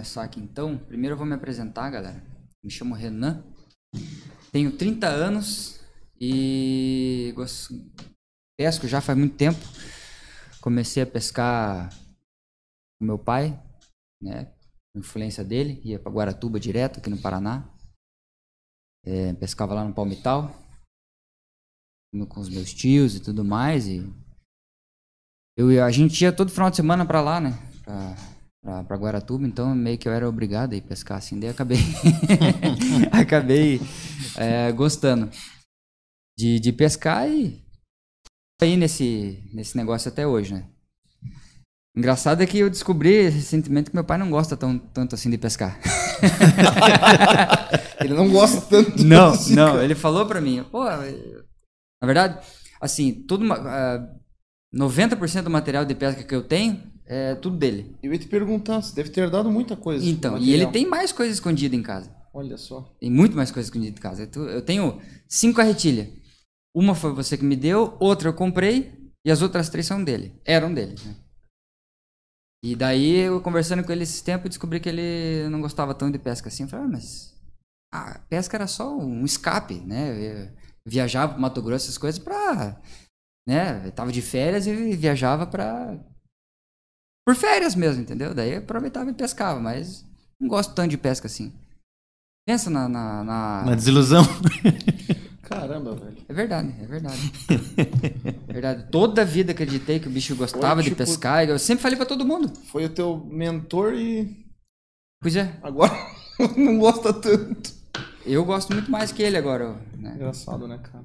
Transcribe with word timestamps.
começar 0.00 0.22
aqui 0.22 0.40
então. 0.40 0.78
Primeiro 0.78 1.12
eu 1.12 1.18
vou 1.18 1.26
me 1.26 1.34
apresentar, 1.34 1.90
galera. 1.90 2.24
Me 2.64 2.70
chamo 2.70 2.94
Renan. 2.94 3.44
Tenho 4.50 4.74
30 4.74 5.06
anos 5.06 5.78
e 6.18 7.34
pesco 8.58 8.88
já 8.88 9.02
faz 9.02 9.18
muito 9.18 9.36
tempo. 9.36 9.58
Comecei 10.62 11.02
a 11.02 11.06
pescar 11.06 11.90
com 12.98 13.04
meu 13.04 13.18
pai, 13.18 13.62
né? 14.22 14.50
Influência 14.96 15.44
dele, 15.44 15.82
ia 15.84 15.98
para 15.98 16.10
Guaratuba 16.10 16.58
direto 16.58 16.98
aqui 16.98 17.10
no 17.10 17.20
Paraná. 17.20 17.68
É, 19.04 19.34
pescava 19.34 19.74
lá 19.74 19.84
no 19.84 19.92
Palmital 19.92 20.50
com 22.26 22.40
os 22.40 22.48
meus 22.48 22.72
tios 22.72 23.14
e 23.14 23.20
tudo 23.20 23.44
mais. 23.44 23.86
E 23.86 24.02
eu, 25.58 25.84
a 25.84 25.90
gente 25.90 26.22
ia 26.22 26.32
todo 26.32 26.50
final 26.50 26.70
de 26.70 26.76
semana 26.76 27.04
pra 27.04 27.20
lá, 27.20 27.38
né? 27.38 27.50
Pra, 27.84 28.16
pra, 28.62 28.84
pra 28.84 28.96
Guaratuba, 28.96 29.46
então 29.46 29.74
meio 29.74 29.98
que 29.98 30.08
eu 30.08 30.12
era 30.12 30.28
obrigado 30.28 30.72
a 30.72 30.76
ir 30.76 30.82
pescar 30.82 31.18
assim. 31.18 31.38
Daí 31.38 31.50
acabei, 31.50 31.78
acabei 33.12 33.80
é, 34.36 34.72
gostando 34.72 35.30
de, 36.38 36.58
de 36.58 36.72
pescar 36.72 37.28
e 37.28 37.62
aí 38.62 38.76
nesse, 38.76 39.42
nesse 39.52 39.76
negócio 39.76 40.10
até 40.10 40.26
hoje, 40.26 40.54
né? 40.54 40.66
Engraçado 41.96 42.42
é 42.42 42.46
que 42.46 42.58
eu 42.58 42.70
descobri 42.70 43.28
recentemente 43.28 43.90
que 43.90 43.96
meu 43.96 44.04
pai 44.04 44.16
não 44.16 44.30
gosta 44.30 44.56
tão, 44.56 44.78
tanto 44.78 45.14
assim 45.14 45.28
de 45.28 45.36
pescar. 45.36 45.78
ele 48.00 48.14
não 48.14 48.30
gosta 48.30 48.60
tanto. 48.60 49.02
Não, 49.02 49.30
assim, 49.30 49.54
não. 49.54 49.72
Cara. 49.72 49.84
Ele 49.84 49.96
falou 49.96 50.24
pra 50.24 50.40
mim, 50.40 50.64
pô, 50.70 50.84
na 50.84 52.06
verdade, 52.06 52.38
assim, 52.80 53.12
tudo, 53.12 53.44
uh, 53.44 53.52
ah, 53.52 54.08
90% 54.72 55.42
do 55.42 55.50
material 55.50 55.84
de 55.84 55.96
pesca 55.96 56.22
que 56.22 56.34
eu 56.34 56.42
tenho 56.42 56.80
é 57.12 57.34
tudo 57.34 57.56
dele. 57.56 57.96
Eu 58.00 58.12
ia 58.12 58.18
te 58.20 58.28
perguntar, 58.28 58.80
você 58.80 58.94
deve 58.94 59.10
ter 59.10 59.28
dado 59.28 59.50
muita 59.50 59.74
coisa. 59.74 60.06
Então, 60.06 60.38
e 60.38 60.52
ele 60.52 60.68
tem 60.68 60.86
mais 60.86 61.10
coisa 61.10 61.32
escondida 61.32 61.74
em 61.74 61.82
casa. 61.82 62.14
Olha 62.32 62.56
só. 62.56 62.82
Tem 63.00 63.10
muito 63.10 63.34
mais 63.34 63.50
coisa 63.50 63.66
escondida 63.66 63.98
em 63.98 64.00
casa. 64.00 64.30
Eu 64.32 64.62
tenho 64.62 65.02
cinco 65.28 65.60
arretilhas. 65.60 66.06
Uma 66.72 66.94
foi 66.94 67.12
você 67.12 67.36
que 67.36 67.44
me 67.44 67.56
deu, 67.56 67.96
outra 67.98 68.28
eu 68.28 68.32
comprei 68.32 69.10
e 69.24 69.30
as 69.30 69.42
outras 69.42 69.68
três 69.68 69.86
são 69.86 70.04
dele. 70.04 70.40
Eram 70.44 70.72
dele. 70.72 70.94
Né? 71.04 71.16
E 72.64 72.76
daí, 72.76 73.16
eu 73.16 73.40
conversando 73.40 73.82
com 73.82 73.90
ele 73.90 74.04
esses 74.04 74.20
tempos, 74.20 74.50
descobri 74.50 74.78
que 74.78 74.88
ele 74.88 75.48
não 75.48 75.60
gostava 75.60 75.92
tão 75.92 76.12
de 76.12 76.18
pesca 76.18 76.48
assim. 76.48 76.62
Eu 76.62 76.68
falei, 76.68 76.86
ah, 76.86 76.88
mas 76.90 77.34
a 77.92 78.20
pesca 78.28 78.56
era 78.56 78.68
só 78.68 78.96
um 78.96 79.24
escape, 79.24 79.80
né? 79.80 80.44
Eu 80.44 80.52
viajava 80.86 81.32
pro 81.32 81.42
Mato 81.42 81.60
Grosso, 81.60 81.86
essas 81.86 81.98
coisas, 81.98 82.22
pra. 82.22 82.80
Né? 83.48 83.84
Eu 83.84 83.90
tava 83.90 84.12
de 84.12 84.22
férias 84.22 84.68
e 84.68 84.94
viajava 84.94 85.44
pra. 85.44 85.98
Por 87.30 87.36
férias 87.36 87.76
mesmo, 87.76 88.02
entendeu? 88.02 88.34
Daí 88.34 88.54
eu 88.54 88.58
aproveitava 88.58 89.08
e 89.08 89.14
pescava, 89.14 89.60
mas 89.60 90.04
não 90.40 90.48
gosto 90.48 90.74
tanto 90.74 90.90
de 90.90 90.98
pesca 90.98 91.28
assim. 91.28 91.52
Pensa 92.44 92.68
na. 92.68 92.88
Na, 92.88 93.22
na... 93.22 93.62
na 93.66 93.74
desilusão. 93.76 94.24
Caramba, 95.42 95.94
velho. 95.94 96.16
É 96.28 96.32
verdade, 96.32 96.74
é 96.82 96.86
verdade. 96.86 97.32
é 98.48 98.52
verdade. 98.52 98.90
Toda 98.90 99.22
a 99.22 99.24
vida 99.24 99.52
acreditei 99.52 100.00
que 100.00 100.08
o 100.08 100.10
bicho 100.10 100.34
gostava 100.34 100.82
Foi, 100.82 100.82
tipo, 100.82 100.96
de 100.96 101.06
pescar. 101.06 101.48
Eu 101.48 101.56
sempre 101.56 101.82
falei 101.82 101.96
para 101.96 102.06
todo 102.06 102.26
mundo. 102.26 102.52
Foi 102.64 102.86
o 102.86 102.90
teu 102.90 103.24
mentor 103.30 103.94
e. 103.94 104.44
Pois 105.22 105.36
é. 105.36 105.56
Agora 105.62 105.92
não 106.58 106.80
gosta 106.80 107.12
tanto. 107.12 107.72
Eu 108.26 108.44
gosto 108.44 108.72
muito 108.72 108.90
mais 108.90 109.12
que 109.12 109.22
ele 109.22 109.36
agora. 109.36 109.80
Né? 109.96 110.14
Engraçado, 110.16 110.66
né, 110.66 110.78
cara? 110.78 111.04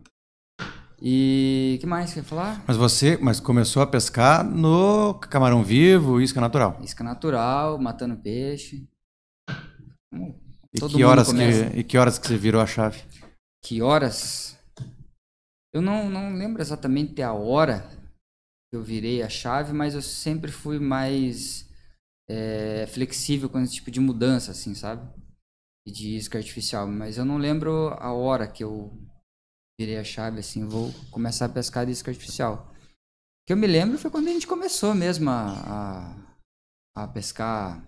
E 1.01 1.77
que 1.79 1.85
mais 1.85 2.13
quer 2.13 2.23
falar? 2.23 2.63
Mas 2.67 2.77
você, 2.77 3.17
mas 3.21 3.39
começou 3.39 3.81
a 3.81 3.87
pescar 3.87 4.43
no 4.43 5.13
camarão 5.15 5.63
vivo, 5.63 6.21
isca 6.21 6.39
natural? 6.39 6.79
Isca 6.81 7.03
natural, 7.03 7.77
matando 7.77 8.15
peixe. 8.15 8.87
e 10.73 10.79
que 10.79 11.03
horas 11.03 11.31
que 11.31 11.79
e 11.79 11.83
que 11.83 11.97
horas 11.97 12.17
que 12.17 12.27
você 12.27 12.37
virou 12.37 12.61
a 12.61 12.65
chave? 12.65 13.03
Que 13.63 13.81
horas? 13.81 14.57
Eu 15.73 15.81
não, 15.81 16.09
não 16.09 16.33
lembro 16.33 16.61
exatamente 16.61 17.21
a 17.21 17.33
hora 17.33 17.89
que 18.71 18.77
eu 18.77 18.81
virei 18.81 19.21
a 19.21 19.29
chave, 19.29 19.73
mas 19.73 19.93
eu 19.93 20.01
sempre 20.01 20.51
fui 20.51 20.79
mais 20.79 21.69
é, 22.29 22.87
flexível 22.87 23.49
com 23.49 23.59
esse 23.59 23.73
tipo 23.73 23.91
de 23.91 23.99
mudança, 23.99 24.51
assim, 24.51 24.73
sabe? 24.73 25.05
de 25.87 26.15
isca 26.15 26.37
artificial, 26.37 26.87
mas 26.87 27.17
eu 27.17 27.25
não 27.25 27.37
lembro 27.37 27.89
a 27.99 28.11
hora 28.11 28.47
que 28.47 28.63
eu 28.63 28.91
virei 29.79 29.97
a 29.97 30.03
chave, 30.03 30.39
assim, 30.39 30.65
vou 30.65 30.91
começar 31.11 31.45
a 31.45 31.49
pescar 31.49 31.85
de 31.85 31.91
isca 31.91 32.11
artificial. 32.11 32.71
O 32.71 33.47
que 33.47 33.53
eu 33.53 33.57
me 33.57 33.67
lembro 33.67 33.97
foi 33.97 34.09
quando 34.09 34.27
a 34.27 34.31
gente 34.31 34.47
começou 34.47 34.95
mesmo 34.95 35.29
a, 35.29 36.15
a, 36.95 37.03
a 37.03 37.07
pescar 37.07 37.85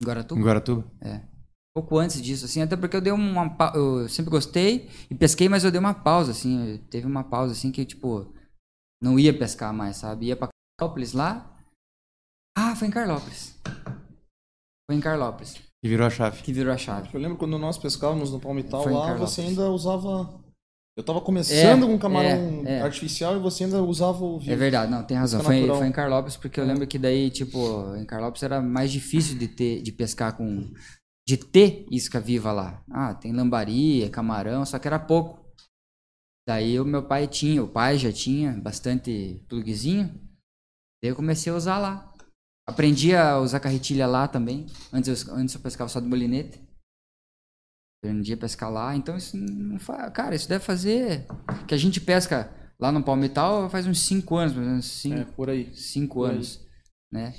em 0.00 0.06
Guaratuba. 0.06 0.40
Em 0.40 0.44
Guaratuba? 0.44 0.90
É. 1.00 1.28
Pouco 1.74 1.98
antes 1.98 2.20
disso, 2.20 2.46
assim, 2.46 2.62
até 2.62 2.76
porque 2.76 2.96
eu 2.96 3.00
dei 3.00 3.12
uma 3.12 3.56
eu 3.74 4.08
sempre 4.08 4.30
gostei 4.30 4.90
e 5.08 5.14
pesquei, 5.14 5.48
mas 5.48 5.62
eu 5.62 5.70
dei 5.70 5.78
uma 5.78 5.94
pausa, 5.94 6.32
assim, 6.32 6.78
teve 6.90 7.06
uma 7.06 7.22
pausa, 7.22 7.52
assim, 7.52 7.70
que, 7.70 7.84
tipo, 7.84 8.34
não 9.02 9.18
ia 9.18 9.36
pescar 9.36 9.72
mais, 9.72 9.96
sabe? 9.96 10.26
Ia 10.26 10.36
pra 10.36 10.48
Carlópolis 10.78 11.12
lá. 11.12 11.56
Ah, 12.56 12.74
foi 12.74 12.88
em 12.88 12.90
Carlópolis. 12.90 13.58
Foi 14.86 14.96
em 14.96 15.00
Carlópolis. 15.00 15.54
Que 15.82 15.88
virou 15.88 16.06
a 16.06 16.10
chave. 16.10 16.42
Que 16.42 16.52
virou 16.52 16.72
a 16.72 16.76
chave. 16.76 17.08
Eu 17.14 17.20
lembro 17.20 17.38
quando 17.38 17.58
nós 17.58 17.78
pescávamos 17.78 18.30
no 18.30 18.40
Palmital 18.40 18.86
lá, 18.88 19.14
você 19.14 19.40
ainda 19.42 19.70
usava. 19.70 20.42
Eu 20.96 21.04
tava 21.04 21.20
começando 21.20 21.84
é, 21.84 21.86
com 21.86 21.98
camarão 21.98 22.62
é, 22.66 22.78
é. 22.78 22.82
artificial 22.82 23.36
e 23.36 23.38
você 23.38 23.64
ainda 23.64 23.82
usava 23.82 24.24
o 24.24 24.38
vivo. 24.38 24.52
É 24.52 24.56
verdade, 24.56 24.90
não, 24.90 25.02
tem 25.02 25.16
razão. 25.16 25.42
Foi, 25.42 25.66
foi, 25.66 25.86
em 25.86 25.92
Carlópolis, 25.92 26.36
porque 26.36 26.58
eu 26.60 26.64
é. 26.64 26.66
lembro 26.66 26.86
que 26.86 26.98
daí, 26.98 27.30
tipo, 27.30 27.94
em 27.96 28.04
Carlópolis 28.04 28.42
era 28.42 28.60
mais 28.60 28.90
difícil 28.90 29.38
de 29.38 29.48
ter, 29.48 29.82
de 29.82 29.92
pescar 29.92 30.36
com. 30.36 30.70
de 31.26 31.36
ter 31.36 31.86
isca 31.90 32.20
viva 32.20 32.52
lá. 32.52 32.82
Ah, 32.90 33.14
tem 33.14 33.32
lambari, 33.32 34.08
camarão, 34.10 34.66
só 34.66 34.78
que 34.78 34.88
era 34.88 34.98
pouco. 34.98 35.40
Daí 36.46 36.80
o 36.80 36.84
meu 36.84 37.04
pai 37.04 37.28
tinha, 37.28 37.62
o 37.62 37.68
pai 37.68 37.96
já 37.96 38.12
tinha 38.12 38.52
bastante 38.52 39.44
plugzinho. 39.48 40.08
Daí 41.02 41.12
eu 41.12 41.16
comecei 41.16 41.52
a 41.52 41.56
usar 41.56 41.78
lá. 41.78 42.12
Aprendi 42.66 43.14
a 43.14 43.38
usar 43.38 43.60
carretilha 43.60 44.06
lá 44.06 44.28
também. 44.28 44.66
Antes 44.92 45.26
eu, 45.26 45.34
antes 45.34 45.54
eu 45.54 45.60
pescava 45.60 45.88
só 45.88 46.00
de 46.00 46.06
molinete. 46.06 46.60
Aprendi 48.02 48.32
a 48.32 48.36
pescar 48.36 48.70
lá. 48.70 48.96
Então 48.96 49.16
isso 49.16 49.36
não 49.36 49.78
faz. 49.78 50.12
Cara, 50.12 50.34
isso 50.34 50.48
deve 50.48 50.64
fazer. 50.64 51.26
Que 51.68 51.74
a 51.74 51.78
gente 51.78 52.00
pesca 52.00 52.50
lá 52.80 52.90
no 52.90 53.02
Palmital 53.02 53.68
faz 53.68 53.86
uns 53.86 54.00
5 54.00 54.36
anos, 54.36 54.54
mais 54.54 54.66
ou 54.66 54.70
menos. 54.70 54.86
Cinco, 54.86 55.20
é, 55.20 55.24
por 55.24 55.50
aí. 55.50 55.74
5 55.74 56.22
anos. 56.22 56.58
Aí. 56.58 56.66
Né? 57.12 57.34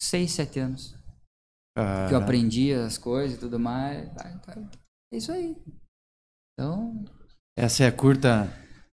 6, 0.00 0.30
7 0.30 0.58
anos. 0.60 0.94
Que 2.08 2.14
eu 2.14 2.18
aprendi 2.18 2.72
as 2.72 2.96
coisas 2.96 3.36
e 3.36 3.40
tudo 3.40 3.58
mais. 3.58 4.08
É 5.12 5.16
isso 5.16 5.32
aí. 5.32 5.54
Então. 6.52 7.04
Essa 7.58 7.84
é 7.84 7.86
a 7.88 7.92
curta 7.92 8.48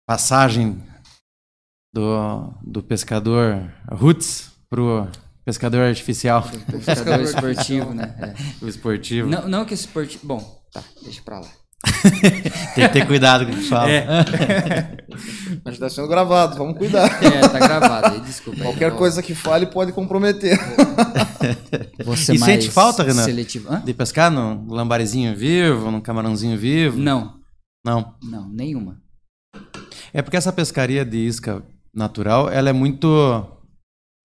passagem 0.07 0.83
do, 1.93 2.51
do 2.61 2.83
pescador 2.83 3.73
Roots 3.89 4.51
pro 4.69 5.09
Pescador 5.47 5.79
artificial. 5.79 6.43
Pescador 6.85 7.21
esportivo, 7.21 7.93
né? 7.93 8.13
É. 8.19 8.65
O 8.65 8.67
esportivo. 8.67 9.29
Não, 9.29 9.47
não 9.47 9.65
que 9.65 9.73
esportivo. 9.73 10.27
Bom, 10.27 10.56
tá, 10.71 10.83
deixa 11.03 11.21
pra 11.21 11.39
lá. 11.39 11.47
Tem 12.75 12.87
que 12.87 12.93
ter 12.93 13.07
cuidado 13.07 13.45
com 13.45 13.51
o 13.51 13.55
que 13.55 13.69
fala. 13.69 13.89
É. 13.89 14.05
Mas 15.63 15.77
tá 15.77 15.89
sendo 15.89 16.07
gravado, 16.07 16.57
vamos 16.57 16.77
cuidar. 16.77 17.23
É, 17.23 17.47
tá 17.47 17.59
gravado, 17.59 18.15
aí, 18.15 18.21
desculpa. 18.21 18.61
Qualquer 18.61 18.91
aí, 18.91 18.97
coisa 18.97 19.21
que 19.21 19.35
fale 19.35 19.67
pode 19.67 19.91
comprometer. 19.91 20.57
Você 22.03 22.33
e 22.33 22.39
sente 22.39 22.69
falta, 22.69 23.03
Renan? 23.03 23.23
Seletivo. 23.23 23.71
Hã? 23.71 23.81
De 23.83 23.93
pescar 23.93 24.31
no 24.31 24.65
lambarizinho 24.71 25.35
vivo, 25.35 25.91
no 25.91 26.01
camarãozinho 26.01 26.57
vivo? 26.57 26.97
Não. 26.97 27.39
Não? 27.85 28.15
Não, 28.23 28.49
nenhuma. 28.49 29.01
É 30.13 30.21
porque 30.21 30.37
essa 30.37 30.51
pescaria 30.51 31.05
de 31.05 31.17
isca 31.17 31.63
natural, 31.93 32.49
ela 32.49 32.69
é 32.69 32.73
muito, 32.73 33.07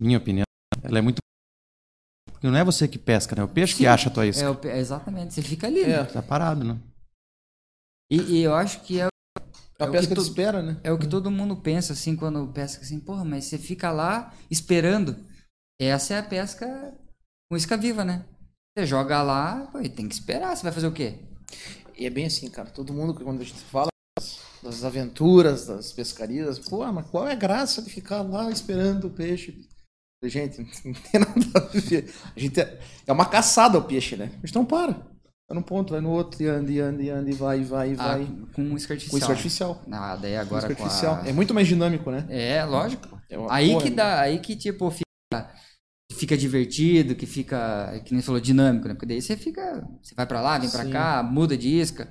minha 0.00 0.18
opinião, 0.18 0.44
ela 0.82 0.98
é 0.98 1.02
muito. 1.02 1.18
Não 2.42 2.56
é 2.56 2.64
você 2.64 2.88
que 2.88 2.98
pesca, 2.98 3.36
né? 3.36 3.42
É 3.42 3.44
o 3.44 3.48
peixe 3.48 3.74
Sim, 3.74 3.78
que 3.78 3.86
acha 3.86 4.08
a 4.08 4.12
tua 4.12 4.26
isca. 4.26 4.44
É, 4.44 4.50
o... 4.50 4.76
exatamente, 4.76 5.34
você 5.34 5.42
fica 5.42 5.66
ali. 5.66 5.82
É, 5.82 6.02
tá 6.04 6.20
parado, 6.20 6.64
né? 6.64 6.78
E, 8.10 8.16
e 8.20 8.42
eu 8.42 8.54
acho 8.54 8.80
que 8.80 9.00
é. 9.00 9.06
A 9.78 9.86
é 9.86 9.90
pesca 9.90 10.14
to... 10.14 10.20
espera, 10.20 10.62
né? 10.62 10.80
É 10.82 10.92
o 10.92 10.98
que 10.98 11.06
todo 11.06 11.30
mundo 11.30 11.56
pensa, 11.56 11.92
assim, 11.92 12.16
quando 12.16 12.52
pesca 12.52 12.82
assim, 12.82 13.00
porra, 13.00 13.24
mas 13.24 13.44
você 13.44 13.58
fica 13.58 13.90
lá 13.90 14.34
esperando. 14.50 15.16
Essa 15.80 16.14
é 16.14 16.18
a 16.18 16.22
pesca 16.22 16.94
com 17.50 17.56
isca 17.56 17.76
viva, 17.76 18.04
né? 18.04 18.24
Você 18.76 18.86
joga 18.86 19.22
lá, 19.22 19.68
pô, 19.72 19.78
tem 19.82 20.08
que 20.08 20.14
esperar, 20.14 20.56
você 20.56 20.62
vai 20.62 20.72
fazer 20.72 20.86
o 20.86 20.92
quê? 20.92 21.18
E 21.96 22.06
é 22.06 22.10
bem 22.10 22.26
assim, 22.26 22.48
cara. 22.50 22.70
Todo 22.70 22.92
mundo, 22.92 23.14
quando 23.14 23.40
a 23.40 23.44
gente 23.44 23.60
fala 23.60 23.88
das 24.62 24.84
aventuras, 24.84 25.66
das 25.66 25.92
pescarias, 25.92 26.58
pô, 26.58 26.84
mas 26.92 27.06
qual 27.10 27.26
é 27.26 27.32
a 27.32 27.36
graça 27.36 27.82
de 27.82 27.90
ficar 27.90 28.22
lá 28.22 28.50
esperando 28.50 29.06
o 29.06 29.10
peixe? 29.10 29.68
Gente, 30.24 30.60
não 30.84 30.92
tem 30.92 31.20
nada 31.20 31.34
a 31.54 31.78
ver. 31.78 32.12
A 32.34 32.38
gente 32.38 32.60
é, 32.60 32.78
é 33.06 33.12
uma 33.12 33.26
caçada 33.26 33.78
o 33.78 33.82
peixe, 33.82 34.16
né? 34.16 34.30
Então 34.44 34.64
para. 34.64 34.92
Vai 35.48 35.56
num 35.58 35.62
ponto, 35.62 35.92
vai 35.92 36.00
no 36.00 36.10
outro, 36.10 36.42
e 36.42 36.46
anda, 36.46 36.70
e 36.70 36.80
anda, 36.80 37.02
e 37.02 37.10
anda, 37.10 37.30
e 37.30 37.34
vai, 37.34 37.60
e 37.60 37.64
vai, 37.64 37.90
e 37.90 37.96
ah, 37.98 38.16
vai. 38.16 38.28
Com 38.54 38.76
isca 38.76 38.94
artificial. 38.94 39.10
Com 39.10 39.18
isca 39.18 39.32
artificial. 39.32 39.82
Ah, 39.90 40.16
daí 40.16 40.36
agora 40.36 40.66
com, 40.66 40.82
artificial. 40.82 41.20
A... 41.22 41.28
É 41.28 41.32
muito 41.32 41.52
mais 41.52 41.66
dinâmico, 41.66 42.10
né? 42.10 42.24
É, 42.30 42.64
lógico. 42.64 43.20
É 43.28 43.36
aí 43.50 43.72
porra, 43.72 43.82
que 43.82 43.90
dá, 43.90 44.20
aí 44.20 44.38
que 44.38 44.56
tipo 44.56 44.90
fica 44.90 45.50
fica 46.12 46.36
divertido, 46.36 47.14
que 47.14 47.26
fica, 47.26 48.00
que 48.04 48.12
nem 48.12 48.22
falou, 48.22 48.40
dinâmico, 48.40 48.86
né? 48.86 48.94
Porque 48.94 49.06
daí 49.06 49.20
você 49.20 49.36
fica, 49.36 49.86
você 50.00 50.14
vai 50.14 50.26
pra 50.26 50.40
lá, 50.40 50.58
vem 50.58 50.70
pra 50.70 50.84
Sim. 50.84 50.90
cá, 50.90 51.22
muda 51.22 51.56
de 51.56 51.68
isca, 51.68 52.08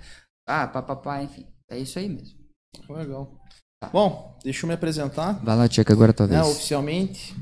ah, 0.48 0.68
papapá, 0.68 1.24
enfim. 1.24 1.48
É 1.70 1.78
isso 1.78 1.98
aí 1.98 2.10
mesmo. 2.10 2.38
Legal. 2.90 3.40
Bom, 3.92 4.38
deixa 4.44 4.66
eu 4.66 4.68
me 4.68 4.74
apresentar. 4.74 5.34
Vai 5.44 5.56
lá, 5.56 5.68
Tcheca, 5.68 5.94
agora 5.94 6.14
talvez. 6.14 6.40
né, 6.40 6.46
oficialmente. 6.46 7.34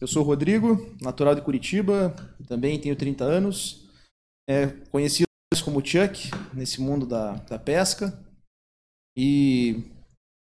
Eu 0.00 0.06
sou 0.06 0.22
o 0.22 0.26
Rodrigo, 0.26 0.94
natural 1.00 1.34
de 1.34 1.42
Curitiba, 1.42 2.14
também 2.46 2.80
tenho 2.80 2.96
30 2.96 3.24
anos. 3.24 3.84
É, 4.48 4.68
conhecido 4.90 5.28
como 5.64 5.84
Chuck 5.84 6.30
nesse 6.52 6.80
mundo 6.80 7.06
da, 7.06 7.34
da 7.36 7.58
pesca. 7.58 8.18
E 9.16 9.84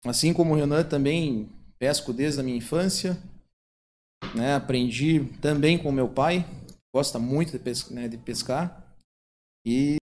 assim 0.06 0.34
como 0.34 0.54
o 0.54 0.58
Renan 0.58 0.84
também 0.84 1.50
pesco 1.80 2.14
desde 2.14 2.40
a 2.42 2.44
minha 2.44 2.58
infância. 2.58 3.18
Né, 4.36 4.56
aprendi 4.56 5.26
também 5.42 5.78
com 5.78 5.92
meu 5.92 6.10
pai, 6.10 6.46
gosta 6.94 7.18
muito 7.20 7.52
de, 7.52 7.60
pes- 7.60 7.90
né, 7.90 8.08
de 8.08 8.18
pescar. 8.18 8.84
E, 9.66 9.98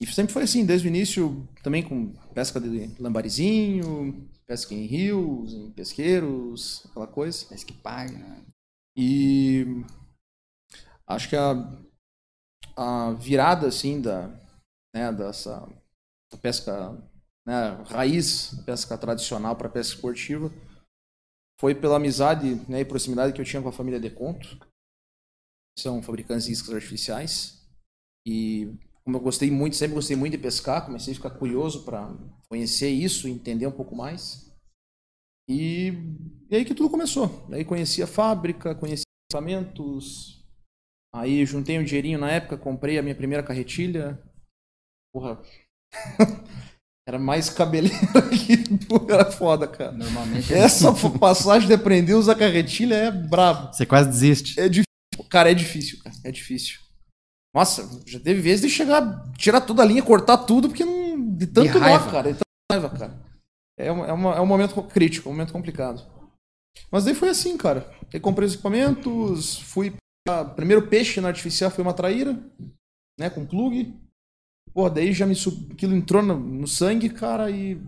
e 0.00 0.06
sempre 0.06 0.32
foi 0.32 0.42
assim, 0.42 0.64
desde 0.66 0.86
o 0.86 0.90
início, 0.90 1.46
também 1.62 1.82
com 1.82 2.12
pesca 2.34 2.60
de 2.60 2.90
lambarizinho, 3.00 4.28
pesca 4.52 4.74
em 4.74 4.84
rios, 4.84 5.54
em 5.54 5.72
pesqueiros, 5.72 6.84
aquela 6.90 7.06
coisa. 7.06 7.46
Parece 7.46 7.64
que 7.64 7.72
paga? 7.72 8.44
E 8.94 9.64
acho 11.06 11.30
que 11.30 11.36
a, 11.36 11.54
a 12.76 13.12
virada 13.14 13.66
assim 13.66 14.02
da 14.02 14.28
né, 14.94 15.10
dessa 15.10 15.66
da 16.30 16.36
pesca 16.38 16.92
né, 17.46 17.82
raiz, 17.86 18.50
pesca 18.66 18.98
tradicional 18.98 19.56
para 19.56 19.70
pesca 19.70 19.94
esportiva 19.94 20.50
foi 21.58 21.74
pela 21.74 21.96
amizade 21.96 22.56
né, 22.68 22.80
e 22.80 22.84
proximidade 22.84 23.32
que 23.32 23.40
eu 23.40 23.46
tinha 23.46 23.62
com 23.62 23.70
a 23.70 23.72
família 23.72 23.98
de 23.98 24.10
Conto. 24.10 24.58
São 25.78 26.02
fabricantes 26.02 26.44
de 26.44 26.52
iscas 26.52 26.74
artificiais. 26.74 27.66
E 28.26 28.78
como 29.04 29.16
eu 29.16 29.20
gostei 29.20 29.50
muito, 29.50 29.76
sempre 29.76 29.94
gostei 29.94 30.16
muito 30.16 30.32
de 30.32 30.38
pescar, 30.38 30.84
comecei 30.84 31.12
a 31.12 31.16
ficar 31.16 31.30
curioso 31.30 31.84
para 31.84 32.14
conhecer 32.48 32.90
isso, 32.90 33.28
entender 33.28 33.66
um 33.66 33.72
pouco 33.72 33.96
mais. 33.96 34.52
E, 35.48 35.92
e 36.48 36.56
aí 36.56 36.64
que 36.64 36.74
tudo 36.74 36.90
começou. 36.90 37.46
Aí 37.50 37.64
conheci 37.64 38.02
a 38.02 38.06
fábrica, 38.06 38.74
conheci 38.74 39.02
equipamentos. 39.28 40.42
Aí 41.14 41.44
juntei 41.44 41.78
um 41.78 41.84
dinheirinho 41.84 42.18
na 42.18 42.30
época, 42.30 42.56
comprei 42.56 42.98
a 42.98 43.02
minha 43.02 43.14
primeira 43.14 43.42
carretilha. 43.42 44.22
Porra. 45.12 45.42
Era 47.06 47.18
mais 47.18 47.50
cabeleira 47.50 47.98
que 48.30 48.86
porra, 48.86 49.14
era 49.14 49.30
foda, 49.32 49.66
cara. 49.66 49.90
Normalmente 49.90 50.54
é 50.54 50.58
Essa 50.58 50.92
passagem 51.18 51.66
de 51.66 51.74
aprender 51.74 52.12
a 52.12 52.16
usar 52.16 52.36
carretilha 52.36 52.94
é 52.94 53.10
brabo. 53.10 53.72
Você 53.72 53.84
quase 53.84 54.08
desiste. 54.08 54.58
É 54.60 54.68
difícil. 54.68 55.28
Cara, 55.28 55.50
é 55.50 55.54
difícil, 55.54 55.98
cara. 55.98 56.14
É 56.24 56.30
difícil. 56.30 56.78
Nossa, 57.54 58.00
já 58.06 58.18
teve 58.18 58.40
vezes 58.40 58.62
de 58.62 58.70
chegar, 58.70 59.30
tirar 59.34 59.60
toda 59.60 59.82
a 59.82 59.84
linha, 59.84 60.02
cortar 60.02 60.38
tudo, 60.38 60.68
porque 60.68 60.84
não. 60.84 61.36
De 61.36 61.46
tanto 61.46 61.74
nó, 61.74 61.80
raiva. 61.80 62.10
cara. 62.10 62.32
De 62.32 62.38
tanta 62.38 62.44
raiva, 62.80 62.90
cara. 62.98 63.20
É, 63.78 63.90
uma- 63.90 64.06
é, 64.06 64.12
uma- 64.12 64.34
é 64.36 64.40
um 64.40 64.46
momento 64.46 64.82
crítico, 64.84 65.28
um 65.28 65.32
momento 65.32 65.52
complicado. 65.52 66.02
Mas 66.90 67.04
daí 67.04 67.14
foi 67.14 67.28
assim, 67.28 67.56
cara. 67.56 67.90
Aí 68.12 68.18
comprei 68.20 68.46
os 68.46 68.54
equipamentos, 68.54 69.58
fui. 69.58 69.94
Pra... 70.26 70.44
Primeiro 70.44 70.86
peixe 70.88 71.20
na 71.20 71.28
artificial 71.28 71.70
foi 71.70 71.82
uma 71.82 71.92
traíra, 71.92 72.38
né? 73.18 73.28
Com 73.28 73.44
plug. 73.44 73.94
Pô, 74.72 74.88
daí 74.88 75.12
já 75.12 75.26
me 75.26 75.34
sub... 75.34 75.72
aquilo 75.72 75.94
entrou 75.94 76.22
no, 76.22 76.38
no 76.38 76.66
sangue, 76.66 77.10
cara, 77.10 77.50
e. 77.50 77.78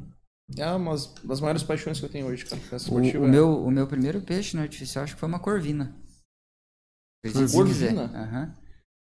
É 0.58 0.70
uma 0.72 0.94
das 1.24 1.40
maiores 1.40 1.62
paixões 1.62 1.98
que 1.98 2.04
eu 2.04 2.10
tenho 2.10 2.26
hoje, 2.26 2.44
cara. 2.44 2.60
O, 2.90 2.94
o 2.96 3.00
é- 3.04 3.28
meu, 3.30 3.64
o 3.64 3.70
meu 3.70 3.86
primeiro 3.86 4.20
peixe 4.20 4.54
no 4.56 4.62
artificial 4.62 5.04
acho 5.04 5.14
que 5.14 5.20
foi 5.20 5.28
uma 5.28 5.38
corvina. 5.38 5.96
Corvina? 7.52 8.04
Aham. 8.14 8.56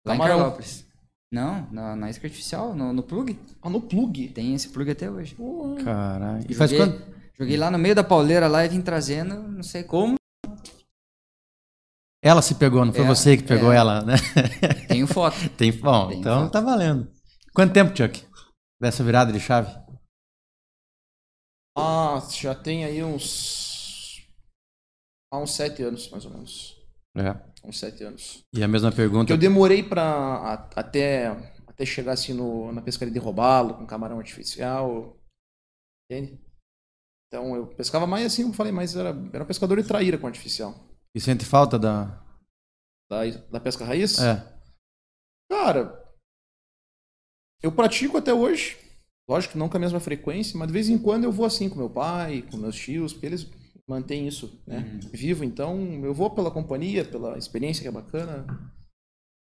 Lá 0.07 0.17
em. 0.17 0.19
Carlópolis. 0.19 0.85
Não, 1.33 1.69
na, 1.73 1.97
na 1.97 2.11
isca 2.11 2.27
artificial, 2.27 2.75
no, 2.75 2.93
no 2.93 3.03
plug. 3.03 3.39
Ah, 3.61 3.69
no 3.69 3.81
plug. 3.81 4.29
Tem 4.29 4.55
esse 4.55 4.69
plug 4.69 4.91
até 4.91 5.11
hoje. 5.11 5.37
Caralho. 5.85 6.45
E 6.49 6.55
faz 6.55 6.71
Joguei- 6.71 6.87
quanto? 6.87 7.15
Joguei 7.37 7.57
lá 7.57 7.71
no 7.71 7.79
meio 7.79 7.95
da 7.95 8.05
pauleira 8.05 8.47
lá 8.47 8.65
e 8.65 8.69
vim 8.69 8.81
trazendo, 8.81 9.35
não 9.43 9.63
sei 9.65 9.83
como. 9.83 10.15
Ela 12.23 12.41
se 12.41 12.55
pegou, 12.55 12.85
não 12.85 12.93
foi 12.93 13.05
É, 13.05 13.09
você 13.09 13.37
que 13.37 13.43
pegou 13.43 13.73
é. 13.73 13.77
ela, 13.77 14.03
né? 14.03 14.15
Tenho 14.89 15.07
foto. 15.07 15.37
Tem, 15.59 15.73
bom, 15.73 16.09
Tem 16.09 16.21
então 16.21 16.43
foto. 16.45 16.53
tá 16.53 16.61
valendo. 16.61 17.13
Quanto 17.53 17.73
tempo, 17.73 17.97
Chuck? 17.97 18.25
Dessa 18.81 19.03
virada 19.05 19.33
de 19.33 19.41
chave? 19.41 19.71
Ah, 21.77 22.21
já 22.31 22.55
tem 22.55 22.85
aí 22.85 23.03
uns. 23.03 24.25
Há 25.33 25.39
uns 25.41 25.53
sete 25.55 25.83
anos, 25.83 26.09
mais 26.11 26.25
ou 26.25 26.31
menos. 26.31 26.77
É. 27.17 27.33
Uns 27.67 27.79
sete 27.79 28.03
anos. 28.05 28.43
E 28.53 28.63
a 28.63 28.69
mesma 28.69 28.91
Que 28.91 28.97
pergunta. 28.97 29.33
eu 29.33 29.39
demorei 29.39 29.83
pra. 29.83 30.03
a- 30.05 30.71
até, 30.77 31.29
até 31.67 31.87
chegar 31.87 32.13
assim 32.13 32.33
no, 32.35 32.73
na 32.73 32.83
pescaria 32.83 33.13
de 33.13 33.19
robalo, 33.21 33.75
com 33.75 33.87
camarão 33.87 34.19
artificial. 34.19 35.17
Entende? 36.11 36.39
Então 37.29 37.55
eu 37.57 37.67
pescava 37.69 38.07
mais 38.07 38.27
assim, 38.27 38.43
como 38.43 38.55
falei, 38.55 38.73
mas 38.73 38.95
era, 38.95 39.11
era 39.33 39.43
um 39.45 39.47
pescador 39.47 39.81
de 39.81 39.89
traíra 39.89 40.19
com 40.19 40.27
artificial. 40.27 40.75
E 41.15 41.21
sente 41.21 41.45
falta 41.45 41.79
da. 41.79 42.23
Da, 43.11 43.25
da 43.51 43.61
pesca 43.61 43.85
raiz? 43.85 44.19
É. 44.19 44.53
Cara, 45.51 46.03
eu 47.63 47.73
pratico 47.73 48.17
até 48.19 48.33
hoje. 48.35 48.77
Lógico 49.29 49.53
que 49.53 49.59
não 49.59 49.69
com 49.71 49.77
a 49.77 49.81
mesma 49.81 50.01
frequência, 50.01 50.59
mas 50.59 50.67
de 50.69 50.73
vez 50.75 50.89
em 50.89 50.99
quando 50.99 51.25
eu 51.25 51.33
vou 51.33 51.47
assim 51.47 51.69
com 51.71 51.77
meu 51.77 51.89
pai, 51.89 52.43
com 52.51 52.57
meus 52.59 52.77
tios, 52.77 53.13
porque 53.13 53.27
eles 53.27 53.45
mantêm 53.89 54.27
isso, 54.27 54.63
né? 54.67 54.81
Vivo, 55.13 55.45
então 55.45 56.05
eu 56.05 56.15
vou 56.15 56.31
pela 56.31 56.51
companhia, 56.51 57.05
pela 57.05 57.37
experiência 57.39 57.83
que 57.83 57.89
é 57.89 57.93
bacana. 57.93 58.47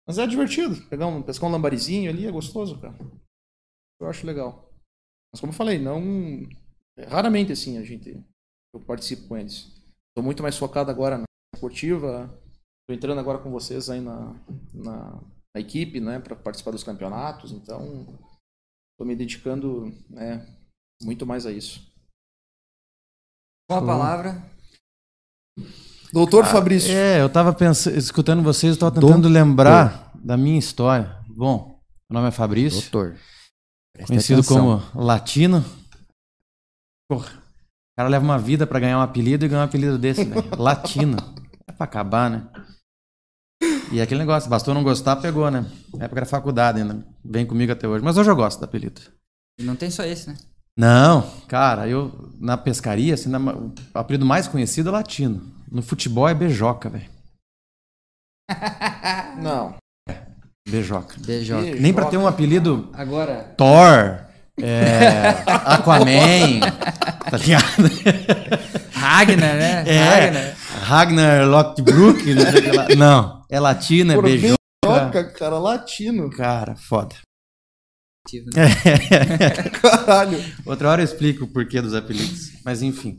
Mas 0.06 0.18
é 0.18 0.26
divertido. 0.26 0.76
Pegar 0.88 1.06
um, 1.06 1.22
pescar 1.22 1.48
um 1.48 1.52
lambarizinho 1.52 2.10
ali 2.10 2.26
é 2.26 2.30
gostoso, 2.30 2.80
cara. 2.80 2.96
Eu 4.00 4.08
acho 4.08 4.26
legal. 4.26 4.72
Mas 5.32 5.40
como 5.40 5.52
eu 5.52 5.56
falei, 5.56 5.78
não. 5.78 6.02
Raramente 7.08 7.52
assim 7.52 7.76
a 7.78 7.84
gente. 7.84 8.24
Eu 8.74 8.80
participo 8.80 9.28
com 9.28 9.36
eles. 9.36 9.70
Tô 10.16 10.22
muito 10.22 10.42
mais 10.42 10.56
focado 10.56 10.90
agora 10.90 11.18
na 11.18 11.24
esportiva. 11.54 12.28
Tô 12.88 12.94
entrando 12.94 13.18
agora 13.18 13.38
com 13.38 13.50
vocês 13.50 13.90
aí 13.90 14.00
na, 14.00 14.34
na, 14.72 15.22
na 15.54 15.60
equipe, 15.60 16.00
né, 16.00 16.18
para 16.18 16.34
participar 16.34 16.70
dos 16.70 16.82
campeonatos. 16.82 17.52
Então, 17.52 18.06
tô 18.98 19.04
me 19.04 19.14
dedicando, 19.14 19.92
né, 20.08 20.46
muito 21.02 21.26
mais 21.26 21.44
a 21.44 21.52
isso. 21.52 21.92
Com 23.68 23.74
a 23.74 23.82
palavra, 23.82 24.42
Doutor 26.10 26.46
Fabrício. 26.46 26.90
É, 26.90 27.20
eu 27.20 27.28
tava 27.28 27.52
pensando, 27.52 27.98
escutando 27.98 28.42
vocês, 28.42 28.74
eu 28.74 28.80
tava 28.80 28.94
tentando 28.98 29.28
lembrar 29.28 30.10
da 30.14 30.38
minha 30.38 30.58
história. 30.58 31.18
Bom, 31.28 31.78
meu 32.10 32.18
nome 32.18 32.28
é 32.28 32.30
Fabrício, 32.30 32.80
doutor. 32.80 33.18
preste 33.92 34.08
conhecido 34.08 34.40
atenção. 34.40 34.80
como 34.80 35.04
Latino. 35.04 35.62
Porra, 37.10 37.28
o 37.28 37.96
cara 37.98 38.08
leva 38.08 38.24
uma 38.24 38.38
vida 38.38 38.66
pra 38.66 38.80
ganhar 38.80 38.98
um 38.98 39.02
apelido 39.02 39.44
e 39.44 39.48
ganhar 39.48 39.60
um 39.60 39.66
apelido 39.66 39.98
desse, 39.98 40.24
velho. 40.24 40.48
Latino. 40.56 41.18
É 41.66 41.72
pra 41.72 41.84
acabar, 41.84 42.30
né? 42.30 42.48
E 43.92 44.00
aquele 44.00 44.20
negócio, 44.20 44.48
bastou 44.48 44.72
não 44.72 44.82
gostar, 44.82 45.16
pegou, 45.16 45.50
né? 45.50 45.70
Na 45.94 46.06
época 46.06 46.20
era 46.20 46.26
faculdade 46.26 46.80
ainda. 46.80 47.06
Vem 47.22 47.44
comigo 47.44 47.72
até 47.72 47.86
hoje. 47.86 48.02
Mas 48.02 48.16
hoje 48.16 48.30
eu 48.30 48.36
gosto 48.36 48.60
do 48.60 48.64
apelido. 48.64 49.02
E 49.58 49.62
não 49.62 49.76
tem 49.76 49.90
só 49.90 50.04
esse, 50.04 50.30
né? 50.30 50.36
Não, 50.78 51.28
cara, 51.48 51.88
eu 51.88 52.30
na 52.40 52.56
pescaria, 52.56 53.14
assim, 53.14 53.28
na- 53.28 53.40
o 53.40 53.72
apelido 53.92 54.24
mais 54.24 54.46
conhecido 54.46 54.90
é 54.90 54.92
latino. 54.92 55.42
No 55.70 55.82
futebol 55.82 56.28
é 56.28 56.34
beijoca, 56.34 56.88
velho. 56.88 57.10
Não. 59.42 59.74
Beijoca. 60.68 61.16
Beijoca. 61.18 61.62
Nem 61.80 61.92
pra 61.92 62.06
ter 62.06 62.16
um 62.16 62.26
apelido 62.28 62.90
Agora, 62.92 63.54
Thor, 63.56 64.20
é, 64.60 65.30
Aquaman, 65.46 66.60
tá 67.30 67.36
ligado? 67.38 67.64
Ragnar, 68.92 69.54
né? 69.56 69.84
É, 69.86 70.04
Ragnar. 70.04 70.56
Ragnar 70.82 71.48
Lockbrook, 71.48 72.34
lá. 72.74 72.86
Não, 72.96 73.42
é 73.50 73.58
latino, 73.58 74.12
é 74.12 74.22
beijoca. 74.22 74.58
Toca, 74.84 75.24
cara, 75.32 75.58
latino. 75.58 76.28
né? 76.28 76.36
Cara, 76.36 76.76
foda. 76.76 77.16
Caralho. 79.80 80.38
Outra 80.66 80.90
hora 80.90 81.02
eu 81.02 81.04
explico 81.04 81.44
o 81.44 81.48
porquê 81.48 81.80
dos 81.80 81.94
apelidos. 81.94 82.52
Mas 82.64 82.82
enfim. 82.82 83.16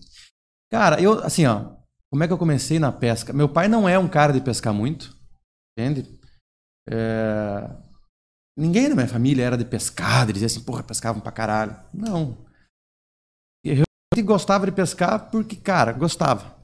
Cara, 0.72 1.01
eu, 1.01 1.24
assim, 1.24 1.46
ó. 1.46 1.78
Como 2.12 2.24
é 2.24 2.28
que 2.28 2.34
eu 2.34 2.38
comecei 2.38 2.80
na 2.80 2.92
pesca? 2.92 3.32
Meu 3.34 3.48
pai 3.48 3.68
não 3.68 3.88
é 3.88 3.98
um 3.98 4.08
cara 4.08 4.34
de 4.34 4.42
pescar 4.42 4.74
muito. 4.74 5.16
Entende? 5.78 6.08
É, 6.89 7.70
Ninguém 8.60 8.89
na 8.89 8.96
minha 8.96 9.08
família 9.08 9.46
era 9.46 9.58
de 9.58 9.63
pescar, 9.63 10.28
de 10.28 10.34
dizer 10.34 10.48
assim, 10.48 10.60
porra, 10.60 10.84
pescavam 10.84 11.22
pra 11.22 11.32
caralho. 11.32 11.78
Não. 11.94 12.46
Eu 13.63 13.86
gostava 14.25 14.66
de 14.66 14.72
pescar 14.74 15.32
porque, 15.32 15.56
cara, 15.56 15.94
gostava. 15.94 16.58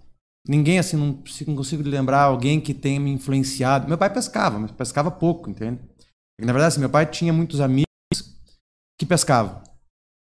Ninguém, 0.46 0.78
assim, 0.78 0.98
não, 0.98 1.24
não 1.48 1.56
consigo 1.56 1.82
lembrar 1.84 2.24
alguém 2.24 2.60
que 2.60 2.74
tenha 2.74 3.00
me 3.00 3.12
influenciado. 3.12 3.88
Meu 3.88 3.98
pai 3.98 4.14
pescava, 4.14 4.60
mas 4.60 4.72
pescava 4.72 5.10
pouco, 5.10 5.50
entende? 5.50 5.78
Porque, 5.78 6.46
na 6.46 6.52
verdade, 6.52 6.74
assim, 6.74 6.82
meu 6.82 6.90
pai 6.90 7.06
tinha 7.06 7.32
muitos 7.32 7.62
amigos 7.62 7.86
que 9.00 9.06
pescavam. 9.06 9.62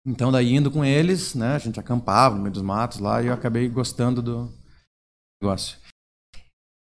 Então, 0.06 0.32
daí 0.32 0.54
indo 0.54 0.70
com 0.70 0.84
eles, 0.84 1.34
né, 1.34 1.54
a 1.54 1.58
gente 1.58 1.78
acampava 1.78 2.34
no 2.36 2.42
meio 2.42 2.52
dos 2.52 2.62
matos 2.62 2.98
lá 2.98 3.22
e 3.22 3.26
eu 3.26 3.34
acabei 3.34 3.68
gostando 3.68 4.22
do 4.22 4.52
negócio. 5.42 5.78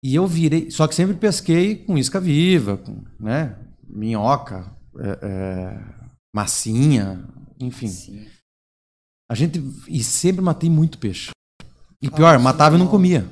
E 0.03 0.13
eu 0.13 0.27
virei, 0.27 0.69
só 0.69 0.87
que 0.87 0.93
sempre 0.93 1.15
pesquei 1.15 1.83
com 1.83 1.97
isca 1.97 2.19
viva, 2.19 2.77
com, 2.77 3.03
né, 3.19 3.57
minhoca, 3.83 4.71
é, 4.97 5.19
é, 5.25 6.09
massinha, 6.35 7.27
enfim. 7.59 7.87
Sim. 7.87 8.29
A 9.29 9.33
gente 9.33 9.59
e 9.87 10.03
sempre 10.03 10.41
matei 10.41 10.69
muito 10.69 10.99
peixe. 10.99 11.31
E 11.99 12.11
pior, 12.11 12.37
matava 12.37 12.75
e 12.75 12.79
não 12.79 12.87
comia. 12.87 13.25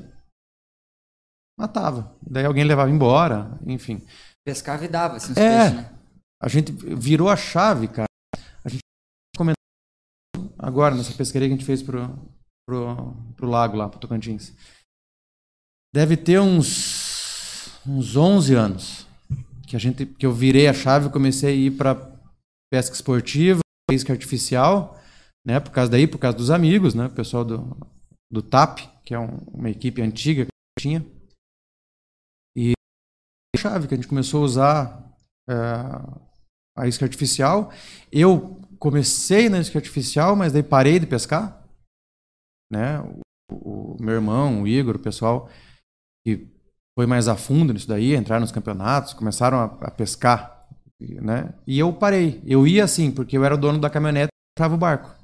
Matava. 1.59 2.17
Daí 2.19 2.45
alguém 2.45 2.63
levava 2.63 2.89
embora, 2.89 3.59
enfim. 3.67 4.01
Pescava 4.43 4.83
e 4.83 4.87
dava, 4.87 5.17
assim, 5.17 5.33
os 5.33 5.37
É. 5.37 5.69
peixes, 5.69 5.75
né? 5.77 5.99
A 6.41 6.47
gente 6.47 6.71
virou 6.71 7.29
a 7.29 7.35
chave, 7.37 7.87
cara. 7.87 8.07
Agora 10.63 10.95
nessa 10.95 11.13
pescaria 11.13 11.49
que 11.49 11.53
a 11.53 11.57
gente 11.57 11.65
fez 11.65 11.83
pro, 11.83 12.07
pro, 12.65 13.13
pro 13.35 13.49
lago 13.49 13.75
lá, 13.75 13.89
pro 13.89 13.99
Tocantins. 13.99 14.53
Deve 15.93 16.15
ter 16.15 16.39
uns 16.39 17.03
uns 17.85 18.15
11 18.15 18.53
anos 18.55 19.05
que 19.67 19.75
a 19.75 19.79
gente 19.79 20.05
que 20.05 20.25
eu 20.25 20.31
virei 20.31 20.67
a 20.69 20.73
chave 20.73 21.07
e 21.07 21.11
comecei 21.11 21.49
a 21.49 21.55
ir 21.55 21.71
para 21.71 21.95
pesca 22.71 22.95
esportiva, 22.95 23.59
pesca 23.89 24.13
artificial, 24.13 24.97
né, 25.45 25.59
por 25.59 25.71
causa 25.71 25.91
daí, 25.91 26.07
por 26.07 26.17
causa 26.17 26.37
dos 26.37 26.49
amigos, 26.49 26.93
né, 26.95 27.07
o 27.07 27.11
pessoal 27.13 27.43
do 27.43 27.75
do 28.31 28.41
TAP, 28.41 28.79
que 29.05 29.13
é 29.13 29.19
um- 29.19 29.37
uma 29.53 29.69
equipe 29.69 30.01
antiga 30.01 30.45
que 30.45 30.51
tinha. 30.81 31.05
E 32.57 32.71
a 33.55 33.59
chave 33.59 33.87
que 33.87 33.93
a 33.93 33.97
gente 33.97 34.07
começou 34.07 34.41
a 34.41 34.45
usar 34.45 35.17
é, 35.47 35.53
a 36.77 36.87
isca 36.87 37.05
artificial. 37.05 37.71
Eu 38.11 38.59
comecei 38.83 39.47
na 39.47 39.59
isca 39.59 39.79
artificial, 39.79 40.35
mas 40.35 40.51
daí 40.51 40.61
parei 40.61 40.99
de 40.99 41.07
pescar. 41.07 41.65
Né? 42.69 42.99
O, 43.49 43.93
o 43.93 43.97
meu 44.03 44.15
irmão, 44.15 44.63
o 44.63 44.67
Igor, 44.67 44.97
o 44.97 44.99
pessoal 44.99 45.49
que 46.27 46.51
foi 46.93 47.05
mais 47.07 47.29
a 47.29 47.37
fundo 47.37 47.71
nisso 47.71 47.87
daí, 47.87 48.13
entraram 48.13 48.41
nos 48.41 48.51
campeonatos, 48.51 49.13
começaram 49.13 49.57
a, 49.57 49.65
a 49.87 49.91
pescar. 49.91 50.67
Né? 50.99 51.57
E 51.65 51.79
eu 51.79 51.93
parei. 51.93 52.43
Eu 52.45 52.67
ia 52.67 52.83
assim, 52.83 53.09
porque 53.09 53.37
eu 53.37 53.45
era 53.45 53.55
o 53.55 53.57
dono 53.57 53.79
da 53.79 53.89
caminhonete 53.89 54.27
e 54.27 54.59
puxava 54.59 54.75
o 54.75 54.77
barco. 54.77 55.15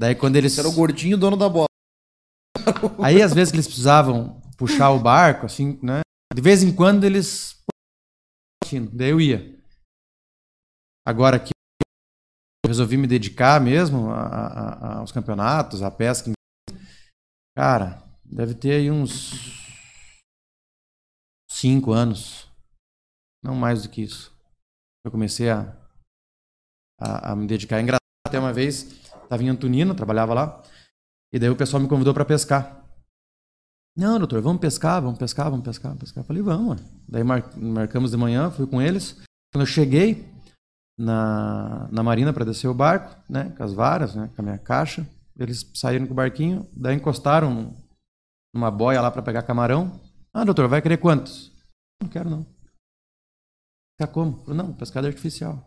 Daí 0.00 0.16
quando 0.16 0.34
eles. 0.34 0.52
Esse 0.52 0.60
era 0.60 0.68
o 0.68 0.74
gordinho 0.74 1.16
dono 1.16 1.36
da 1.36 1.48
bola. 1.48 1.68
Aí, 3.00 3.22
às 3.22 3.32
vezes, 3.32 3.52
que 3.52 3.56
eles 3.56 3.66
precisavam 3.66 4.40
puxar 4.58 4.90
o 4.90 4.98
barco, 4.98 5.46
assim, 5.46 5.78
né? 5.80 6.00
De 6.34 6.42
vez 6.42 6.64
em 6.64 6.74
quando 6.74 7.04
eles. 7.04 7.62
Daí 8.92 9.10
eu 9.10 9.20
ia. 9.20 9.56
Agora 11.06 11.36
eu 11.36 11.55
resolvi 12.66 12.96
me 12.96 13.06
dedicar 13.06 13.60
mesmo 13.60 14.10
a- 14.10 14.26
a- 14.26 14.48
a- 14.48 14.98
aos 14.98 15.12
campeonatos, 15.12 15.82
à 15.82 15.90
pesca. 15.90 16.30
Cara, 17.56 18.02
deve 18.24 18.54
ter 18.54 18.72
aí 18.72 18.90
uns. 18.90 19.64
Cinco 21.50 21.92
anos. 21.92 22.46
Não 23.42 23.54
mais 23.54 23.82
do 23.82 23.88
que 23.88 24.02
isso. 24.02 24.34
Eu 25.04 25.10
comecei 25.10 25.50
a, 25.50 25.74
a, 27.00 27.32
a 27.32 27.36
me 27.36 27.46
dedicar. 27.46 27.80
Engraçado, 27.80 28.00
até 28.26 28.38
uma 28.38 28.52
vez, 28.52 28.82
estava 29.22 29.42
em 29.42 29.48
Antonina, 29.48 29.94
trabalhava 29.94 30.34
lá. 30.34 30.62
E 31.32 31.38
daí 31.38 31.48
o 31.48 31.56
pessoal 31.56 31.82
me 31.82 31.88
convidou 31.88 32.12
para 32.12 32.24
pescar. 32.24 32.84
Não, 33.96 34.18
doutor, 34.18 34.42
vamos 34.42 34.60
pescar, 34.60 35.00
vamos 35.00 35.18
pescar, 35.18 35.50
vamos 35.50 35.64
pescar, 35.64 35.96
pescar. 35.96 36.22
Eu 36.22 36.26
falei, 36.26 36.42
vamos. 36.42 36.82
Daí 37.08 37.24
mar- 37.24 37.56
marcamos 37.56 38.10
de 38.10 38.16
manhã, 38.16 38.50
fui 38.50 38.66
com 38.66 38.82
eles. 38.82 39.12
Quando 39.52 39.62
eu 39.62 39.66
cheguei 39.66 40.28
na, 40.98 41.88
na 41.90 42.02
marina 42.02 42.32
para 42.32 42.44
descer 42.44 42.68
o 42.68 42.74
barco, 42.74 43.14
né, 43.30 43.50
com 43.56 43.62
as 43.62 43.72
varas, 43.72 44.14
né, 44.14 44.30
com 44.34 44.40
a 44.40 44.44
minha 44.44 44.58
caixa, 44.58 45.06
eles 45.38 45.70
saíram 45.74 46.06
com 46.06 46.12
o 46.12 46.16
barquinho, 46.16 46.68
daí 46.74 46.96
encostaram 46.96 47.52
num- 47.52 47.76
numa 48.54 48.70
boia 48.70 49.00
lá 49.02 49.10
para 49.10 49.22
pegar 49.22 49.42
camarão. 49.42 50.00
Ah, 50.32 50.44
doutor, 50.44 50.68
vai 50.68 50.80
querer 50.80 50.96
quantos? 50.98 51.52
Não 52.02 52.08
quero 52.08 52.30
não. 52.30 52.44
Pescar 53.98 54.12
como? 54.14 54.38
Eu 54.38 54.44
falei, 54.44 54.56
não, 54.56 54.72
pescada 54.74 55.08
artificial. 55.08 55.62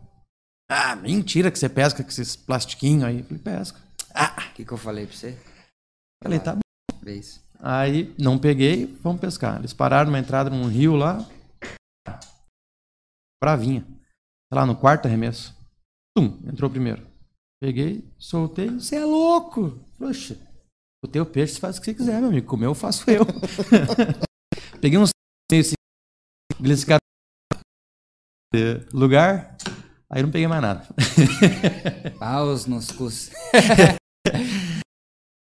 Ah, 0.70 0.94
mentira 0.96 1.50
que 1.50 1.58
você 1.58 1.68
pesca 1.68 2.02
com 2.02 2.08
esses 2.08 2.36
plastiquinhos 2.36 3.04
aí. 3.04 3.18
Eu 3.20 3.24
falei, 3.24 3.42
pesca. 3.42 3.80
O 4.10 4.54
que, 4.54 4.64
que 4.64 4.72
eu 4.72 4.76
falei 4.78 5.06
pra 5.06 5.16
você? 5.16 5.38
Falei, 6.22 6.38
tá 6.38 6.54
bom. 6.54 6.60
Vez. 7.02 7.40
Aí 7.58 8.14
não 8.18 8.38
peguei, 8.38 8.86
vamos 9.02 9.20
pescar. 9.20 9.58
Eles 9.58 9.72
pararam 9.72 10.06
numa 10.10 10.18
entrada 10.18 10.48
num 10.50 10.66
rio 10.68 10.94
lá. 10.96 11.18
Bravinha. 13.42 13.84
Sei 14.52 14.58
lá, 14.58 14.66
no 14.66 14.76
quarto 14.76 15.06
arremesso. 15.06 15.54
Tum, 16.16 16.38
entrou 16.46 16.68
primeiro. 16.70 17.06
Peguei, 17.62 18.04
soltei. 18.18 18.68
Você 18.70 18.96
é 18.96 19.04
louco! 19.04 19.78
Poxa, 19.98 20.36
o 21.04 21.08
teu 21.08 21.24
peixe 21.24 21.54
você 21.54 21.60
faz 21.60 21.76
o 21.76 21.80
que 21.80 21.86
você 21.86 21.94
quiser, 21.94 22.18
meu 22.20 22.30
amigo. 22.30 22.46
Comer 22.46 22.66
eu 22.66 22.74
faço 22.74 23.08
eu. 23.10 23.24
Peguei 24.80 24.98
uns 24.98 25.10
assim, 25.52 25.74
eles 26.60 26.80
ficaram 26.80 26.98
lugar, 28.92 29.56
aí 30.10 30.22
não 30.22 30.30
peguei 30.30 30.48
mais 30.48 30.62
nada. 30.62 30.86
Paus 32.18 32.66
nos 32.66 32.90
cus. 32.90 33.30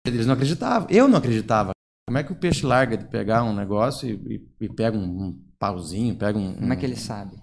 Eles 0.06 0.26
não 0.26 0.34
acreditavam. 0.34 0.88
Eu 0.90 1.06
não 1.06 1.18
acreditava. 1.18 1.72
Como 2.08 2.16
é 2.18 2.24
que 2.24 2.32
o 2.32 2.36
peixe 2.36 2.64
larga 2.64 2.96
de 2.96 3.04
pegar 3.04 3.44
um 3.44 3.54
negócio 3.54 4.08
e, 4.08 4.36
e- 4.36 4.64
e 4.64 4.68
pega 4.68 4.96
um, 4.96 5.04
um 5.04 5.44
pauzinho, 5.58 6.16
pega 6.16 6.38
um. 6.38 6.54
Como 6.54 6.72
é 6.72 6.76
que 6.76 6.86
ele 6.86 6.96
sabe? 6.96 7.36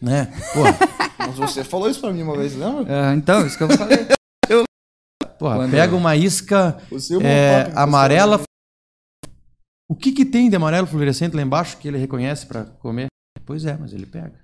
Né? 0.00 0.26
Porra, 0.52 0.78
Mas 1.18 1.36
você 1.36 1.64
falou 1.64 1.88
isso 1.88 2.00
pra 2.00 2.12
mim 2.12 2.22
uma 2.22 2.36
vez, 2.36 2.54
lembra? 2.54 3.10
Ah, 3.10 3.14
então, 3.14 3.46
isso 3.46 3.56
que 3.56 3.62
eu 3.64 3.68
falei. 3.70 3.98
porra 5.38 5.56
Quando- 5.56 5.70
pega 5.70 5.96
uma 5.96 6.14
isca 6.16 6.78
é, 7.22 7.64
você 7.64 7.72
amarela. 7.74 8.40
O 9.88 9.94
que, 9.94 10.12
que 10.12 10.24
tem 10.24 10.48
de 10.48 10.56
amarelo 10.56 10.86
fluorescente 10.86 11.36
lá 11.36 11.42
embaixo 11.42 11.76
que 11.78 11.88
ele 11.88 11.98
reconhece 11.98 12.46
pra 12.46 12.64
comer? 12.64 13.06
Pois 13.44 13.64
é, 13.66 13.76
mas 13.76 13.92
ele 13.92 14.06
pega. 14.06 14.38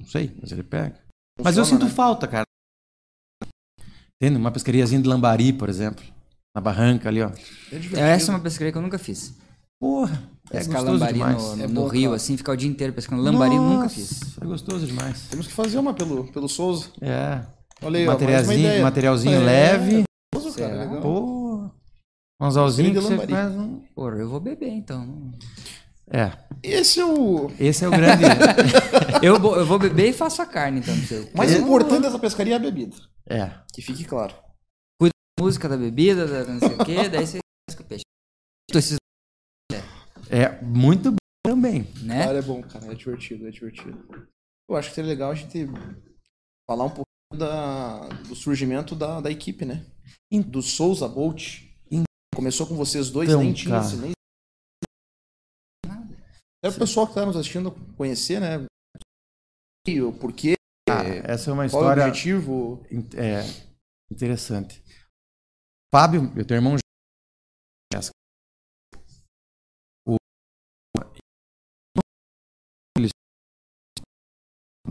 Não 0.00 0.06
sei, 0.08 0.34
mas 0.40 0.52
ele 0.52 0.62
pega. 0.62 0.98
Mas 1.42 1.56
eu 1.56 1.64
Funciona, 1.64 1.80
sinto 1.82 1.88
né? 1.90 1.94
falta, 1.94 2.26
cara. 2.26 2.44
Entende? 4.20 4.38
Uma 4.38 4.50
pescariazinha 4.50 5.00
de 5.00 5.08
lambari, 5.08 5.52
por 5.52 5.68
exemplo. 5.68 6.02
Na 6.54 6.60
barranca 6.60 7.08
ali, 7.10 7.22
ó. 7.22 7.30
É. 7.94 8.12
Essa 8.12 8.32
é 8.32 8.34
uma 8.34 8.40
pescaria 8.40 8.72
que 8.72 8.78
eu 8.78 8.82
nunca 8.82 8.98
fiz. 8.98 9.34
Porra, 9.80 10.22
é 10.50 10.58
Pescar 10.58 10.76
gostoso 10.76 10.92
lambari 10.92 11.12
demais. 11.14 11.42
no, 11.42 11.62
É 11.62 11.66
no 11.66 11.74
bom, 11.74 11.86
rio, 11.88 12.04
cara. 12.10 12.16
assim, 12.16 12.36
ficar 12.36 12.52
o 12.52 12.56
dia 12.56 12.68
inteiro 12.68 12.92
pescando 12.92 13.22
lambari, 13.22 13.56
nunca 13.56 13.82
Nossa, 13.84 13.94
fiz. 13.94 14.38
É 14.40 14.44
gostoso 14.44 14.86
demais. 14.86 15.28
Temos 15.28 15.46
que 15.46 15.52
fazer 15.52 15.78
uma 15.78 15.92
pelo, 15.92 16.24
pelo 16.32 16.48
Souza. 16.48 16.88
É. 17.00 17.40
Olha 17.82 17.98
aí, 17.98 18.06
Materialzinho, 18.06 18.82
materialzinho 18.82 19.34
É, 19.36 19.38
leve. 19.44 20.04
Souza, 20.34 20.58
cara, 20.58 20.70
Será? 20.72 20.84
legal. 20.84 21.02
Pô. 21.02 21.70
Um 22.40 22.44
anzalzinho 22.46 22.92
que 22.92 23.00
você 23.00 23.26
faz 23.26 23.54
um... 23.54 23.80
Porra, 23.94 24.16
eu 24.16 24.28
vou 24.28 24.40
beber 24.40 24.68
então. 24.70 25.32
É, 26.10 26.30
Esse 26.62 27.00
é 27.00 27.04
o 27.04 27.50
esse 27.58 27.84
é 27.84 27.88
o 27.88 27.90
grande... 27.90 28.22
Eu 29.22 29.40
vou, 29.40 29.56
eu 29.56 29.64
vou 29.64 29.78
beber 29.78 30.10
e 30.10 30.12
faço 30.12 30.42
a 30.42 30.46
carne 30.46 30.80
então. 30.80 30.94
você. 30.94 31.30
mais 31.34 31.50
importante 31.52 32.02
dessa 32.02 32.18
pescaria 32.18 32.52
é 32.52 32.56
a 32.56 32.60
bebida. 32.60 32.94
é. 33.28 33.50
Que 33.72 33.80
fique 33.82 34.04
claro. 34.04 34.34
Música 35.40 35.68
da 35.68 35.76
bebida, 35.76 36.26
da 36.26 36.44
não 36.52 36.58
sei 36.60 36.68
o 36.76 36.78
quê, 36.84 37.08
daí 37.10 37.26
você 37.26 37.38
pesca 37.68 37.82
o 37.82 37.86
peixe. 37.86 38.04
Esses, 38.74 38.96
É 40.30 40.60
muito 40.62 41.10
bom 41.12 41.16
também. 41.44 41.82
né? 42.02 42.24
Cara, 42.24 42.38
é 42.38 42.42
bom, 42.42 42.62
cara. 42.62 42.92
É 42.92 42.94
divertido, 42.94 43.46
é 43.46 43.50
divertido. 43.50 44.28
Eu 44.68 44.76
acho 44.76 44.88
que 44.88 44.94
seria 44.94 45.10
legal 45.10 45.30
a 45.30 45.34
gente 45.34 45.66
falar 46.68 46.84
um 46.84 46.90
pouco 46.90 47.06
da, 47.36 48.08
do 48.28 48.34
surgimento 48.34 48.94
da, 48.94 49.20
da 49.20 49.30
equipe, 49.30 49.64
né? 49.64 49.84
Do 50.48 50.60
Souza 50.62 51.08
Bolt. 51.08 51.64
Começou 52.34 52.66
com 52.66 52.76
vocês 52.76 53.10
dois, 53.10 53.30
Então, 53.30 53.42
nem 53.42 53.54
tinha 53.54 53.80
cara. 53.80 53.96
nem... 53.96 54.12
É 56.62 56.68
o 56.68 56.74
pessoal 56.74 57.06
que 57.06 57.14
tá 57.14 57.24
nos 57.24 57.36
assistindo 57.36 57.70
conhecer, 57.96 58.40
né? 58.40 58.66
O 60.04 60.12
porquê, 60.12 60.54
Cara, 60.86 61.08
essa 61.32 61.48
é 61.50 61.52
uma 61.54 61.68
qual 61.70 61.84
é 61.84 61.86
o 61.86 61.90
história 61.92 62.06
objetivo. 62.08 62.84
é, 63.16 63.42
interessante. 64.10 64.82
Fábio, 65.94 66.30
eu 66.36 66.44
tenho 66.44 66.58
irmão 66.58 66.76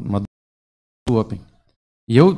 uma 0.06 0.22
do 1.08 1.16
Open. 1.16 1.42
E 2.08 2.16
eu 2.18 2.38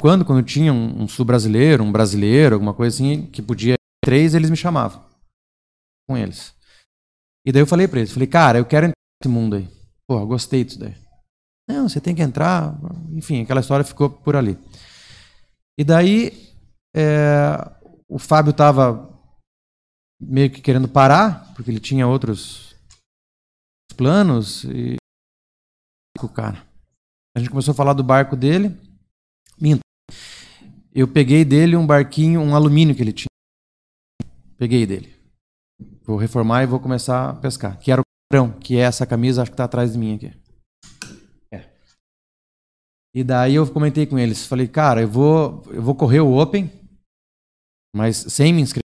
quando 0.00 0.24
quando 0.24 0.44
tinha 0.44 0.72
um, 0.72 1.02
um 1.02 1.08
sul 1.08 1.24
brasileiro, 1.24 1.82
um 1.82 1.92
brasileiro, 1.92 2.54
alguma 2.54 2.74
coisa 2.74 2.94
assim 2.94 3.26
que 3.26 3.42
podia 3.42 3.74
ir 3.74 3.78
três, 4.04 4.34
eles 4.34 4.50
me 4.50 4.56
chamavam 4.56 5.04
com 6.08 6.16
eles. 6.16 6.54
E 7.44 7.52
daí 7.52 7.62
eu 7.62 7.66
falei 7.66 7.88
pra 7.88 8.00
eles, 8.00 8.12
falei, 8.12 8.26
cara, 8.26 8.58
eu 8.58 8.64
quero 8.64 8.86
entrar 8.86 8.96
nesse 9.22 9.32
mundo 9.32 9.56
aí. 9.56 9.68
Pô, 10.06 10.24
gostei 10.26 10.64
disso 10.64 10.78
daí. 10.78 10.94
Não, 11.68 11.88
você 11.88 12.00
tem 12.00 12.14
que 12.14 12.22
entrar. 12.22 12.78
Enfim, 13.10 13.42
aquela 13.42 13.60
história 13.60 13.84
ficou 13.84 14.08
por 14.08 14.36
ali. 14.36 14.56
E 15.78 15.84
daí 15.84 16.54
é, 16.94 17.56
o 18.08 18.18
Fábio 18.18 18.50
estava 18.50 19.12
meio 20.20 20.50
que 20.50 20.60
querendo 20.60 20.88
parar, 20.88 21.52
porque 21.54 21.70
ele 21.70 21.80
tinha 21.80 22.06
outros 22.06 22.74
planos. 23.96 24.64
E 24.64 24.96
cara. 26.34 26.66
A 27.36 27.38
gente 27.38 27.50
começou 27.50 27.72
a 27.72 27.74
falar 27.74 27.92
do 27.92 28.02
barco 28.02 28.34
dele. 28.34 28.74
Minto. 29.60 29.80
Eu 30.94 31.06
peguei 31.06 31.44
dele 31.44 31.76
um 31.76 31.86
barquinho, 31.86 32.40
um 32.40 32.56
alumínio 32.56 32.94
que 32.94 33.02
ele 33.02 33.12
tinha. 33.12 33.28
Peguei 34.56 34.86
dele. 34.86 35.14
Vou 36.02 36.16
reformar 36.16 36.62
e 36.62 36.66
vou 36.66 36.80
começar 36.80 37.28
a 37.28 37.34
pescar. 37.34 37.78
Que 37.78 37.92
era 37.92 38.00
o 38.00 38.52
que 38.58 38.78
é 38.78 38.80
essa 38.80 39.04
camisa, 39.04 39.42
acho 39.42 39.50
que 39.50 39.56
tá 39.56 39.64
atrás 39.64 39.92
de 39.92 39.98
mim 39.98 40.14
aqui. 40.14 40.32
É. 41.52 41.68
E 43.14 43.22
daí 43.22 43.56
eu 43.56 43.70
comentei 43.70 44.06
com 44.06 44.18
eles, 44.18 44.46
falei, 44.46 44.66
cara, 44.66 45.02
eu 45.02 45.08
vou, 45.08 45.62
eu 45.66 45.82
vou 45.82 45.94
correr 45.94 46.20
o 46.20 46.40
Open, 46.40 46.72
mas 47.94 48.16
sem 48.16 48.50
me 48.50 48.62
inscrever, 48.62 48.82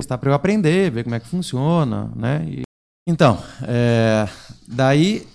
está 0.00 0.16
para 0.16 0.30
eu 0.30 0.34
aprender, 0.34 0.90
ver 0.90 1.04
como 1.04 1.16
é 1.16 1.20
que 1.20 1.28
funciona, 1.28 2.06
né? 2.16 2.48
E, 2.48 2.62
então, 3.06 3.36
é, 3.68 4.26
daí 4.66 5.33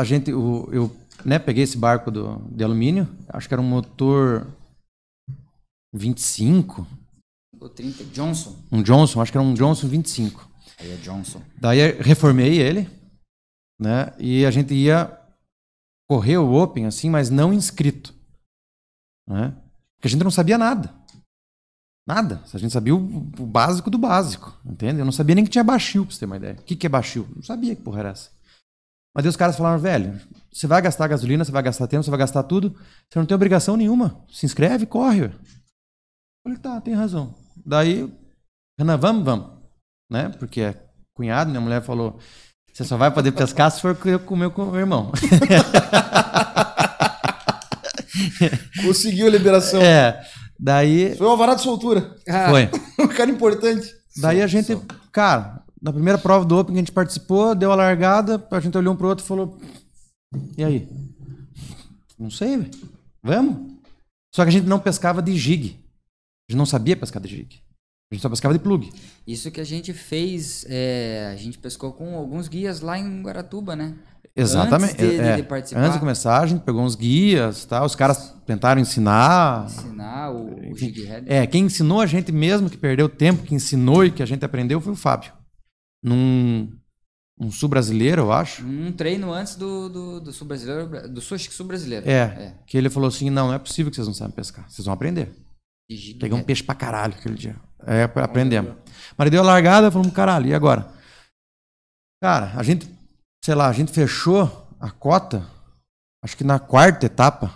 a 0.00 0.04
gente, 0.04 0.32
o, 0.32 0.68
eu 0.72 0.96
né, 1.24 1.38
peguei 1.38 1.64
esse 1.64 1.76
barco 1.76 2.10
do, 2.10 2.38
de 2.50 2.64
alumínio, 2.64 3.08
acho 3.28 3.46
que 3.46 3.54
era 3.54 3.60
um 3.60 3.68
motor 3.68 4.46
25. 5.94 6.86
O 7.60 7.68
30, 7.68 8.04
Johnson. 8.04 8.56
Um 8.72 8.82
Johnson, 8.82 9.20
acho 9.20 9.30
que 9.30 9.38
era 9.38 9.46
um 9.46 9.54
Johnson 9.54 9.86
25. 9.88 10.48
Aí 10.78 10.90
é 10.90 10.96
Johnson. 10.96 11.42
Daí 11.60 11.92
reformei 12.00 12.58
ele, 12.58 12.88
né? 13.78 14.14
E 14.18 14.46
a 14.46 14.50
gente 14.50 14.72
ia 14.72 15.16
correr 16.08 16.38
o 16.38 16.54
Open 16.54 16.86
assim, 16.86 17.10
mas 17.10 17.28
não 17.28 17.52
inscrito, 17.52 18.14
né? 19.28 19.54
Porque 19.96 20.08
a 20.08 20.10
gente 20.10 20.24
não 20.24 20.30
sabia 20.30 20.56
nada. 20.56 20.94
Nada. 22.08 22.42
A 22.52 22.58
gente 22.58 22.72
sabia 22.72 22.96
o, 22.96 22.98
o 22.98 23.46
básico 23.46 23.90
do 23.90 23.98
básico, 23.98 24.58
entende? 24.64 24.98
Eu 24.98 25.04
não 25.04 25.12
sabia 25.12 25.34
nem 25.34 25.44
que 25.44 25.50
tinha 25.50 25.62
baixio, 25.62 26.06
pra 26.06 26.14
você 26.14 26.20
ter 26.20 26.26
uma 26.26 26.38
ideia. 26.38 26.54
O 26.54 26.62
que, 26.62 26.74
que 26.74 26.86
é 26.86 26.88
baixio? 26.88 27.28
Não 27.36 27.42
sabia 27.42 27.76
que 27.76 27.82
porra 27.82 28.00
era 28.00 28.08
essa. 28.08 28.30
Mas 29.14 29.24
daí 29.24 29.30
os 29.30 29.36
caras 29.36 29.56
falaram, 29.56 29.78
velho, 29.78 30.20
você 30.52 30.66
vai 30.66 30.80
gastar 30.80 31.08
gasolina, 31.08 31.44
você 31.44 31.52
vai 31.52 31.62
gastar 31.62 31.86
tempo, 31.86 32.02
você 32.02 32.10
vai 32.10 32.18
gastar 32.18 32.42
tudo, 32.44 32.76
você 33.08 33.18
não 33.18 33.26
tem 33.26 33.34
obrigação 33.34 33.76
nenhuma. 33.76 34.24
Se 34.30 34.46
inscreve, 34.46 34.86
corre. 34.86 35.24
Eu 35.24 35.32
falei, 36.44 36.58
tá, 36.58 36.80
tem 36.80 36.94
razão. 36.94 37.34
Daí, 37.64 38.12
Renan, 38.78 38.96
vamos, 38.96 39.24
vamos. 39.24 39.60
Né? 40.10 40.28
Porque 40.38 40.60
é 40.60 40.74
cunhado, 41.14 41.50
minha 41.50 41.60
mulher 41.60 41.82
falou, 41.82 42.18
você 42.72 42.84
só 42.84 42.96
vai 42.96 43.10
poder 43.12 43.32
pescar 43.32 43.70
se 43.70 43.80
for 43.80 43.96
comer 44.24 44.50
com 44.50 44.62
o 44.62 44.70
meu 44.70 44.80
irmão. 44.80 45.12
Conseguiu 48.82 49.26
a 49.26 49.30
liberação. 49.30 49.80
É. 49.80 50.20
Daí. 50.58 51.16
Foi 51.16 51.26
o 51.26 51.30
alvará 51.30 51.54
de 51.54 51.62
soltura. 51.62 52.14
Foi. 52.48 52.70
um 53.04 53.08
cara 53.08 53.30
importante. 53.30 53.88
Daí 54.16 54.42
a 54.42 54.46
gente, 54.46 54.76
cara, 55.12 55.59
na 55.80 55.92
primeira 55.92 56.18
prova 56.18 56.44
do 56.44 56.58
Open 56.58 56.74
que 56.74 56.78
a 56.78 56.82
gente 56.82 56.92
participou, 56.92 57.54
deu 57.54 57.72
a 57.72 57.76
largada, 57.76 58.44
a 58.50 58.60
gente 58.60 58.76
olhou 58.76 58.92
um 58.92 58.96
pro 58.96 59.08
outro 59.08 59.24
e 59.24 59.28
falou: 59.28 59.58
E 60.56 60.64
aí? 60.64 60.88
Não 62.18 62.30
sei, 62.30 62.58
velho. 62.58 62.70
Vamos? 63.22 63.80
Só 64.34 64.44
que 64.44 64.48
a 64.48 64.52
gente 64.52 64.66
não 64.66 64.78
pescava 64.78 65.22
de 65.22 65.36
jig. 65.36 65.78
A 66.48 66.52
gente 66.52 66.58
não 66.58 66.66
sabia 66.66 66.96
pescar 66.96 67.22
de 67.22 67.28
jig. 67.28 67.60
A 68.10 68.14
gente 68.14 68.22
só 68.22 68.28
pescava 68.28 68.52
de 68.52 68.60
plug. 68.60 68.90
Isso 69.26 69.50
que 69.50 69.60
a 69.60 69.64
gente 69.64 69.92
fez, 69.92 70.66
é, 70.68 71.30
a 71.32 71.36
gente 71.36 71.58
pescou 71.58 71.92
com 71.92 72.16
alguns 72.16 72.48
guias 72.48 72.80
lá 72.80 72.98
em 72.98 73.22
Guaratuba, 73.22 73.76
né? 73.76 73.94
Exatamente. 74.34 74.92
Antes 74.92 75.08
de, 75.08 75.20
é, 75.20 75.36
de 75.36 75.42
participar. 75.44 75.80
Antes 75.80 75.94
de 75.94 76.00
começar, 76.00 76.40
a 76.40 76.46
gente 76.46 76.62
pegou 76.62 76.82
uns 76.82 76.94
guias, 76.94 77.64
tá? 77.64 77.84
Os 77.84 77.94
caras 77.94 78.34
tentaram 78.44 78.80
ensinar. 78.80 79.66
Ensinar 79.66 80.30
o, 80.32 80.72
o 80.72 80.76
jig 80.76 81.04
head. 81.04 81.32
É, 81.32 81.46
quem 81.46 81.64
ensinou 81.64 82.00
a 82.00 82.06
gente 82.06 82.32
mesmo, 82.32 82.68
que 82.68 82.76
perdeu 82.76 83.08
tempo, 83.08 83.44
que 83.44 83.54
ensinou 83.54 84.04
e 84.04 84.10
que 84.10 84.22
a 84.22 84.26
gente 84.26 84.44
aprendeu 84.44 84.80
foi 84.80 84.92
o 84.92 84.96
Fábio. 84.96 85.32
Num 86.02 86.80
um 87.40 87.50
sul 87.50 87.70
brasileiro, 87.70 88.22
eu 88.22 88.32
acho. 88.32 88.62
Um 88.62 88.92
treino 88.92 89.32
antes 89.32 89.54
do, 89.54 89.88
do, 89.88 90.20
do 90.20 90.32
sul 90.32 90.46
brasileiro, 90.46 91.08
do 91.08 91.20
sul, 91.22 91.36
acho 91.36 91.48
que 91.48 91.54
sul 91.54 91.66
brasileiro. 91.66 92.06
É, 92.06 92.12
é, 92.12 92.54
que 92.66 92.76
ele 92.76 92.90
falou 92.90 93.08
assim, 93.08 93.30
não, 93.30 93.48
não 93.48 93.54
é 93.54 93.58
possível 93.58 93.90
que 93.90 93.96
vocês 93.96 94.06
não 94.06 94.12
sabem 94.12 94.34
pescar, 94.34 94.70
vocês 94.70 94.84
vão 94.84 94.92
aprender. 94.92 95.34
Peguei 95.88 96.34
um 96.34 96.42
peixe 96.42 96.62
pra 96.62 96.74
caralho 96.74 97.14
aquele 97.14 97.34
dia. 97.34 97.56
É, 97.86 98.04
aprendemos. 98.04 98.76
Mas 99.16 99.30
deu 99.30 99.40
a 99.40 99.44
largada, 99.44 99.90
falamos, 99.90 100.12
caralho, 100.12 100.46
e 100.46 100.54
agora? 100.54 100.92
Cara, 102.22 102.52
a 102.58 102.62
gente, 102.62 102.86
sei 103.42 103.54
lá, 103.54 103.68
a 103.68 103.72
gente 103.72 103.90
fechou 103.90 104.68
a 104.78 104.90
cota, 104.90 105.48
acho 106.22 106.36
que 106.36 106.44
na 106.44 106.58
quarta 106.58 107.06
etapa. 107.06 107.52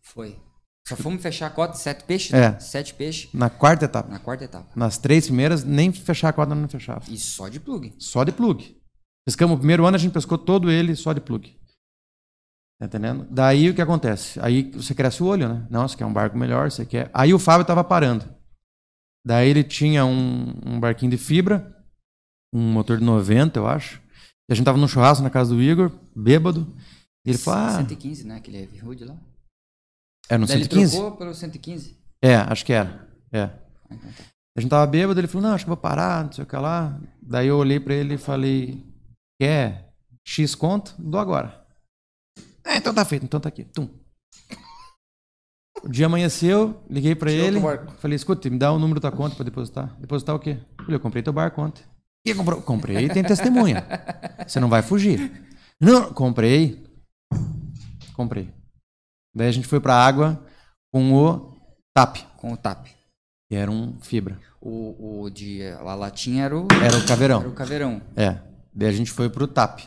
Foi. 0.00 0.40
Só 0.86 0.96
fomos 0.96 1.22
fechar 1.22 1.46
a 1.46 1.50
cota, 1.50 1.74
sete 1.74 2.04
peixes? 2.04 2.32
É. 2.32 2.50
Né? 2.50 2.60
Sete 2.60 2.92
peixes. 2.92 3.32
Na 3.32 3.48
quarta 3.48 3.86
etapa. 3.86 4.08
Na 4.10 4.18
quarta 4.18 4.44
etapa. 4.44 4.68
Nas 4.76 4.98
três 4.98 5.26
primeiras, 5.26 5.64
nem 5.64 5.90
fechar 5.90 6.28
a 6.28 6.32
cota 6.32 6.54
não 6.54 6.68
fechava. 6.68 7.02
E 7.08 7.18
só 7.18 7.48
de 7.48 7.58
plug. 7.58 7.94
Só 7.98 8.22
de 8.22 8.32
plug. 8.32 8.76
Pescamos 9.26 9.56
o 9.56 9.58
primeiro 9.58 9.86
ano, 9.86 9.96
a 9.96 9.98
gente 9.98 10.12
pescou 10.12 10.36
todo 10.36 10.70
ele 10.70 10.94
só 10.94 11.14
de 11.14 11.20
plug. 11.20 11.56
Tá 12.78 12.86
entendendo? 12.86 13.26
Daí 13.30 13.70
o 13.70 13.74
que 13.74 13.80
acontece? 13.80 14.38
Aí 14.40 14.70
você 14.72 14.94
cresce 14.94 15.22
o 15.22 15.26
olho, 15.26 15.48
né? 15.48 15.66
Não, 15.70 15.88
você 15.88 15.96
quer 15.96 16.04
um 16.04 16.12
barco 16.12 16.36
melhor, 16.36 16.70
você 16.70 16.84
quer. 16.84 17.10
Aí 17.14 17.32
o 17.32 17.38
Fábio 17.38 17.66
tava 17.66 17.82
parando. 17.82 18.28
Daí 19.26 19.48
ele 19.48 19.64
tinha 19.64 20.04
um, 20.04 20.52
um 20.66 20.78
barquinho 20.78 21.10
de 21.10 21.16
fibra, 21.16 21.74
um 22.52 22.72
motor 22.72 22.98
de 22.98 23.04
90, 23.04 23.58
eu 23.58 23.66
acho. 23.66 24.02
E 24.50 24.52
a 24.52 24.54
gente 24.54 24.66
tava 24.66 24.76
num 24.76 24.88
churrasco 24.88 25.22
na 25.22 25.30
casa 25.30 25.54
do 25.54 25.62
Igor, 25.62 25.90
bêbado. 26.14 26.70
E 27.24 27.30
ele 27.30 27.38
falou: 27.38 27.60
ah, 27.60 27.76
115, 27.76 28.26
né? 28.26 28.36
Aquele 28.36 28.58
Heavy 28.58 28.82
Hood 28.82 29.04
lá. 29.06 29.16
É 30.28 30.38
no 30.38 30.46
Daí 30.46 30.58
115? 30.58 30.96
Ele 30.96 31.02
trocou 31.02 31.18
pelo 31.18 31.34
115. 31.34 31.96
É, 32.22 32.36
acho 32.36 32.64
que 32.64 32.72
era. 32.72 33.08
É. 33.32 33.50
A 34.56 34.60
gente 34.60 34.70
tava 34.70 34.86
bêbado, 34.86 35.18
ele 35.20 35.26
falou: 35.26 35.48
não, 35.48 35.54
acho 35.54 35.64
que 35.64 35.68
vou 35.68 35.76
parar, 35.76 36.24
não 36.24 36.32
sei 36.32 36.44
o 36.44 36.46
que 36.46 36.56
lá. 36.56 36.98
Daí 37.20 37.48
eu 37.48 37.58
olhei 37.58 37.80
pra 37.80 37.94
ele 37.94 38.14
e 38.14 38.18
falei: 38.18 38.84
quer 39.40 39.92
X 40.24 40.54
conto? 40.54 40.94
Dou 40.98 41.20
agora. 41.20 41.64
É, 42.64 42.76
então 42.76 42.94
tá 42.94 43.04
feito, 43.04 43.24
então 43.24 43.40
tá 43.40 43.48
aqui. 43.48 43.64
Tum. 43.64 43.88
O 45.82 45.88
dia 45.88 46.06
amanheceu, 46.06 46.82
liguei 46.88 47.14
pra 47.14 47.30
Tirou 47.30 47.46
ele. 47.46 47.60
Falei, 47.98 48.16
escuta, 48.16 48.48
me 48.48 48.58
dá 48.58 48.72
o 48.72 48.78
número 48.78 49.00
da 49.00 49.10
conta 49.10 49.36
pra 49.36 49.44
depositar. 49.44 49.94
Depositar 50.00 50.34
o 50.34 50.38
quê? 50.38 50.58
Falei, 50.78 50.96
eu 50.96 51.00
comprei 51.00 51.22
teu 51.22 51.32
barco 51.32 51.60
ontem. 51.60 51.84
E 52.26 52.34
comprou? 52.34 52.62
Comprei, 52.62 53.06
tem 53.10 53.22
testemunha. 53.22 53.86
Você 54.46 54.58
não 54.58 54.70
vai 54.70 54.80
fugir. 54.80 55.30
Não, 55.78 56.10
comprei. 56.10 56.82
Comprei. 58.14 58.50
Daí 59.34 59.48
a 59.48 59.52
gente 59.52 59.66
foi 59.66 59.80
pra 59.80 59.94
água 59.94 60.44
com 60.92 61.12
o 61.12 61.58
TAP, 61.94 62.18
Com 62.38 62.52
o 62.52 62.56
TAP. 62.56 62.86
que 63.48 63.56
era 63.56 63.70
um 63.70 63.98
fibra. 64.00 64.40
O, 64.60 65.22
o 65.24 65.30
de 65.30 65.62
a 65.66 65.94
latinha 65.94 66.44
era 66.44 66.56
o, 66.56 66.66
Era 66.72 66.96
o 66.96 67.06
caveirão. 67.06 67.40
era 67.40 67.48
o 67.48 67.54
caveirão. 67.54 68.00
É. 68.16 68.40
Daí 68.72 68.88
a 68.88 68.92
gente 68.92 69.10
foi 69.10 69.28
pro 69.28 69.46
TAP. 69.48 69.80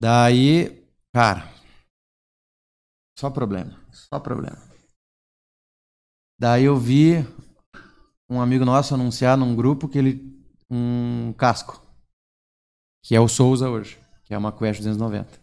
Daí, 0.00 0.84
cara, 1.14 1.48
só 3.18 3.30
problema, 3.30 3.78
só 3.92 4.18
problema. 4.18 4.58
Daí 6.38 6.64
eu 6.64 6.76
vi 6.76 7.18
um 8.28 8.40
amigo 8.40 8.64
nosso 8.64 8.94
anunciar 8.94 9.36
num 9.38 9.54
grupo 9.54 9.88
que 9.88 9.98
ele 9.98 10.32
um 10.68 11.32
casco, 11.34 11.80
que 13.04 13.14
é 13.14 13.20
o 13.20 13.28
Souza 13.28 13.68
hoje, 13.68 13.96
que 14.24 14.34
é 14.34 14.38
uma 14.38 14.50
Quest 14.50 14.78
290. 14.80 15.40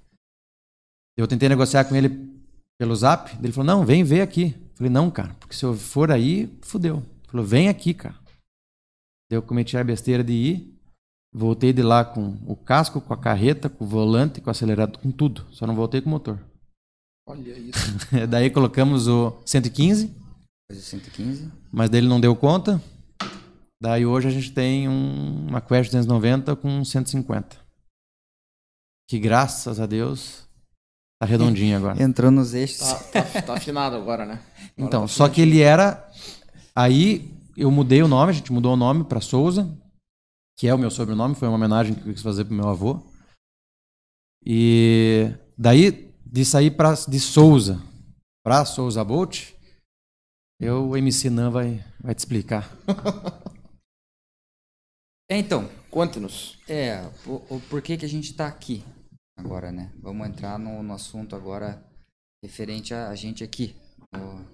Eu 1.17 1.27
tentei 1.27 1.47
negociar 1.47 1.85
com 1.85 1.95
ele 1.95 2.09
pelo 2.79 2.95
Zap, 2.95 3.35
ele 3.43 3.51
falou: 3.51 3.65
"Não, 3.65 3.85
vem 3.85 4.03
ver 4.03 4.21
aqui". 4.21 4.55
Eu 4.71 4.77
falei: 4.77 4.91
"Não, 4.91 5.11
cara, 5.11 5.35
porque 5.39 5.55
se 5.55 5.65
eu 5.65 5.75
for 5.75 6.11
aí, 6.11 6.57
fudeu". 6.61 6.97
Ele 6.97 7.31
falou: 7.31 7.45
"Vem 7.45 7.69
aqui, 7.69 7.93
cara". 7.93 8.15
Eu 9.29 9.41
cometi 9.43 9.77
a 9.77 9.83
besteira 9.83 10.23
de 10.23 10.33
ir, 10.33 10.79
Voltei 11.31 11.71
de 11.71 11.83
lá 11.83 12.03
com 12.03 12.37
o 12.47 12.55
casco, 12.55 12.99
com 12.99 13.13
a 13.13 13.17
carreta, 13.17 13.69
com 13.69 13.85
o 13.85 13.87
volante, 13.87 14.41
com 14.41 14.49
o 14.49 14.51
acelerador, 14.51 14.99
com 14.99 15.11
tudo. 15.11 15.45
Só 15.51 15.67
não 15.67 15.75
voltei 15.75 16.01
com 16.01 16.07
o 16.07 16.11
motor. 16.11 16.39
Olha 17.27 17.57
isso. 17.57 17.79
Daí 18.27 18.49
colocamos 18.49 19.07
o 19.07 19.39
115, 19.45 20.07
Coisa 20.67 20.81
115. 20.83 21.51
mas 21.71 21.89
dele 21.89 22.07
não 22.07 22.19
deu 22.19 22.35
conta. 22.35 22.81
Daí 23.81 24.05
hoje 24.05 24.27
a 24.27 24.31
gente 24.31 24.51
tem 24.51 24.89
um, 24.89 25.47
uma 25.47 25.61
Quest 25.61 25.91
290 25.91 26.55
com 26.55 26.83
150. 26.83 27.57
Que 29.07 29.19
graças 29.19 29.79
a 29.79 29.85
Deus 29.85 30.48
tá 31.19 31.25
redondinho 31.25 31.77
agora. 31.77 31.99
Entrou 32.01 32.31
nos 32.31 32.53
eixos. 32.53 32.79
Tá, 32.79 33.23
tá, 33.23 33.41
tá 33.41 33.53
afinado 33.53 33.95
agora, 33.95 34.25
né? 34.25 34.33
Agora 34.79 34.87
Então, 34.87 35.01
tá 35.01 35.07
só 35.07 35.27
que 35.27 35.41
ele 35.41 35.61
era. 35.61 36.09
Aí 36.75 37.29
eu 37.57 37.69
mudei 37.69 38.01
o 38.01 38.07
nome, 38.07 38.29
a 38.29 38.33
gente 38.33 38.53
mudou 38.53 38.73
o 38.73 38.77
nome 38.77 39.03
para 39.03 39.19
Souza, 39.19 39.69
que 40.57 40.67
é 40.67 40.73
o 40.73 40.77
meu 40.77 40.89
sobrenome, 40.89 41.35
foi 41.35 41.47
uma 41.49 41.55
homenagem 41.55 41.93
que 41.93 42.07
eu 42.07 42.13
quis 42.13 42.21
fazer 42.21 42.45
pro 42.45 42.53
meu 42.53 42.69
avô. 42.69 43.01
E 44.45 45.33
daí, 45.57 46.13
de 46.25 46.45
sair 46.45 46.71
pra, 46.71 46.93
de 46.93 47.19
Souza 47.19 47.81
para 48.43 48.63
Souza 48.63 49.03
Bolt, 49.03 49.51
eu, 50.61 50.89
o 50.89 50.97
MC 50.97 51.29
Nan 51.29 51.51
vai, 51.51 51.83
vai 51.99 52.15
te 52.15 52.19
explicar. 52.19 52.71
É, 55.29 55.35
então, 55.37 55.69
Conte-nos. 55.91 56.57
é, 56.67 57.09
o, 57.25 57.55
o 57.55 57.61
porquê 57.69 57.97
que 57.97 58.05
a 58.05 58.09
gente 58.09 58.33
tá 58.33 58.47
aqui 58.47 58.83
agora, 59.39 59.71
né? 59.71 59.91
Vamos 59.99 60.27
entrar 60.27 60.57
no, 60.59 60.83
no 60.83 60.93
assunto 60.93 61.35
agora 61.35 61.83
referente 62.43 62.93
a, 62.93 63.09
a 63.09 63.15
gente 63.15 63.43
aqui, 63.43 63.75
no- 64.13 64.45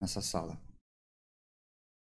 nessa 0.00 0.20
sala. 0.20 0.58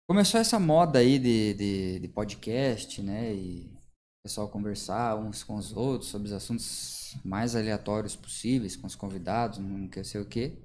Começou 0.08 0.40
essa 0.40 0.58
moda 0.58 0.98
aí 0.98 1.18
de, 1.18 1.54
de, 1.54 1.98
de 2.00 2.08
podcast, 2.08 3.00
né? 3.02 3.34
E 3.34 3.66
o 3.66 4.22
pessoal 4.26 4.48
conversar 4.48 5.16
uns 5.16 5.42
com 5.42 5.56
os 5.56 5.72
outros 5.72 6.10
sobre 6.10 6.28
os 6.28 6.32
assuntos 6.32 7.16
mais 7.24 7.54
aleatórios 7.56 8.14
possíveis, 8.16 8.76
com 8.76 8.86
os 8.86 8.94
convidados, 8.94 9.58
não 9.58 9.88
quer 9.88 10.04
sei 10.04 10.20
o 10.20 10.28
quê. 10.28 10.58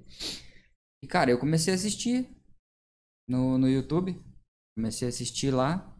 E, 1.02 1.06
cara, 1.06 1.30
eu 1.30 1.38
comecei 1.38 1.72
a 1.72 1.76
assistir 1.76 2.28
no, 3.28 3.58
no 3.58 3.68
YouTube. 3.68 4.20
Comecei 4.76 5.06
a 5.06 5.10
assistir 5.10 5.50
lá. 5.50 5.97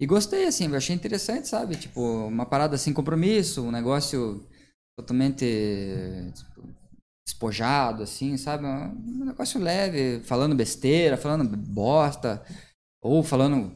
E 0.00 0.06
gostei, 0.06 0.46
assim, 0.46 0.66
eu 0.66 0.76
achei 0.76 0.94
interessante, 0.94 1.48
sabe? 1.48 1.76
Tipo, 1.76 2.00
uma 2.26 2.46
parada 2.46 2.76
sem 2.76 2.92
compromisso, 2.92 3.62
um 3.62 3.70
negócio 3.70 4.46
totalmente 4.98 5.44
tipo, 6.34 6.68
despojado, 7.26 8.02
assim, 8.02 8.36
sabe? 8.36 8.66
Um 8.66 9.24
negócio 9.24 9.60
leve, 9.60 10.20
falando 10.24 10.54
besteira, 10.54 11.16
falando 11.16 11.56
bosta, 11.56 12.44
ou 13.02 13.22
falando 13.22 13.72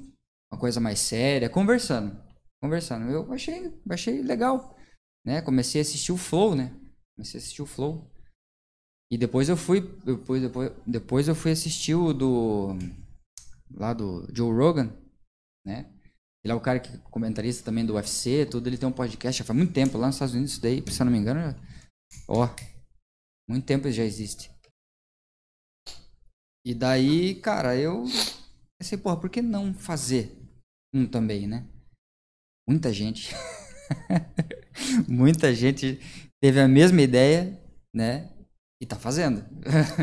uma 0.53 0.59
coisa 0.59 0.81
mais 0.81 0.99
séria, 0.99 1.49
conversando. 1.49 2.21
Conversando. 2.61 3.11
Eu 3.11 3.33
achei, 3.33 3.73
achei 3.89 4.23
legal, 4.23 4.77
né? 5.25 5.41
Comecei 5.41 5.81
a 5.81 5.83
assistir 5.83 6.13
o 6.13 6.17
Flow, 6.17 6.55
né? 6.55 6.75
Comecei 7.17 7.39
a 7.39 7.41
assistir 7.41 7.63
o 7.63 7.67
Flow. 7.67 8.11
E 9.11 9.17
depois 9.17 9.49
eu 9.49 9.57
fui, 9.57 9.81
depois, 10.05 10.43
depois, 10.43 10.73
depois 10.87 11.29
eu 11.29 11.35
fui 11.35 11.53
assistir 11.53 11.95
o 11.95 12.13
do 12.13 12.77
lá 13.71 13.95
do 13.95 14.27
Joe 14.35 14.53
Rogan, 14.53 14.93
né? 15.65 15.91
Ele 16.45 16.53
é 16.53 16.55
o 16.55 16.61
cara 16.61 16.79
que 16.79 16.95
é 16.95 16.99
comentarista 17.11 17.65
também 17.65 17.85
do 17.85 17.95
UFC, 17.95 18.47
tudo. 18.47 18.67
Ele 18.69 18.79
tem 18.79 18.89
um 18.89 18.93
podcast 18.93 19.39
já 19.39 19.45
faz 19.45 19.57
muito 19.57 19.73
tempo 19.73 19.99
lá 19.99 20.07
nos 20.07 20.17
Estados 20.17 20.35
Unidos, 20.35 20.59
daí, 20.59 20.83
se 20.89 21.01
eu 21.01 21.05
não 21.05 21.13
me 21.13 21.19
engano, 21.19 21.55
ó, 22.29 22.49
muito 23.49 23.65
tempo 23.65 23.87
ele 23.87 23.95
já 23.95 24.05
existe. 24.05 24.51
E 26.65 26.75
daí, 26.75 27.35
cara, 27.37 27.77
eu 27.77 28.05
pensei, 28.79 28.99
porra, 28.99 29.17
por 29.19 29.31
que 29.31 29.41
não 29.41 29.73
fazer 29.73 30.37
um 30.95 31.07
também, 31.07 31.47
né? 31.47 31.67
Muita 32.69 32.93
gente, 32.93 33.35
muita 35.09 35.55
gente 35.55 35.99
teve 36.43 36.61
a 36.61 36.69
mesma 36.69 37.01
ideia, 37.01 37.59
né? 37.95 38.31
E 38.81 38.87
tá 38.87 38.97
fazendo. 38.97 39.45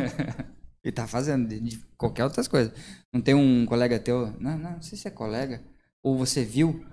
e 0.84 0.91
tá 0.91 1.08
fazendo 1.08 1.48
de, 1.48 1.60
de 1.60 1.78
qualquer 1.98 2.24
outras 2.24 2.48
coisas. 2.48 2.74
Não 3.13 3.21
tem 3.21 3.36
um 3.36 3.65
colega 3.65 4.00
teu, 4.00 4.32
não, 4.39 4.58
não, 4.58 4.71
não 4.74 4.82
sei 4.82 4.98
se 4.98 5.08
é 5.08 5.12
colega, 5.12 5.63
ou 6.06 6.15
você 6.15 6.46
viu 6.46 6.86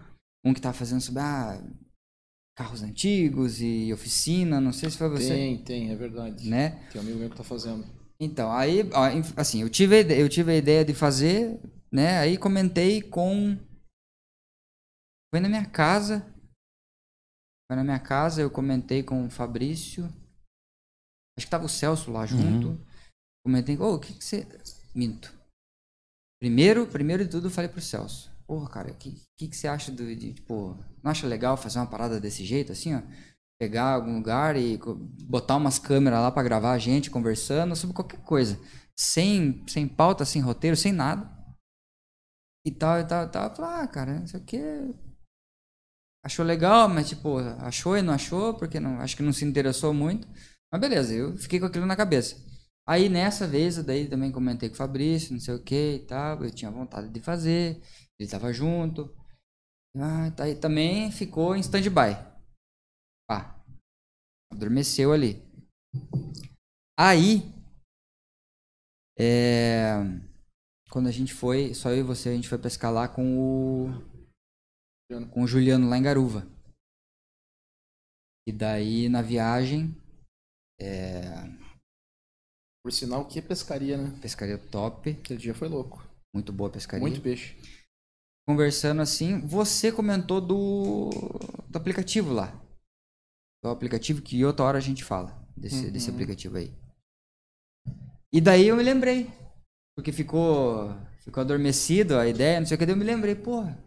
um 0.42 0.54
que 0.54 0.60
tá 0.60 0.72
fazendo 0.72 1.02
sobre 1.02 1.20
ah, 1.20 1.62
carros 2.56 2.82
antigos 2.82 3.60
e 3.60 3.92
oficina, 3.92 4.58
não 4.58 4.72
sei 4.72 4.90
se 4.90 4.96
foi 4.96 5.10
você. 5.10 5.28
Tem, 5.28 5.62
tem, 5.62 5.90
é 5.90 5.96
verdade. 5.96 6.48
Né? 6.48 6.88
Tem 6.90 6.98
um 6.98 7.04
amigo 7.04 7.18
meu 7.18 7.28
que 7.28 7.36
tá 7.36 7.44
fazendo. 7.44 7.84
Então, 8.18 8.50
aí, 8.50 8.80
assim, 9.36 9.60
eu 9.60 9.68
tive, 9.68 10.00
eu 10.18 10.28
tive 10.30 10.52
a 10.52 10.56
ideia 10.56 10.82
de 10.82 10.94
fazer, 10.94 11.60
né? 11.92 12.20
Aí 12.20 12.38
comentei 12.38 13.02
com. 13.02 13.58
Foi 15.30 15.40
na 15.40 15.48
minha 15.48 15.66
casa. 15.66 16.26
Foi 17.70 17.76
na 17.76 17.84
minha 17.84 18.00
casa, 18.00 18.40
eu 18.40 18.50
comentei 18.50 19.02
com 19.02 19.26
o 19.26 19.30
Fabrício. 19.30 20.04
Acho 21.36 21.46
que 21.46 21.50
tava 21.50 21.66
o 21.66 21.68
Celso 21.68 22.10
lá 22.10 22.24
junto. 22.24 22.80
Comentei, 23.44 23.76
ô, 23.76 23.94
o 23.94 23.98
que 23.98 24.14
que 24.14 24.24
você. 24.24 24.46
Minto. 24.94 25.34
Primeiro, 26.40 26.86
primeiro 26.86 27.24
de 27.24 27.30
tudo, 27.30 27.48
eu 27.48 27.50
falei 27.50 27.68
pro 27.68 27.80
Celso. 27.80 28.31
Porra, 28.46 28.68
cara, 28.68 28.92
o 28.92 28.94
que, 28.96 29.14
que, 29.38 29.48
que 29.48 29.56
você 29.56 29.68
acha 29.68 29.90
do, 29.92 30.14
de, 30.14 30.34
tipo, 30.34 30.76
não 31.02 31.10
acha 31.10 31.26
legal 31.26 31.56
fazer 31.56 31.78
uma 31.78 31.86
parada 31.86 32.20
desse 32.20 32.44
jeito, 32.44 32.72
assim, 32.72 32.94
ó? 32.94 33.02
Pegar 33.58 33.94
algum 33.94 34.16
lugar 34.16 34.56
e 34.56 34.78
botar 35.24 35.56
umas 35.56 35.78
câmeras 35.78 36.20
lá 36.20 36.30
pra 36.32 36.42
gravar 36.42 36.72
a 36.72 36.78
gente 36.78 37.10
conversando 37.10 37.76
sobre 37.76 37.94
qualquer 37.94 38.20
coisa. 38.22 38.58
Sem, 38.98 39.64
sem 39.68 39.86
pauta, 39.86 40.24
sem 40.24 40.42
roteiro, 40.42 40.76
sem 40.76 40.92
nada. 40.92 41.30
E 42.66 42.70
tal, 42.72 42.98
e 43.00 43.04
tal, 43.06 43.24
e 43.26 43.28
tal. 43.30 43.54
Falei, 43.54 43.70
ah, 43.82 43.86
cara, 43.88 44.24
aqui 44.34 44.56
é- 44.56 44.88
achou 46.24 46.44
legal, 46.44 46.88
mas 46.88 47.08
tipo, 47.08 47.38
achou 47.58 47.96
e 47.96 48.02
não 48.02 48.14
achou, 48.14 48.54
porque 48.54 48.78
não, 48.80 49.00
acho 49.00 49.16
que 49.16 49.22
não 49.22 49.32
se 49.32 49.44
interessou 49.44 49.92
muito. 49.94 50.28
Mas 50.70 50.80
beleza, 50.80 51.12
eu 51.14 51.36
fiquei 51.36 51.60
com 51.60 51.66
aquilo 51.66 51.86
na 51.86 51.96
cabeça. 51.96 52.36
Aí 52.86 53.08
nessa 53.08 53.46
vez, 53.46 53.76
eu 53.78 53.84
daí 53.84 54.08
também 54.08 54.32
comentei 54.32 54.68
com 54.68 54.74
o 54.74 54.78
Fabrício, 54.78 55.32
não 55.32 55.40
sei 55.40 55.54
o 55.54 55.62
que 55.62 55.96
e 55.96 56.06
tal. 56.06 56.42
Eu 56.44 56.50
tinha 56.50 56.70
vontade 56.70 57.08
de 57.08 57.20
fazer, 57.20 57.80
ele 58.22 58.30
tava 58.30 58.52
junto. 58.52 59.14
Ah, 59.96 60.30
tá, 60.30 60.44
aí 60.44 60.54
também 60.58 61.10
ficou 61.12 61.54
em 61.54 61.60
stand-by. 61.60 62.14
Pá, 63.28 63.62
adormeceu 64.50 65.12
ali. 65.12 65.42
Aí, 66.98 67.40
é, 69.18 69.94
quando 70.90 71.08
a 71.08 71.10
gente 71.10 71.34
foi, 71.34 71.74
só 71.74 71.90
eu 71.90 71.98
e 71.98 72.02
você, 72.02 72.30
a 72.30 72.34
gente 72.34 72.48
foi 72.48 72.58
pescar 72.58 72.92
lá 72.92 73.08
com 73.08 73.38
o 73.38 74.12
com 75.30 75.42
o 75.42 75.46
Juliano 75.46 75.90
lá 75.90 75.98
em 75.98 76.02
Garuva. 76.02 76.46
E 78.48 78.52
daí 78.52 79.08
na 79.10 79.20
viagem, 79.20 79.94
Por 82.82 82.92
sinal, 82.92 83.28
que 83.28 83.40
pescaria, 83.40 83.96
né? 83.96 84.18
pescaria 84.20 84.58
top, 84.58 85.10
Aquele 85.10 85.38
dia 85.38 85.54
foi 85.54 85.68
louco. 85.68 86.02
muito 86.34 86.52
boa 86.52 86.70
pescaria. 86.70 87.00
Muito 87.06 87.20
peixe. 87.20 87.54
Conversando 88.46 89.00
assim, 89.02 89.40
você 89.40 89.92
comentou 89.92 90.40
do, 90.40 91.10
do 91.68 91.76
aplicativo 91.76 92.32
lá. 92.32 92.52
Do 93.62 93.70
aplicativo 93.70 94.20
que 94.20 94.44
outra 94.44 94.64
hora 94.64 94.78
a 94.78 94.80
gente 94.80 95.04
fala 95.04 95.46
desse, 95.56 95.90
desse 95.90 96.08
Uhum. 96.08 96.14
aplicativo 96.14 96.56
aí. 96.56 96.72
E 98.32 98.40
daí 98.40 98.66
eu 98.68 98.76
me 98.76 98.82
lembrei. 98.82 99.30
Porque 99.94 100.10
ficou, 100.10 100.90
ficou 101.20 101.42
adormecido 101.42 102.16
a 102.18 102.26
ideia, 102.26 102.58
não 102.58 102.66
sei 102.66 102.74
o 102.74 102.78
que, 102.78 102.86
daí 102.86 102.94
eu 102.94 102.98
me 102.98 103.04
lembrei, 103.04 103.34
porra. 103.34 103.78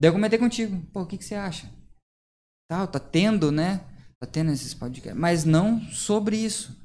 Daí 0.00 0.08
eu 0.08 0.12
comentei 0.12 0.38
contigo, 0.38 0.80
pô, 0.92 1.02
o 1.02 1.06
que, 1.06 1.16
que 1.16 1.24
você 1.24 1.34
acha? 1.34 1.68
Tal, 2.70 2.86
tá 2.86 3.00
tendo, 3.00 3.50
né? 3.50 3.78
Tá 4.20 4.26
tendo 4.26 4.52
esses 4.52 4.74
podcasts, 4.74 5.18
mas 5.18 5.44
não 5.44 5.80
sobre 5.90 6.36
isso, 6.36 6.76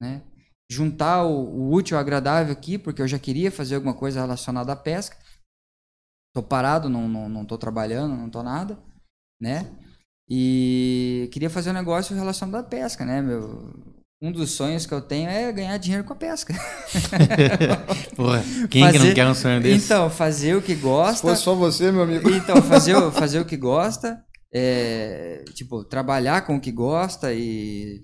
né? 0.00 0.22
Juntar 0.70 1.24
o, 1.24 1.44
o 1.44 1.72
útil 1.72 1.96
ao 1.96 2.00
agradável 2.00 2.52
aqui, 2.52 2.78
porque 2.78 3.00
eu 3.00 3.08
já 3.08 3.18
queria 3.18 3.50
fazer 3.50 3.76
alguma 3.76 3.94
coisa 3.94 4.20
relacionada 4.20 4.72
à 4.72 4.76
pesca. 4.76 5.16
Tô 6.34 6.42
parado, 6.42 6.88
não, 6.88 7.08
não, 7.08 7.28
não 7.28 7.44
tô 7.44 7.58
trabalhando, 7.58 8.16
não 8.16 8.30
tô 8.30 8.42
nada, 8.42 8.78
né? 9.40 9.70
E 10.28 11.28
queria 11.32 11.50
fazer 11.50 11.70
um 11.70 11.74
negócio 11.74 12.16
relacionado 12.16 12.54
à 12.54 12.62
pesca, 12.62 13.04
né? 13.04 13.20
Meu, 13.20 13.70
um 14.22 14.32
dos 14.32 14.52
sonhos 14.52 14.86
que 14.86 14.94
eu 14.94 15.00
tenho 15.02 15.28
é 15.28 15.52
ganhar 15.52 15.76
dinheiro 15.76 16.04
com 16.04 16.12
a 16.14 16.16
pesca. 16.16 16.54
Porra, 18.16 18.42
quem 18.70 18.82
que 18.86 18.92
não 18.92 18.92
Fazer- 18.92 19.14
quer 19.14 19.26
um 19.28 19.34
sonho 19.34 19.60
desse? 19.60 19.84
Então, 19.84 20.08
fazer 20.08 20.54
o 20.56 20.62
que 20.62 20.74
gosta. 20.74 21.26
fosse 21.28 21.42
só 21.42 21.54
você, 21.54 21.90
meu 21.92 22.02
amigo. 22.02 22.30
Então, 22.30 22.56
fazer, 22.62 22.94
o- 22.96 23.10
fazer 23.12 23.40
o 23.40 23.44
que 23.44 23.56
gosta, 23.56 24.24
é, 24.52 25.44
tipo, 25.54 25.84
trabalhar 25.84 26.46
com 26.46 26.56
o 26.56 26.60
que 26.60 26.72
gosta 26.72 27.32
e 27.34 28.00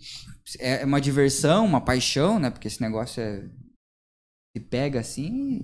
é 0.59 0.85
uma 0.85 1.01
diversão, 1.01 1.65
uma 1.65 1.81
paixão, 1.81 2.39
né? 2.39 2.51
Porque 2.51 2.69
esse 2.69 2.81
negócio 2.81 3.23
é 3.23 3.49
se 4.57 4.63
pega 4.65 5.01
assim, 5.01 5.63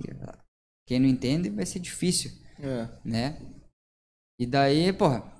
quem 0.87 1.00
não 1.00 1.09
entende 1.09 1.50
vai 1.50 1.66
ser 1.66 1.81
difícil, 1.81 2.31
É. 2.59 2.88
né? 3.05 3.38
E 4.38 4.47
daí, 4.47 4.93
porra, 4.93 5.33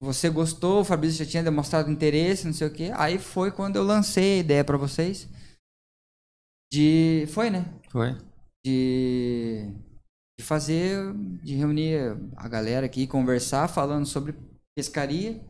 você 0.00 0.28
gostou, 0.28 0.80
o 0.80 0.84
Fabrício 0.84 1.24
já 1.24 1.30
tinha 1.30 1.42
demonstrado 1.42 1.90
interesse, 1.90 2.46
não 2.46 2.52
sei 2.52 2.66
o 2.68 2.72
quê. 2.72 2.90
Aí 2.96 3.18
foi 3.18 3.50
quando 3.50 3.76
eu 3.76 3.84
lancei 3.84 4.38
a 4.38 4.40
ideia 4.40 4.64
pra 4.64 4.76
vocês 4.76 5.28
de 6.72 7.26
foi, 7.28 7.50
né? 7.50 7.66
Foi. 7.90 8.16
de, 8.64 9.70
de 10.38 10.44
fazer, 10.44 11.12
de 11.42 11.54
reunir 11.54 12.16
a 12.34 12.48
galera 12.48 12.86
aqui, 12.86 13.06
conversar, 13.06 13.68
falando 13.68 14.06
sobre 14.06 14.34
pescaria, 14.74 15.44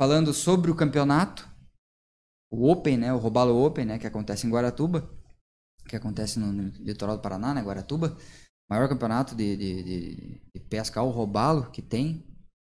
falando 0.00 0.32
sobre 0.32 0.70
o 0.70 0.76
campeonato, 0.76 1.48
o 2.52 2.70
Open, 2.70 2.96
né, 2.96 3.12
o 3.12 3.18
Robalo 3.18 3.64
Open, 3.64 3.84
né, 3.84 3.98
que 3.98 4.06
acontece 4.06 4.46
em 4.46 4.50
Guaratuba, 4.50 5.10
que 5.88 5.96
acontece 5.96 6.38
no, 6.38 6.52
no 6.52 6.68
litoral 6.84 7.16
do 7.16 7.22
Paraná, 7.22 7.52
né, 7.52 7.60
Guaratuba, 7.60 8.16
maior 8.70 8.88
campeonato 8.88 9.34
de, 9.34 9.56
de, 9.56 9.82
de, 9.82 10.40
de 10.54 10.60
pesca 10.68 11.00
ao 11.00 11.10
robalo 11.10 11.70
que 11.70 11.82
tem, 11.82 12.26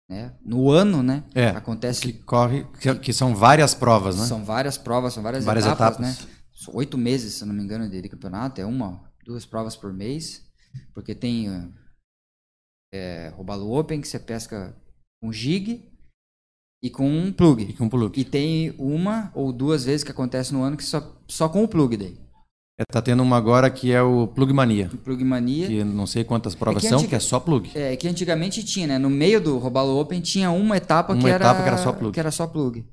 né, 0.10 0.38
no 0.46 0.70
ano, 0.70 1.04
né, 1.04 1.24
É, 1.36 1.50
acontece, 1.50 2.02
Que 2.02 2.14
corre, 2.14 2.64
que, 2.80 2.96
que 2.96 3.14
são 3.14 3.36
várias 3.36 3.74
provas, 3.74 4.18
né? 4.18 4.26
são 4.26 4.44
várias 4.46 4.78
provas, 4.78 5.14
são 5.14 5.22
várias, 5.24 5.44
Várias 5.44 5.66
etapas, 5.66 6.00
etapas. 6.00 6.26
né, 6.26 6.34
São 6.54 6.76
oito 6.76 6.98
meses, 6.98 7.34
se 7.36 7.46
não 7.46 7.54
me 7.54 7.62
engano, 7.64 7.90
de, 7.90 8.02
de 8.02 8.10
campeonato. 8.10 8.62
É 8.62 8.66
uma, 8.66 9.04
duas 9.26 9.46
provas 9.46 9.76
por 9.76 9.92
mês. 9.94 10.46
Porque 10.94 11.14
tem 11.16 11.48
é, 12.94 13.30
Robalo 13.36 13.72
Open, 13.78 14.00
que 14.02 14.08
você 14.08 14.20
pesca 14.20 14.76
com 15.22 15.32
jig 15.32 15.92
e 16.84 16.90
com 16.90 17.10
um 17.10 17.28
E 17.28 17.34
plug. 17.34 17.74
com 17.74 17.90
plug. 17.90 18.20
E 18.20 18.24
tem 18.24 18.72
uma 18.78 19.32
ou 19.36 19.52
duas 19.52 19.84
vezes 19.86 20.04
que 20.04 20.12
acontece 20.12 20.54
no 20.54 20.62
ano 20.64 20.78
que 20.78 20.84
só, 20.84 21.20
só 21.28 21.50
com 21.50 21.64
o 21.64 21.68
plug 21.68 21.98
daí. 21.98 22.18
É, 22.80 22.84
tá 22.86 23.02
tendo 23.02 23.24
uma 23.24 23.38
agora 23.38 23.70
que 23.72 23.92
é 23.92 24.02
o 24.02 24.28
Plug 24.28 24.54
Mania. 24.54 24.90
O 24.94 24.98
plug 24.98 25.24
mania. 25.24 25.66
Que 25.68 25.84
não 25.84 26.06
sei 26.06 26.24
quantas 26.24 26.54
provas 26.54 26.84
que 26.84 26.88
são, 26.90 27.00
antiga- 27.00 27.10
que 27.10 27.16
é 27.16 27.20
só 27.20 27.40
plug. 27.40 27.72
É, 27.74 27.96
que 27.96 28.08
antigamente 28.08 28.64
tinha, 28.64 28.86
né? 28.86 28.98
No 29.00 29.10
meio 29.10 29.42
do 29.42 29.58
Robalo 29.58 30.00
Open 30.00 30.22
tinha 30.22 30.52
uma 30.52 30.78
etapa, 30.78 31.14
Uma 31.14 31.22
que, 31.24 31.28
era, 31.28 31.44
etapa 31.44 31.64
que 31.64 31.68
era 31.68 31.78
só 31.78 31.92
plug. 31.92 32.14
que 32.14 32.20
era 32.20 32.30
só 32.30 32.46
plug. 32.46 32.86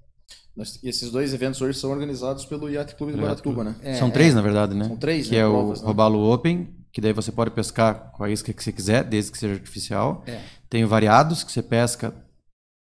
Nós- 0.57 0.79
e 0.83 0.89
esses 0.89 1.11
dois 1.11 1.35
eventos 1.35 1.61
hoje 1.61 1.79
são 1.79 1.91
organizados 1.91 2.47
pelo 2.47 2.71
Yacht 2.71 2.95
Clube 2.95 3.13
do 3.13 3.19
Yacht 3.19 3.43
Guaratuba, 3.43 3.65
né? 3.65 3.75
É, 3.83 3.95
são 3.97 4.09
três, 4.11 4.35
na 4.35 4.41
verdade, 4.41 4.75
né? 4.75 4.87
São 4.87 4.97
três, 4.97 5.27
Que 5.29 5.33
né, 5.35 5.41
é 5.41 5.47
o 5.47 5.51
provas, 5.53 5.81
né? 5.83 5.87
Robalo 5.87 6.33
Open, 6.33 6.69
que 6.91 7.01
daí 7.03 7.13
você 7.13 7.31
pode 7.31 7.51
pescar 7.51 8.11
com 8.13 8.25
a 8.25 8.31
isca 8.31 8.53
que 8.55 8.65
você 8.65 8.73
quiser, 8.73 9.05
desde 9.05 9.33
que 9.33 9.37
seja 9.39 9.53
artificial. 9.55 10.23
É. 10.27 10.41
Tem 10.71 10.83
o 10.83 10.89
Variados, 10.89 11.45
que 11.45 11.53
você 11.53 11.61
pesca, 11.63 12.15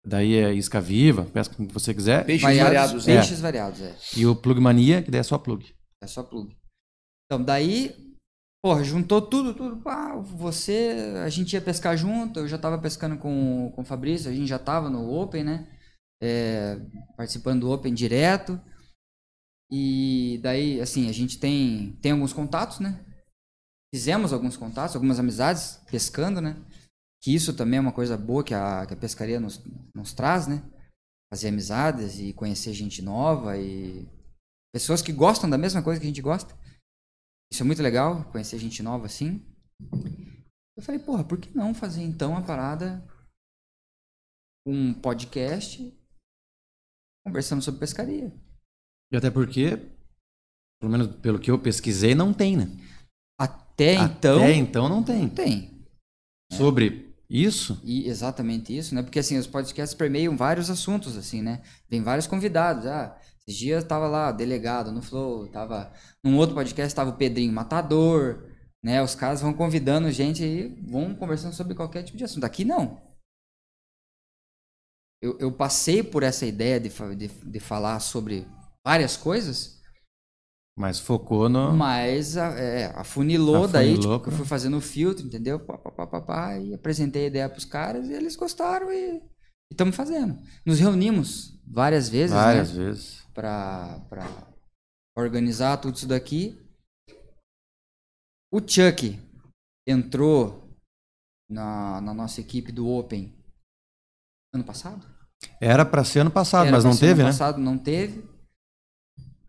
daí 0.05 0.35
é 0.35 0.53
isca 0.53 0.81
viva, 0.81 1.25
pesca 1.33 1.55
com 1.55 1.63
o 1.63 1.67
que 1.69 1.75
você 1.75 1.95
quiser. 1.95 2.25
Peixes 2.25 2.43
Variados, 2.43 2.73
variados, 2.73 3.07
né? 3.07 3.15
Peixes 3.15 3.41
variados, 3.41 3.81
é. 3.83 3.95
E 4.17 4.27
o 4.27 4.35
Plug 4.35 4.59
Mania, 4.61 5.01
que 5.03 5.11
daí 5.13 5.21
é 5.21 5.23
só 5.23 5.39
plug. 5.39 5.65
É 6.03 6.07
só 6.09 6.23
plug. 6.25 6.57
Então, 7.31 7.45
daí, 7.45 8.09
Porra, 8.63 8.83
juntou 8.83 9.23
tudo, 9.23 9.55
tudo. 9.55 9.81
Pá, 9.81 10.17
você, 10.17 11.15
a 11.25 11.29
gente 11.29 11.53
ia 11.53 11.61
pescar 11.61 11.97
junto, 11.97 12.41
eu 12.41 12.49
já 12.49 12.59
tava 12.59 12.79
pescando 12.79 13.17
com, 13.17 13.71
com 13.75 13.83
o 13.83 13.85
Fabrício, 13.85 14.31
a 14.31 14.35
gente 14.35 14.49
já 14.49 14.59
tava 14.59 14.91
no 14.91 15.09
Open, 15.11 15.45
né? 15.45 15.69
É, 16.21 16.77
participando 17.17 17.61
do 17.61 17.71
Open 17.71 17.95
direto. 17.95 18.61
E 19.71 20.41
daí, 20.43 20.81
assim, 20.81 21.09
a 21.09 21.13
gente 21.13 21.39
tem, 21.39 21.97
tem 22.03 22.13
alguns 22.13 22.33
contatos, 22.33 22.81
né? 22.81 23.05
Fizemos 23.95 24.33
alguns 24.33 24.57
contatos, 24.57 24.97
algumas 24.97 25.21
amizades, 25.21 25.81
pescando, 25.91 26.41
né? 26.41 26.57
Que 27.23 27.33
isso 27.35 27.55
também 27.55 27.79
é 27.79 27.81
uma 27.81 27.93
coisa 27.93 28.17
boa 28.17 28.43
que 28.43 28.55
a, 28.55 28.87
que 28.87 28.95
a 28.95 28.97
pescaria 28.97 29.39
nos, 29.39 29.63
nos 29.95 30.13
traz, 30.13 30.49
né? 30.49 30.63
Fazer 31.33 31.49
amizades 31.49 32.19
e 32.19 32.33
conhecer 32.33 32.73
gente 32.73 33.03
nova 33.03 33.57
e 33.57 34.09
pessoas 34.75 35.01
que 35.01 35.13
gostam 35.13 35.49
da 35.49 35.59
mesma 35.59 35.83
coisa 35.83 36.01
que 36.01 36.07
a 36.07 36.11
gente 36.11 36.23
gosta. 36.23 36.55
Isso 37.53 37.63
é 37.63 37.67
muito 37.67 37.83
legal, 37.83 38.25
conhecer 38.31 38.59
gente 38.59 38.83
nova 38.83 39.07
assim. 39.07 39.45
Eu 40.77 40.83
falei, 40.83 41.01
porra, 41.01 41.25
por 41.25 41.39
que 41.39 41.57
não 41.57 41.75
fazer 41.75 42.03
então 42.03 42.37
a 42.37 42.43
parada 42.43 43.03
um 44.67 44.93
podcast 44.95 45.93
conversando 47.27 47.63
sobre 47.63 47.81
pescaria? 47.81 48.33
E 49.13 49.17
até 49.17 49.31
porque, 49.31 49.77
pelo 50.81 50.93
menos 50.93 51.17
pelo 51.17 51.41
que 51.41 51.51
eu 51.51 51.59
pesquisei, 51.59 52.15
não 52.15 52.33
tem, 52.35 52.57
né? 52.57 52.67
Até 53.41 53.95
então, 53.95 54.39
Até 54.39 54.55
então 54.55 54.89
não 54.89 55.03
tem. 55.03 55.23
não 55.23 55.31
tem. 55.31 55.87
Sobre 56.53 57.15
isso, 57.29 57.79
E 57.85 58.09
exatamente 58.09 58.77
isso, 58.77 58.95
né? 58.95 59.03
Porque 59.03 59.19
assim, 59.19 59.37
os 59.37 59.47
podcasts 59.47 59.97
permeiam 59.97 60.37
vários 60.37 60.71
assuntos, 60.71 61.17
assim, 61.17 61.43
né? 61.43 61.63
Vem 61.89 62.03
vários 62.03 62.27
convidados. 62.27 62.87
Ah, 62.87 63.21
esses 63.49 63.59
dias 63.59 63.83
tava 63.85 64.07
lá, 64.07 64.31
delegado 64.31 64.93
no 64.93 65.01
Flow, 65.03 65.49
tava. 65.49 65.93
Num 66.23 66.37
outro 66.37 66.55
podcast 66.55 66.95
tava 66.95 67.11
o 67.11 67.17
Pedrinho 67.17 67.53
Matador, 67.53 68.45
né? 68.85 69.03
Os 69.03 69.15
caras 69.15 69.41
vão 69.41 69.55
convidando 69.55 70.11
gente 70.13 70.45
e 70.45 70.69
vão 70.91 71.15
conversando 71.15 71.55
sobre 71.55 71.75
qualquer 71.75 72.03
tipo 72.03 72.19
de 72.19 72.25
assunto. 72.25 72.45
Aqui 72.45 72.65
não. 72.65 73.01
Eu, 75.23 75.37
eu 75.41 75.53
passei 75.53 76.03
por 76.03 76.23
essa 76.23 76.47
ideia 76.47 76.79
de, 76.79 76.91
de, 77.17 77.29
de 77.29 77.61
falar 77.61 77.99
sobre 78.01 78.47
várias 78.87 79.17
coisas, 79.17 79.81
mas 80.79 81.01
focou 81.01 81.49
no. 81.49 81.73
mas 81.77 82.37
a- 82.37 82.55
é, 82.57 82.85
afunilou, 82.95 83.67
daí, 83.67 83.95
Afunilou 83.95 84.19
tipo, 84.19 84.25
pra- 84.25 84.33
eu 84.33 84.37
fui 84.37 84.47
fazendo 84.47 84.77
o 84.77 84.81
filtro, 84.81 85.27
entendeu? 85.27 85.59
Pá, 85.59 85.77
pá, 85.77 85.91
pá, 85.91 86.07
pá, 86.07 86.21
pá, 86.21 86.59
e 86.59 86.73
apresentei 86.73 87.25
a 87.25 87.29
ideia 87.29 87.49
pros 87.49 87.65
caras 87.65 88.09
e 88.09 88.13
eles 88.13 88.37
gostaram 88.37 88.93
e 88.93 89.21
estamos 89.73 89.97
fazendo. 89.97 90.39
Nos 90.65 90.79
reunimos 90.79 91.61
várias 91.67 92.09
vezes, 92.09 92.37
várias 92.37 92.73
né? 92.73 92.85
vezes. 92.85 93.27
Pra 93.39 94.51
organizar 95.17 95.77
tudo 95.77 95.95
isso 95.97 96.09
daqui. 96.09 96.59
O 98.53 98.59
Chuck 98.59 99.17
entrou 99.87 100.77
na, 101.49 102.01
na 102.01 102.13
nossa 102.13 102.41
equipe 102.41 102.73
do 102.73 102.89
Open 102.89 103.33
ano 104.53 104.65
passado? 104.65 105.07
Era 105.61 105.85
pra 105.85 106.03
ser 106.03 106.21
ano 106.21 106.33
passado, 106.33 106.67
Era 106.67 106.77
mas 106.77 106.85
não 106.85 106.97
teve, 106.97 107.13
ano 107.21 107.25
né? 107.25 107.29
passado 107.29 107.59
não 107.61 107.79
teve. 107.79 108.29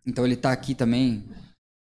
Então 0.06 0.24
ele 0.24 0.36
tá 0.36 0.52
aqui 0.52 0.72
também 0.72 1.28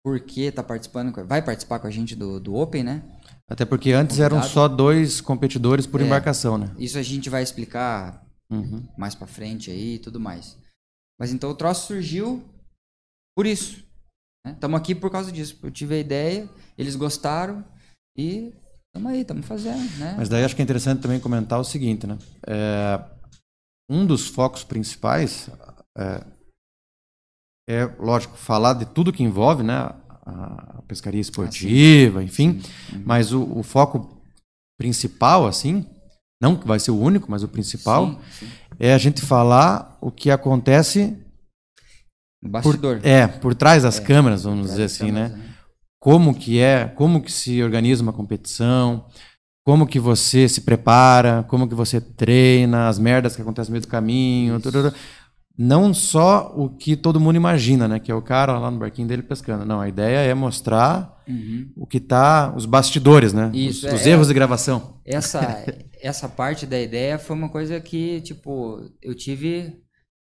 porque 0.03 0.51
tá 0.51 0.61
participando, 0.61 1.13
vai 1.25 1.41
participar 1.41 1.79
com 1.79 1.87
a 1.87 1.91
gente 1.91 2.17
do, 2.17 2.37
do 2.37 2.53
Open, 2.55 2.83
né? 2.83 3.01
Até 3.49 3.63
porque 3.63 3.93
antes 3.93 4.19
eram 4.19 4.43
só 4.43 4.67
dois 4.67 5.21
competidores 5.21 5.87
por 5.87 6.01
É. 6.01 6.05
embarcação, 6.05 6.57
né? 6.57 6.75
Isso 6.77 6.97
a 6.97 7.01
gente 7.01 7.29
vai 7.29 7.41
explicar 7.43 8.21
Uhum. 8.51 8.85
mais 8.97 9.15
pra 9.15 9.25
frente 9.25 9.71
aí 9.71 9.95
e 9.95 9.99
tudo 9.99 10.19
mais. 10.19 10.57
Mas 11.19 11.31
então 11.31 11.49
o 11.49 11.55
troço 11.55 11.87
surgiu 11.87 12.43
por 13.35 13.45
isso. 13.45 13.83
Estamos 14.45 14.79
aqui 14.79 14.93
por 14.93 15.09
causa 15.09 15.31
disso. 15.31 15.57
Eu 15.63 15.71
tive 15.71 15.95
a 15.95 15.99
ideia, 15.99 16.49
eles 16.77 16.95
gostaram 16.95 17.63
e 18.17 18.53
estamos 18.87 19.11
aí, 19.11 19.21
estamos 19.21 19.45
fazendo, 19.45 19.97
né? 19.97 20.15
Mas 20.17 20.27
daí 20.29 20.43
acho 20.43 20.55
que 20.55 20.61
é 20.61 20.63
interessante 20.63 21.01
também 21.01 21.19
comentar 21.19 21.59
o 21.59 21.63
seguinte, 21.63 22.05
né? 22.05 22.17
É, 22.45 23.03
um 23.89 24.05
dos 24.05 24.27
focos 24.27 24.63
principais 24.63 25.49
é, 25.97 26.25
é, 27.69 27.85
lógico, 27.97 28.35
falar 28.35 28.73
de 28.73 28.85
tudo 28.85 29.13
que 29.13 29.23
envolve, 29.23 29.63
né? 29.63 29.75
A, 30.25 30.77
a 30.77 30.81
pescaria 30.83 31.21
esportiva, 31.21 32.23
enfim. 32.23 32.61
Mas 33.05 33.33
o, 33.33 33.43
o 33.59 33.63
foco 33.63 34.21
principal, 34.77 35.45
assim, 35.47 35.85
não 36.41 36.57
que 36.57 36.67
vai 36.67 36.79
ser 36.79 36.91
o 36.91 36.99
único, 36.99 37.29
mas 37.29 37.43
o 37.43 37.47
principal, 37.47 38.07
Sim, 38.07 38.19
sim. 38.39 38.51
É 38.85 38.93
a 38.93 38.97
gente 38.97 39.21
falar 39.21 39.97
o 40.01 40.11
que 40.11 40.29
acontece 40.31 41.17
No 42.41 42.49
por, 42.49 42.77
bastidor. 42.77 42.99
é, 43.03 43.27
por 43.27 43.55
trás 43.55 43.83
das 43.83 43.99
É, 43.99 44.01
câmeras, 44.01 44.43
vamos 44.43 44.67
dizer 44.71 44.83
assim, 44.83 45.11
né? 45.11 45.29
câmeras, 45.29 45.53
como 45.99 46.35
que 46.35 46.59
é, 46.59 46.85
como 46.85 47.21
que 47.21 47.31
se 47.31 47.63
organiza 47.63 48.03
uma 48.03 48.11
competição, 48.13 49.05
como 49.65 49.87
que 49.87 49.99
você 49.99 50.49
se 50.49 50.61
prepara, 50.61 51.43
como 51.47 51.67
que 51.67 51.73
você 51.75 52.01
treina, 52.01 52.89
as 52.89 52.99
merdas 52.99 53.35
que 53.35 53.41
acontecem 53.41 53.69
no 53.69 53.73
meio 53.73 53.81
do 53.83 53.87
caminho, 53.87 54.59
tururu. 54.59 54.93
não 55.57 55.93
só 55.93 56.51
o 56.57 56.67
que 56.69 56.97
todo 56.97 57.19
mundo 57.21 57.37
imagina, 57.37 57.87
né, 57.87 57.99
que 57.99 58.11
é 58.11 58.15
o 58.15 58.21
cara 58.21 58.59
lá 58.59 58.69
no 58.69 58.79
barquinho 58.79 59.07
dele 59.07 59.23
pescando. 59.23 59.63
Não, 59.65 59.79
a 59.79 59.87
ideia 59.87 60.17
é 60.29 60.33
mostrar 60.33 61.13
Uhum. 61.25 61.71
o 61.77 61.87
que 61.87 62.01
tá, 62.01 62.53
os 62.53 62.65
bastidores, 62.65 63.31
né, 63.31 63.49
Isso, 63.53 63.87
os, 63.87 63.93
é- 63.93 63.95
os 63.95 64.05
erros 64.05 64.27
de 64.27 64.33
gravação. 64.33 64.99
Essa, 65.05 65.63
essa 66.03 66.27
parte 66.27 66.67
da 66.67 66.79
ideia 66.79 67.17
foi 67.17 67.33
uma 67.33 67.47
coisa 67.47 67.79
que, 67.79 68.19
tipo, 68.19 68.91
eu 69.01 69.15
tive, 69.15 69.81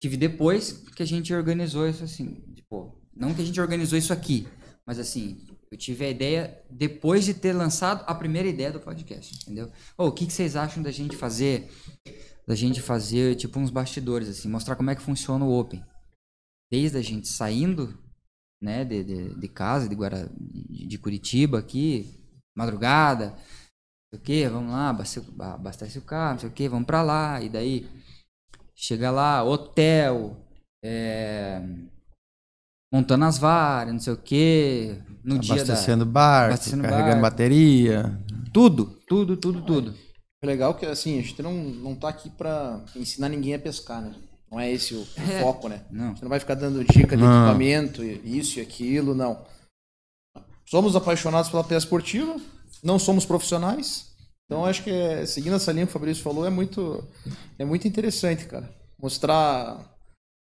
tive 0.02 0.18
depois 0.18 0.74
que 0.94 1.02
a 1.02 1.06
gente 1.06 1.34
organizou 1.34 1.88
isso 1.88 2.04
assim. 2.04 2.44
Tipo, 2.54 3.02
não 3.16 3.34
que 3.34 3.42
a 3.42 3.46
gente 3.46 3.60
organizou 3.60 3.98
isso 3.98 4.12
aqui, 4.12 4.46
mas 4.86 5.00
assim, 5.00 5.48
eu 5.72 5.78
tive 5.78 6.04
a 6.04 6.10
ideia 6.10 6.62
depois 6.70 7.24
de 7.24 7.34
ter 7.34 7.54
lançado 7.54 8.04
a 8.06 8.14
primeira 8.14 8.50
ideia 8.50 8.70
do 8.70 8.82
podcast, 8.82 9.34
entendeu? 9.34 9.72
Ô, 9.98 10.08
o 10.08 10.12
que, 10.12 10.26
que 10.26 10.34
vocês 10.34 10.58
acham 10.58 10.84
da 10.84 10.92
gente 10.92 11.16
fazer, 11.16 11.72
da 12.46 12.54
gente 12.54 12.82
fazer, 12.82 13.36
tipo, 13.36 13.58
uns 13.58 13.70
bastidores, 13.70 14.28
assim, 14.28 14.50
mostrar 14.50 14.76
como 14.76 14.90
é 14.90 14.96
que 14.96 15.02
funciona 15.02 15.46
o 15.46 15.58
Open. 15.58 15.82
Desde 16.70 16.98
a 16.98 17.02
gente 17.02 17.30
saindo, 17.30 17.98
né, 18.62 18.84
de, 18.84 19.06
de, 19.06 19.40
de 19.40 19.48
casa, 19.48 19.88
de, 19.88 19.96
Guara, 19.96 20.30
de 20.36 20.98
Curitiba 20.98 21.60
aqui, 21.60 22.14
madrugada, 22.58 23.38
sei 24.14 24.20
o 24.20 24.22
que, 24.22 24.48
vamos 24.50 24.72
lá, 24.72 24.90
abaste- 24.90 25.22
abastece 25.40 25.98
o 25.98 26.02
carro, 26.02 26.34
não 26.34 26.40
sei 26.40 26.50
o 26.50 26.52
que, 26.52 26.68
vamos 26.70 26.86
pra 26.86 27.02
lá, 27.02 27.42
e 27.42 27.50
daí 27.50 27.90
chega 28.76 29.10
lá, 29.12 29.44
hotel, 29.44 30.38
é, 30.84 31.62
montando 32.94 33.26
as 33.26 33.38
varas, 33.38 33.94
não 33.94 34.00
sei 34.00 34.14
o 34.14 34.18
que, 34.18 34.98
no 35.24 35.40
dia 35.40 35.56
da... 35.56 35.62
Abastecendo 35.74 36.06
barco, 36.06 36.58
carregando 36.82 37.06
barco. 37.06 37.22
bateria. 37.22 38.20
Tudo, 38.54 39.00
tudo, 39.08 39.38
tudo, 39.38 39.62
tudo. 39.64 39.96
É 40.44 40.48
legal 40.48 40.74
que 40.76 40.86
assim, 40.86 41.20
a 41.20 41.22
gente 41.22 41.42
não, 41.42 41.54
não 41.54 41.96
tá 41.96 42.10
aqui 42.10 42.30
pra 42.30 42.84
ensinar 42.96 43.30
ninguém 43.30 43.54
a 43.54 43.60
pescar, 43.60 44.02
né? 44.02 44.14
Não 44.52 44.60
é 44.60 44.70
esse 44.70 44.94
o, 44.96 45.02
o 45.04 45.08
É. 45.32 45.40
foco, 45.42 45.70
né? 45.70 45.86
Não, 45.90 46.16
Você 46.16 46.24
não 46.24 46.30
vai 46.30 46.40
ficar 46.40 46.56
dando 46.56 46.84
dica 46.84 47.16
de 47.16 47.24
Não. 47.24 47.44
equipamento, 47.46 48.04
isso 48.04 48.60
e 48.60 48.62
aquilo, 48.62 49.14
não. 49.16 49.46
Somos 50.66 50.96
apaixonados 50.96 51.50
pela 51.50 51.64
pesca 51.64 51.78
esportiva, 51.86 52.36
não 52.84 52.98
somos 53.00 53.26
profissionais. 53.26 54.12
Então 54.46 54.66
acho 54.66 54.84
que 54.84 54.90
é, 54.90 55.26
seguindo 55.26 55.56
essa 55.56 55.72
linha 55.72 55.86
que 55.86 55.92
o 55.92 55.94
Fabrício 55.94 56.24
falou, 56.24 56.46
é 56.46 56.50
muito, 56.50 57.04
é 57.58 57.64
muito 57.66 57.88
interessante, 57.88 58.46
cara. 58.46 58.70
Mostrar 59.02 59.80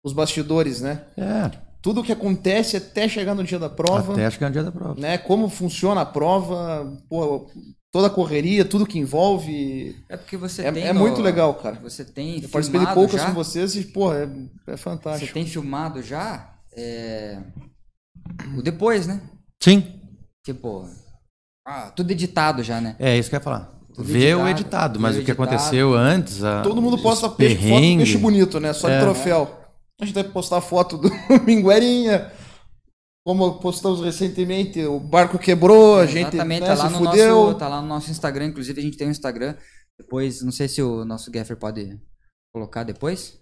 os 0.03 0.13
bastidores, 0.13 0.81
né? 0.81 1.05
É, 1.17 1.51
Tudo 1.83 2.01
o 2.01 2.05
que 2.05 2.13
acontece 2.13 2.77
até 2.77 3.09
chegar 3.09 3.35
no 3.35 3.45
dia 3.45 3.59
da 3.59 3.69
prova, 3.69 4.13
até 4.13 4.27
acho 4.27 4.39
que 4.39 4.45
é 4.45 4.49
o 4.49 4.51
dia 4.51 4.63
da 4.65 4.73
prova. 4.73 4.99
né? 5.01 5.19
Como 5.19 5.49
funciona 5.49 6.01
a 6.01 6.07
prova, 6.07 6.97
pô, 7.09 7.51
toda 7.93 8.07
a 8.07 8.11
correria, 8.11 8.65
tudo 8.65 8.87
que 8.87 8.99
envolve. 8.99 9.95
é 10.09 10.17
porque 10.17 10.37
você 10.37 10.63
É, 10.63 10.73
tem... 10.73 10.85
é 10.85 10.93
no- 10.93 11.01
muito 11.01 11.21
legal, 11.21 11.55
cara. 11.57 11.77
Você 11.81 12.05
tem 12.05 12.41
Eu 12.43 12.49
participei 12.49 12.81
de 12.85 12.95
poucas 12.95 13.21
já? 13.21 13.27
com 13.27 13.35
vocês 13.35 13.77
e, 13.77 13.85
pô, 13.85 14.13
é, 14.15 14.25
é 14.25 14.27
Você 14.71 14.77
fantástico. 14.79 15.35
tem 15.35 15.47
filmado 15.47 16.03
já 16.03 16.55
é, 16.75 17.41
o 18.57 18.63
depois, 18.63 19.07
né? 19.07 19.21
Sim, 19.63 20.01
Tipo, 20.45 20.89
ah, 21.69 21.93
tudo 21.95 22.11
editado 22.11 22.63
já, 22.63 22.81
né? 22.81 22.97
é 22.99 23.17
isso 23.19 23.29
que 23.29 23.35
eu 23.37 23.39
ia 23.39 23.45
falar. 23.45 23.73
Tudo 23.95 24.05
Ver 24.13 24.37
o 24.37 24.47
editado, 24.49 25.01
mas 25.01 25.17
o 25.17 25.19
que 25.25 25.31
editado. 25.31 25.43
aconteceu 25.43 25.95
antes. 25.95 26.43
a- 26.45 26.63
Todo 26.63 26.81
mundo 26.81 26.95
os 26.97 27.03
posta 27.03 27.29
peixe, 27.29 27.57
foto 27.57 27.81
do 27.81 27.97
peixe 27.97 28.17
bonito, 28.19 28.61
né? 28.61 28.73
Só 28.73 28.89
de 28.89 28.95
É. 28.95 29.01
troféu. 29.01 29.51
A 30.01 30.05
gente 30.05 30.15
deve 30.15 30.29
postar 30.29 30.61
foto 30.61 30.97
do 30.97 31.11
Minguerinha. 31.45 32.31
Como 33.27 33.59
postamos 33.59 34.01
recentemente, 34.01 34.81
o 34.85 34.99
barco 35.01 35.37
quebrou, 35.39 35.99
a 35.99 36.07
gente 36.07 36.29
Exatamente, 36.29 36.61
né, 36.63 36.67
tá, 36.69 36.75
lá 36.75 36.87
se 36.87 36.93
no 36.93 36.99
fudeu. 37.11 37.35
nosso, 37.47 37.55
tá 37.59 37.69
lá 37.69 37.83
no 37.83 37.89
nosso 37.89 38.11
Instagram. 38.11 38.47
Inclusive, 38.47 38.81
a 38.81 38.83
gente 38.83 38.97
tem 38.97 39.09
um 39.09 39.11
Instagram. 39.11 39.55
Depois, 39.99 40.41
não 40.43 40.53
sei 40.53 40.69
se 40.69 40.81
o 40.81 41.05
nosso 41.05 41.31
Gaffer 41.31 41.57
pode 41.57 42.01
colocar 42.55 42.85
depois. 42.85 43.37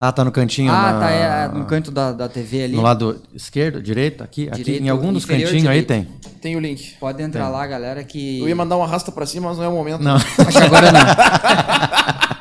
Ah, 0.00 0.12
tá 0.12 0.24
no 0.24 0.30
cantinho. 0.30 0.70
ah, 0.70 0.92
na- 0.92 1.00
tá 1.00 1.10
é, 1.10 1.48
no 1.48 1.64
canto 1.66 1.90
da, 1.90 2.12
da 2.12 2.28
TV 2.28 2.62
ali. 2.64 2.76
No 2.76 2.82
lado 2.82 3.20
esquerdo, 3.34 3.82
direito, 3.82 4.22
aqui, 4.22 4.48
aqui 4.48 4.62
Direito, 4.62 4.84
em 4.84 4.88
algum 4.88 5.12
dos 5.12 5.24
cantinhos 5.24 5.66
aí 5.66 5.82
tem. 5.82 6.04
Tem 6.40 6.54
o 6.54 6.60
link. 6.60 6.96
Pode 7.00 7.20
entrar 7.20 7.44
Tem. 7.46 7.52
lá, 7.52 7.66
galera, 7.66 8.04
que. 8.04 8.38
Eu 8.38 8.48
ia 8.48 8.54
mandar 8.54 8.76
uma 8.76 8.86
rasta 8.86 9.10
pra 9.10 9.26
cima, 9.26 9.48
mas 9.48 9.58
não 9.58 9.64
é 9.64 9.68
o 9.68 9.72
momento. 9.72 10.00
Não. 10.00 10.14
Acho 10.38 10.58
que 10.58 10.64
agora 10.64 10.92
não. 10.92 11.00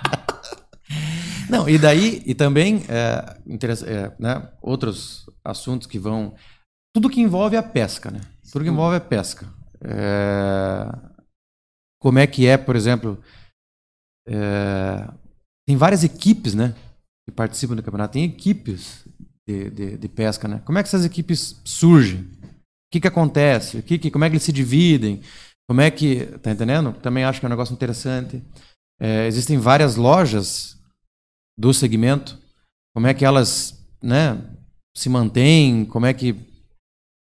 Não, 1.50 1.70
e 1.70 1.78
daí, 1.78 2.22
e 2.26 2.36
também, 2.36 2.84
é, 2.90 3.38
interessa- 3.48 3.86
é, 3.90 4.12
né, 4.20 4.50
outros 4.62 5.26
assuntos 5.46 5.88
que 5.88 5.98
vão. 5.98 6.36
tudo 6.94 7.10
que 7.10 7.22
envolve 7.22 7.56
a 7.56 7.64
pesca, 7.64 8.12
né? 8.12 8.20
Tudo 8.52 8.66
que 8.66 8.70
envolve 8.70 8.98
a 8.98 9.00
pesca. 9.00 9.48
É, 9.82 10.90
como 12.02 12.20
é 12.20 12.28
que 12.28 12.46
é, 12.46 12.58
por 12.58 12.76
exemplo, 12.76 13.18
é, 14.28 15.08
tem 15.66 15.78
várias 15.78 16.04
equipes, 16.04 16.54
né? 16.54 16.76
Que 17.28 17.32
participam 17.32 17.76
do 17.76 17.84
campeonato. 17.84 18.14
Tem 18.14 18.24
equipes 18.24 19.06
de, 19.46 19.70
de, 19.70 19.98
de 19.98 20.08
pesca, 20.08 20.48
né? 20.48 20.62
Como 20.66 20.78
é 20.78 20.84
que 20.84 20.88
essas 20.88 21.04
equipes 21.04 21.60
surgem? 21.66 22.22
O 22.22 22.90
que, 22.92 23.02
que 23.02 23.08
acontece? 23.08 23.78
O 23.78 23.84
que, 23.84 23.98
que, 23.98 24.10
como 24.10 24.24
é 24.24 24.30
que 24.30 24.36
eles 24.36 24.44
se 24.44 24.54
dividem? 24.54 25.22
Como 25.68 25.82
é 25.82 25.92
que. 25.92 26.26
Tá 26.40 26.52
entendendo? 26.52 26.94
Também 26.94 27.26
acho 27.26 27.42
que 27.42 27.46
é 27.46 27.48
um 27.48 27.50
negócio 27.50 27.74
interessante. 27.74 28.42
É, 29.00 29.28
existem 29.28 29.58
várias 29.58 29.98
lojas 29.98 30.78
do 31.60 31.74
segmento. 31.74 32.40
Como 32.96 33.08
é 33.08 33.14
que 33.14 33.26
elas 33.26 33.86
né, 34.02 34.42
se 34.96 35.10
mantêm? 35.10 35.84
Como 35.86 36.06
é 36.06 36.14
que. 36.14 36.34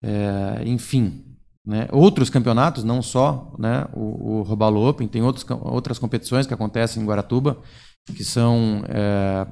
É, 0.03 0.63
enfim. 0.65 1.23
Né? 1.65 1.88
Outros 1.91 2.29
campeonatos, 2.29 2.84
não 2.84 3.01
só 3.01 3.56
né, 3.58 3.88
o, 3.93 4.39
o 4.39 4.41
Robalo 4.41 4.86
Open, 4.86 5.08
tem 5.08 5.21
outros, 5.21 5.45
outras 5.62 5.97
competições 5.97 6.45
que 6.45 6.53
acontecem 6.53 7.01
em 7.01 7.06
Guaratuba, 7.06 7.62
que 8.06 8.23
são 8.23 8.84
é, 8.89 9.47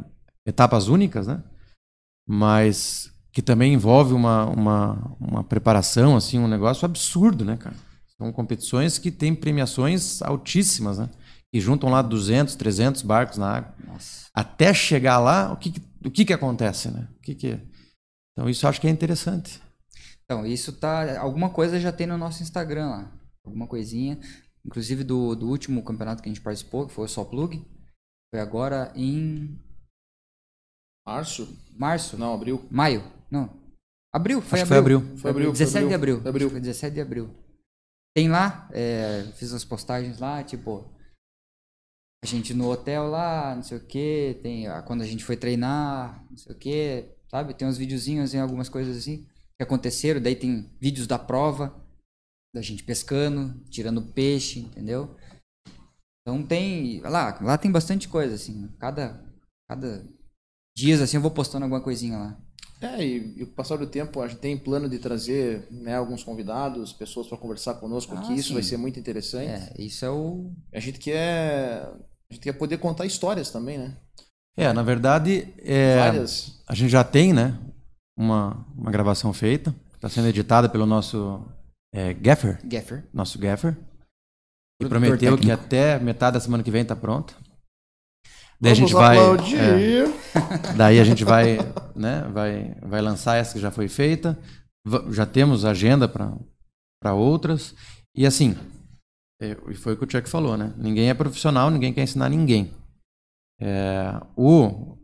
etapas 0.45 0.87
únicas, 0.87 1.27
né? 1.27 1.43
mas 2.27 3.11
que 3.31 3.41
também 3.41 3.73
envolve 3.73 4.13
uma, 4.13 4.45
uma, 4.45 5.15
uma 5.19 5.43
preparação, 5.43 6.15
assim, 6.15 6.39
um 6.39 6.47
negócio 6.47 6.85
absurdo, 6.85 7.45
né, 7.45 7.57
cara? 7.57 7.75
São 8.17 8.31
competições 8.31 8.97
que 8.97 9.09
têm 9.11 9.33
premiações 9.33 10.21
altíssimas, 10.21 10.99
né? 10.99 11.09
E 11.53 11.59
juntam 11.59 11.89
lá 11.89 12.01
200, 12.01 12.55
300 12.55 13.01
barcos 13.01 13.37
na 13.37 13.57
água. 13.57 13.73
Nossa. 13.85 14.27
Até 14.33 14.73
chegar 14.73 15.19
lá, 15.19 15.51
o 15.51 15.57
que, 15.57 15.71
que- 15.71 15.81
o 16.05 16.11
que, 16.11 16.25
que 16.25 16.33
acontece, 16.33 16.89
né? 16.89 17.07
O 17.17 17.21
que 17.21 17.35
que... 17.35 17.59
Então, 18.33 18.49
isso 18.49 18.65
eu 18.65 18.69
acho 18.69 18.79
que 18.79 18.87
é 18.87 18.89
interessante. 18.89 19.61
Então, 20.23 20.45
isso 20.45 20.71
tá. 20.73 21.19
Alguma 21.19 21.49
coisa 21.49 21.79
já 21.79 21.91
tem 21.91 22.07
no 22.07 22.17
nosso 22.17 22.41
Instagram 22.41 22.87
lá. 22.89 23.11
Alguma 23.45 23.67
coisinha. 23.67 24.19
Inclusive 24.65 25.03
do, 25.03 25.35
do 25.35 25.47
último 25.49 25.83
campeonato 25.83 26.21
que 26.21 26.29
a 26.29 26.31
gente 26.31 26.41
participou, 26.41 26.87
que 26.87 26.93
foi 26.93 27.05
o 27.05 27.09
Só 27.09 27.25
Plug. 27.25 27.61
Foi 28.33 28.39
agora 28.39 28.91
em 28.95 29.59
Março? 31.11 31.57
março. 31.81 32.17
Não, 32.17 32.33
abril. 32.33 32.65
Maio. 32.69 33.03
Não. 33.29 33.49
Abril, 34.13 34.41
foi 34.41 34.59
acho 34.59 34.65
que 34.65 34.67
foi 34.69 34.77
abril. 34.77 34.97
abril. 34.99 35.17
Foi 35.17 35.31
abril, 35.31 35.45
foi 35.47 35.53
17 35.53 35.87
de 35.87 35.93
abril. 35.93 36.15
abril. 36.15 36.21
Foi 36.21 36.29
abril. 36.29 36.47
Acho 36.47 36.55
que 36.55 36.61
foi 36.61 36.61
17 36.61 36.93
de 36.93 37.01
abril. 37.01 37.29
Tem 38.13 38.29
lá, 38.29 38.69
é, 38.73 39.23
fiz 39.35 39.53
as 39.53 39.63
postagens 39.63 40.19
lá, 40.19 40.43
tipo. 40.43 40.85
A 42.23 42.27
gente 42.27 42.53
no 42.53 42.69
hotel 42.69 43.07
lá, 43.07 43.55
não 43.55 43.63
sei 43.63 43.77
o 43.79 43.83
que, 43.83 44.39
tem 44.43 44.67
quando 44.85 45.01
a 45.01 45.07
gente 45.07 45.23
foi 45.23 45.35
treinar, 45.35 46.23
não 46.29 46.37
sei 46.37 46.53
o 46.53 46.57
que, 46.57 47.05
sabe? 47.27 47.55
Tem 47.55 47.67
uns 47.67 47.79
videozinhos 47.79 48.35
em 48.35 48.39
algumas 48.39 48.69
coisas 48.69 48.95
assim 48.95 49.25
que 49.57 49.63
aconteceram, 49.63 50.21
daí 50.21 50.35
tem 50.35 50.69
vídeos 50.79 51.07
da 51.07 51.17
prova, 51.17 51.75
da 52.53 52.61
gente 52.61 52.83
pescando, 52.83 53.59
tirando 53.71 54.03
peixe, 54.13 54.59
entendeu? 54.59 55.15
Então 56.21 56.45
tem, 56.45 56.99
lá, 57.01 57.39
lá 57.41 57.57
tem 57.57 57.71
bastante 57.71 58.07
coisa 58.07 58.35
assim, 58.35 58.67
cada 58.77 59.19
cada 59.67 60.05
dias 60.75 61.01
assim 61.01 61.17
eu 61.17 61.21
vou 61.21 61.31
postando 61.31 61.65
alguma 61.65 61.81
coisinha 61.81 62.17
lá. 62.17 62.37
É, 62.81 63.05
e, 63.05 63.35
e 63.37 63.43
o 63.43 63.47
passar 63.47 63.77
do 63.77 63.85
tempo, 63.85 64.19
a 64.21 64.27
gente 64.27 64.39
tem 64.39 64.57
plano 64.57 64.89
de 64.89 64.97
trazer 64.97 65.67
né, 65.69 65.95
alguns 65.95 66.23
convidados, 66.23 66.91
pessoas 66.91 67.27
para 67.27 67.37
conversar 67.37 67.75
conosco 67.75 68.15
Ah, 68.15 68.19
aqui. 68.19 68.33
Isso 68.33 68.47
sim. 68.49 68.53
vai 68.55 68.63
ser 68.63 68.77
muito 68.77 68.99
interessante. 68.99 69.49
É, 69.51 69.73
isso 69.77 70.03
é 70.03 70.09
o 70.09 70.51
A 70.73 70.79
gente 70.79 70.97
quer. 70.97 71.83
A 72.29 72.33
gente 72.33 72.41
quer 72.43 72.53
poder 72.53 72.77
contar 72.79 73.05
histórias 73.05 73.51
também, 73.51 73.77
né? 73.77 73.95
É, 74.57 74.73
na 74.73 74.81
verdade, 74.81 75.47
é, 75.59 75.97
Várias. 75.99 76.59
a 76.67 76.73
gente 76.73 76.89
já 76.89 77.03
tem, 77.03 77.33
né? 77.33 77.55
Uma, 78.17 78.65
uma 78.75 78.89
gravação 78.91 79.31
feita. 79.31 79.75
Está 79.95 80.09
sendo 80.09 80.27
editada 80.27 80.67
pelo 80.67 80.85
nosso 80.87 81.45
é, 81.93 82.13
Gaffer, 82.15 82.59
Gaffer. 82.65 83.03
nosso 83.13 83.37
Gaffer. 83.37 83.77
E 84.81 84.87
prometeu 84.87 85.37
que 85.37 85.45
técnico. 85.47 85.51
até 85.53 85.99
metade 85.99 86.33
da 86.33 86.39
semana 86.39 86.63
que 86.63 86.71
vem 86.71 86.83
tá 86.83 86.95
pronta. 86.95 87.35
Daí 88.59 88.71
a 88.71 88.75
Vamos 88.75 88.89
gente 88.89 88.93
vai. 88.93 89.17
aplaudir. 89.17 89.57
é, 89.59 90.03
daí 90.77 90.99
a 90.99 91.03
gente 91.03 91.23
vai, 91.23 91.57
né? 91.95 92.21
Vai, 92.33 92.75
vai 92.81 93.01
lançar 93.01 93.37
essa 93.37 93.53
que 93.53 93.59
já 93.59 93.71
foi 93.71 93.87
feita. 93.87 94.37
Já 95.11 95.25
temos 95.25 95.65
agenda 95.65 96.07
para 96.07 97.13
outras. 97.13 97.75
E 98.15 98.25
assim, 98.25 98.57
é, 99.41 99.57
e 99.69 99.73
foi 99.73 99.93
o 99.93 99.97
que 99.97 100.05
o 100.05 100.11
Chuck 100.11 100.29
falou, 100.29 100.55
né? 100.55 100.71
Ninguém 100.77 101.09
é 101.09 101.13
profissional, 101.15 101.71
ninguém 101.71 101.91
quer 101.91 102.03
ensinar 102.03 102.29
ninguém. 102.29 102.71
É, 103.59 104.21
o, 104.35 104.97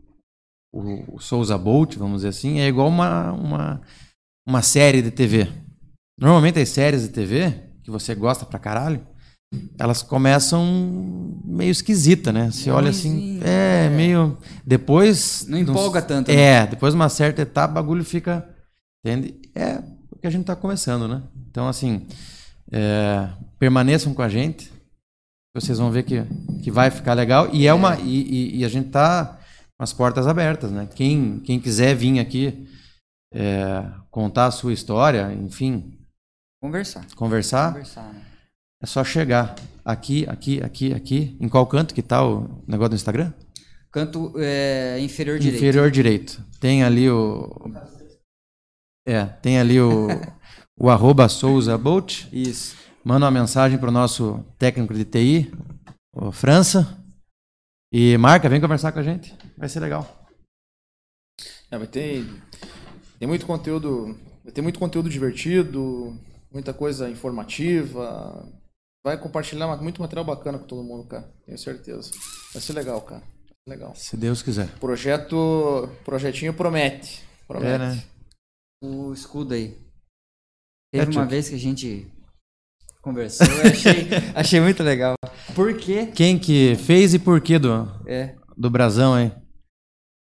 o, 0.72 1.16
o 1.16 1.18
Souza 1.18 1.58
Bolt, 1.58 1.96
vamos 1.96 2.18
dizer 2.18 2.28
assim, 2.28 2.60
é 2.60 2.68
igual 2.68 2.86
uma, 2.86 3.32
uma, 3.32 3.82
uma 4.46 4.62
série 4.62 5.02
de 5.02 5.10
TV. 5.10 5.48
Normalmente 6.18 6.60
as 6.60 6.68
séries 6.68 7.02
de 7.02 7.08
TV, 7.08 7.50
que 7.82 7.90
você 7.90 8.14
gosta 8.14 8.46
pra 8.46 8.60
caralho, 8.60 9.04
elas 9.78 10.02
começam 10.02 11.40
meio 11.44 11.70
esquisita, 11.70 12.32
né? 12.32 12.50
Você 12.50 12.70
olha 12.70 12.90
assim, 12.90 13.40
é, 13.42 13.86
é. 13.86 13.88
meio. 13.88 14.36
Depois. 14.66 15.46
Não 15.48 15.58
empolga 15.58 16.02
tanto, 16.02 16.28
né? 16.30 16.40
É, 16.40 16.66
depois 16.66 16.92
de 16.92 16.96
uma 17.00 17.08
certa 17.08 17.42
etapa, 17.42 17.72
o 17.72 17.74
bagulho 17.74 18.04
fica. 18.04 18.48
Entende? 19.04 19.34
É 19.54 19.78
o 20.10 20.16
que 20.18 20.26
a 20.26 20.30
gente 20.30 20.44
tá 20.44 20.54
começando, 20.56 21.08
né? 21.08 21.22
Então, 21.50 21.66
assim, 21.68 22.06
é, 22.70 23.28
permaneçam 23.58 24.12
com 24.12 24.22
a 24.22 24.28
gente. 24.28 24.70
Vocês 25.56 25.78
vão 25.78 25.90
ver 25.90 26.02
que, 26.02 26.22
que 26.62 26.70
vai 26.70 26.90
ficar 26.90 27.14
legal. 27.14 27.48
E 27.52 27.66
é 27.66 27.72
uma. 27.72 27.98
E, 28.00 28.22
e- 28.22 28.56
e 28.58 28.64
a 28.64 28.68
gente 28.68 28.90
tá 28.90 29.38
com 29.78 29.82
as 29.84 29.92
portas 29.92 30.26
abertas, 30.26 30.70
né? 30.70 30.88
Quem, 30.94 31.40
quem 31.40 31.58
quiser 31.58 31.94
vir 31.94 32.18
aqui 32.20 32.68
é, 33.32 33.84
contar 34.10 34.46
a 34.46 34.50
sua 34.50 34.72
história, 34.72 35.32
enfim, 35.32 35.96
Conversar. 36.62 37.06
conversar. 37.16 37.68
Conversar, 37.72 38.12
né? 38.12 38.22
É 38.80 38.86
só 38.86 39.02
chegar 39.02 39.56
aqui, 39.84 40.24
aqui, 40.28 40.62
aqui, 40.62 40.92
aqui. 40.92 41.36
Em 41.40 41.48
qual 41.48 41.66
canto 41.66 41.94
que 41.94 42.02
tá 42.02 42.24
o 42.24 42.62
negócio 42.66 42.90
do 42.90 42.96
Instagram? 42.96 43.32
Canto 43.90 44.32
é, 44.36 44.98
inferior 45.00 45.38
direito. 45.38 45.56
Inferior 45.56 45.90
direito. 45.90 46.44
Tem 46.60 46.84
ali 46.84 47.10
o. 47.10 47.72
É, 49.06 49.24
tem 49.24 49.58
ali 49.58 49.80
o, 49.80 50.06
o 50.78 50.88
arroba 50.90 51.28
Souza 51.28 51.76
Bolt. 51.76 52.26
Isso. 52.32 52.76
Manda 53.02 53.24
uma 53.24 53.32
mensagem 53.32 53.78
pro 53.78 53.90
nosso 53.90 54.44
técnico 54.58 54.94
de 54.94 55.04
TI, 55.04 55.52
o 56.14 56.30
França. 56.30 57.02
E 57.90 58.16
marca, 58.18 58.48
vem 58.48 58.60
conversar 58.60 58.92
com 58.92 58.98
a 58.98 59.02
gente. 59.02 59.34
Vai 59.56 59.68
ser 59.68 59.80
legal. 59.80 60.26
É, 61.70 61.78
vai 61.78 61.86
ter. 61.86 62.24
Tem 63.18 63.26
muito 63.26 63.46
conteúdo. 63.46 64.16
Vai 64.44 64.52
ter 64.52 64.60
muito 64.60 64.78
conteúdo 64.78 65.08
divertido, 65.08 66.16
muita 66.52 66.72
coisa 66.72 67.10
informativa. 67.10 68.46
Vai 69.08 69.16
compartilhar 69.16 69.74
muito 69.78 70.02
material 70.02 70.22
bacana 70.22 70.58
com 70.58 70.66
todo 70.66 70.84
mundo, 70.84 71.08
cara. 71.08 71.26
Tenho 71.46 71.56
certeza. 71.56 72.10
Vai 72.52 72.60
ser 72.60 72.74
legal, 72.74 73.00
cara. 73.00 73.22
Legal. 73.66 73.94
Se 73.96 74.18
Deus 74.18 74.42
quiser. 74.42 74.68
Projeto. 74.78 75.88
Projetinho 76.04 76.52
promete. 76.52 77.24
Promete. 77.46 77.72
É, 77.72 77.78
né? 77.78 78.04
O 78.84 79.10
escudo 79.14 79.54
aí. 79.54 79.74
É, 80.94 80.98
Teve 80.98 81.12
uma 81.12 81.22
Chuck. 81.22 81.30
vez 81.30 81.48
que 81.48 81.54
a 81.54 81.58
gente 81.58 82.06
conversou, 83.00 83.46
eu 83.46 83.70
achei, 83.70 84.08
achei 84.36 84.60
muito 84.60 84.82
legal. 84.82 85.14
Por 85.54 85.74
quê? 85.78 86.08
Quem 86.14 86.38
que 86.38 86.76
fez 86.76 87.14
e 87.14 87.18
por 87.18 87.40
que 87.40 87.58
do, 87.58 87.86
É, 88.06 88.36
do 88.58 88.68
brasão 88.68 89.14
aí? 89.14 89.32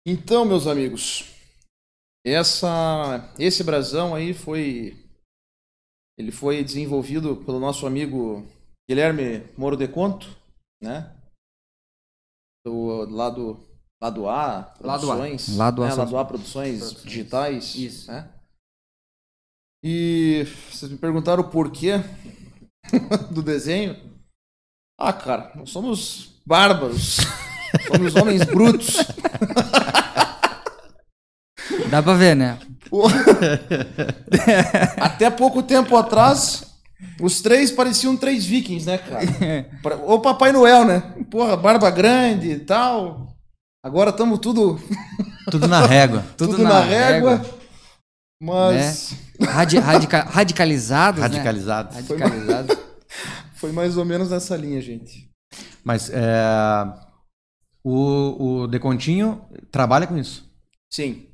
Então, 0.07 0.45
meus 0.45 0.67
amigos, 0.67 1.25
essa, 2.27 3.33
esse 3.39 3.65
brasão 3.65 4.15
aí 4.15 4.35
foi, 4.35 5.03
ele 6.19 6.31
foi 6.31 6.63
desenvolvido 6.63 7.37
pelo 7.39 7.59
nosso 7.59 7.87
amigo 7.87 8.47
Guilherme 8.89 9.45
Moro 9.57 9.77
de 9.77 9.89
Conto, 9.89 10.29
né? 10.81 11.13
Do 12.65 13.07
lado 13.11 13.61
lado 14.01 14.29
A 14.29 14.75
Lado 14.81 15.11
A. 15.11 15.13
Produções, 15.13 15.57
Lado 15.57 15.83
A 15.83 15.89
né? 15.89 15.95
lado 15.95 16.19
A 16.19 16.25
Produções, 16.25 16.79
Produções. 16.79 17.03
Digitais, 17.05 17.75
Isso. 17.75 18.11
né? 18.11 18.31
E 19.85 20.45
vocês 20.71 20.91
me 20.91 20.99
perguntaram 20.99 21.43
o 21.43 21.51
porquê 21.51 21.95
do 23.31 23.43
desenho? 23.43 23.97
Ah, 24.99 25.13
cara, 25.13 25.53
nós 25.55 25.71
somos 25.71 26.41
bárbaros. 26.47 27.19
Somos 27.89 28.17
homens 28.17 28.45
brutos. 28.45 28.97
dá 31.91 32.03
pra 32.03 32.15
ver, 32.15 32.35
né? 32.35 32.59
Até 35.01 35.31
pouco 35.31 35.63
tempo 35.63 35.97
atrás, 35.97 36.66
os 37.21 37.41
três 37.43 37.71
pareciam 37.71 38.17
três 38.17 38.45
vikings, 38.47 38.87
né, 38.87 38.99
cara? 38.99 39.27
Pra- 39.83 39.97
Ou 39.97 40.21
Papai 40.21 40.53
Noel, 40.53 40.85
né? 40.85 41.01
Porra, 41.31 41.57
barba 41.57 41.91
grande 41.91 42.51
e 42.51 42.59
tal. 42.61 43.35
Agora 43.85 44.11
estamos 44.11 44.39
tudo, 44.41 44.81
Tudo 45.51 45.69
na 45.69 45.87
régua. 45.87 46.25
tudo, 46.37 46.53
Tudo 46.53 46.63
na, 46.65 46.71
na 46.71 46.81
régua. 46.81 47.37
régua. 47.37 47.57
Mas 48.43 49.15
Radi 49.41 49.79
radica 49.79 50.23
radicalizados, 50.23 51.21
Radicalizados. 51.23 51.95
né? 51.95 52.01
Radicalizados. 52.03 52.77
foi 53.57 53.73
mais 53.73 53.97
ou 53.97 54.05
menos 54.05 54.31
nessa 54.31 54.57
linha, 54.57 54.81
gente. 54.81 55.31
Mas 55.85 56.11
é, 56.11 56.23
o, 57.85 58.63
o 58.63 58.67
Decontinho 58.67 59.43
trabalha 59.71 60.07
com 60.07 60.17
isso. 60.19 60.45
Sim. 60.93 61.27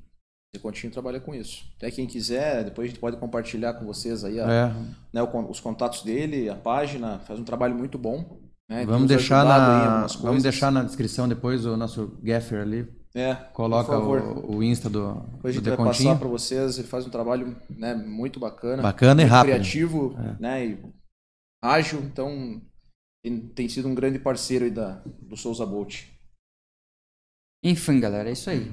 O 0.55 0.59
Decontinho 0.59 0.93
trabalha 0.93 1.19
com 1.19 1.35
isso. 1.35 1.65
Até 1.79 1.91
quem 1.91 2.07
quiser, 2.07 2.65
depois 2.65 2.85
a 2.85 2.89
gente 2.91 3.01
pode 3.01 3.17
compartilhar 3.17 3.73
com 3.73 3.87
vocês 3.87 4.23
aí 4.23 4.39
a- 4.39 4.53
É, 4.53 4.73
né, 5.11 5.23
os 5.49 5.61
contatos 5.61 6.03
dele, 6.03 6.51
a 6.51 6.55
página, 6.55 7.21
faz 7.21 7.41
um 7.41 7.45
trabalho 7.45 7.75
muito 7.75 7.97
bom. 7.97 8.39
né, 8.69 8.85
vamos 8.87 9.09
deixar 9.09 9.45
na 9.45 10.07
vamos 10.21 10.43
deixar 10.43 10.71
na 10.71 10.83
descrição 10.83 11.27
depois 11.29 11.65
o 11.67 11.75
nosso 11.77 12.19
Gaffer 12.23 12.61
ali. 12.61 12.87
É, 13.15 13.35
Coloca 13.35 13.99
o, 13.99 14.57
o 14.57 14.63
Insta 14.63 14.89
do, 14.91 15.15
Depois 15.33 15.55
a 15.57 15.59
gente 15.59 15.69
vai 15.69 15.77
passar 15.77 16.19
para 16.19 16.29
vocês. 16.29 16.79
Ele 16.79 16.89
faz 16.89 17.07
um 17.07 17.11
trabalho 17.11 17.57
né, 17.71 17.95
muito 17.95 18.39
bacana. 18.41 18.83
Bacana 18.83 19.21
e 19.23 19.25
rápido. 19.27 19.53
É. 19.53 19.55
criativo, 19.57 20.15
né? 20.39 20.67
E 20.67 20.79
ágil. 21.63 22.01
Então, 22.03 22.63
tem, 23.25 23.41
tem 23.49 23.69
sido 23.71 23.89
um 23.89 23.95
grande 23.95 24.19
parceiro 24.19 24.65
aí 24.67 24.71
da, 24.71 25.03
do 25.21 25.37
Souza 25.37 25.65
Bolt. 25.67 26.05
Enfim, 27.65 28.01
galera, 28.01 28.29
é 28.31 28.33
isso 28.33 28.49
aí. 28.49 28.73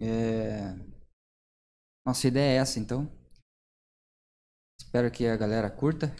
É, 0.00 0.76
Nossa 2.06 2.26
ideia 2.28 2.58
é 2.58 2.62
essa, 2.62 2.78
então. 2.78 3.10
Espero 4.80 5.10
que 5.10 5.26
a 5.26 5.36
galera 5.36 5.70
curta, 5.70 6.14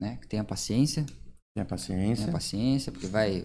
né? 0.00 0.16
Que 0.18 0.26
tenha 0.26 0.44
paciência. 0.44 1.06
Tenha 1.54 1.66
paciência. 1.66 2.24
Tenha 2.24 2.32
paciência, 2.32 2.92
porque 2.92 3.06
vai, 3.06 3.44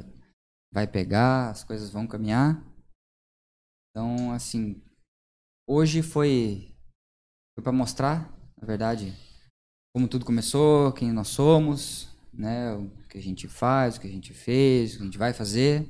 vai 0.74 0.88
pegar, 0.88 1.49
as 1.49 1.64
coisas 1.64 1.89
vão 1.89 2.08
caminhar. 2.08 2.62
Então, 3.89 4.32
assim, 4.32 4.84
hoje 5.68 6.01
foi, 6.01 6.76
foi 7.56 7.64
para 7.64 7.72
mostrar, 7.72 8.30
na 8.60 8.66
verdade, 8.66 9.14
como 9.95 10.08
tudo 10.08 10.26
começou, 10.26 10.91
quem 10.91 11.12
nós 11.12 11.28
somos, 11.28 12.10
né? 12.34 12.74
O 12.74 12.89
que 13.08 13.18
a 13.18 13.22
gente 13.22 13.47
faz, 13.47 13.95
o 13.95 14.01
que 14.01 14.08
a 14.08 14.12
gente 14.12 14.34
fez, 14.34 14.93
o 14.93 14.97
que 14.97 15.01
a 15.04 15.06
gente 15.06 15.18
vai 15.18 15.34
fazer. 15.34 15.88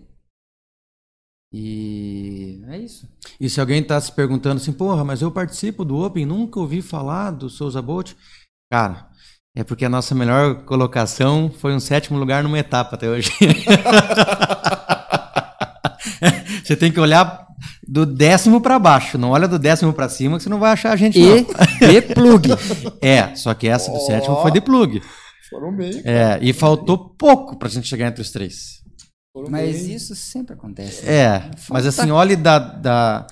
E 1.53 2.63
é 2.67 2.79
isso. 2.79 3.07
E 3.39 3.47
se 3.47 3.61
alguém 3.61 3.83
tá 3.83 4.01
se 4.01 4.11
perguntando 4.11 4.57
assim, 4.59 4.73
porra, 4.73 5.03
mas 5.03 5.21
eu 5.21 5.29
participo 5.29 5.85
do 5.85 6.03
Open, 6.03 6.25
nunca 6.25 6.59
ouvi 6.59 6.81
falar 6.81 7.29
do 7.29 7.47
Souza 7.47 7.79
Bolt. 7.79 8.13
Cara, 8.71 9.07
é 9.55 9.63
porque 9.63 9.85
a 9.85 9.89
nossa 9.89 10.15
melhor 10.15 10.63
colocação 10.65 11.51
foi 11.59 11.75
um 11.75 11.79
sétimo 11.79 12.17
lugar 12.17 12.41
numa 12.41 12.57
etapa 12.57 12.95
até 12.95 13.07
hoje. 13.07 13.31
você 16.63 16.75
tem 16.75 16.91
que 16.91 16.99
olhar 16.99 17.45
do 17.87 18.03
décimo 18.03 18.59
para 18.59 18.79
baixo, 18.79 19.19
não 19.19 19.29
olha 19.29 19.47
do 19.47 19.59
décimo 19.59 19.93
para 19.93 20.09
cima 20.09 20.37
que 20.37 20.43
você 20.43 20.49
não 20.49 20.59
vai 20.59 20.71
achar 20.71 20.91
a 20.91 20.95
gente 20.95 21.19
E 21.19 21.41
não. 21.41 21.91
de 21.91 22.01
plug. 22.01 22.49
É, 22.99 23.35
só 23.35 23.53
que 23.53 23.67
essa 23.67 23.91
do 23.91 23.99
sétimo 23.99 24.41
foi 24.41 24.51
de 24.51 24.59
plug. 24.59 25.03
Foram 25.51 25.71
bem. 25.75 26.01
É, 26.03 26.39
e 26.41 26.51
faltou 26.51 26.97
pouco 26.97 27.55
pra 27.55 27.69
gente 27.69 27.87
chegar 27.87 28.07
entre 28.07 28.23
os 28.23 28.31
três. 28.31 28.82
Mas 29.49 29.88
isso 29.88 30.15
sempre 30.15 30.53
acontece. 30.53 31.05
né? 31.05 31.11
É, 31.11 31.51
mas 31.69 31.86
assim, 31.88 32.09
olhe 32.11 32.36
da, 32.36 32.59
da- 32.59 33.27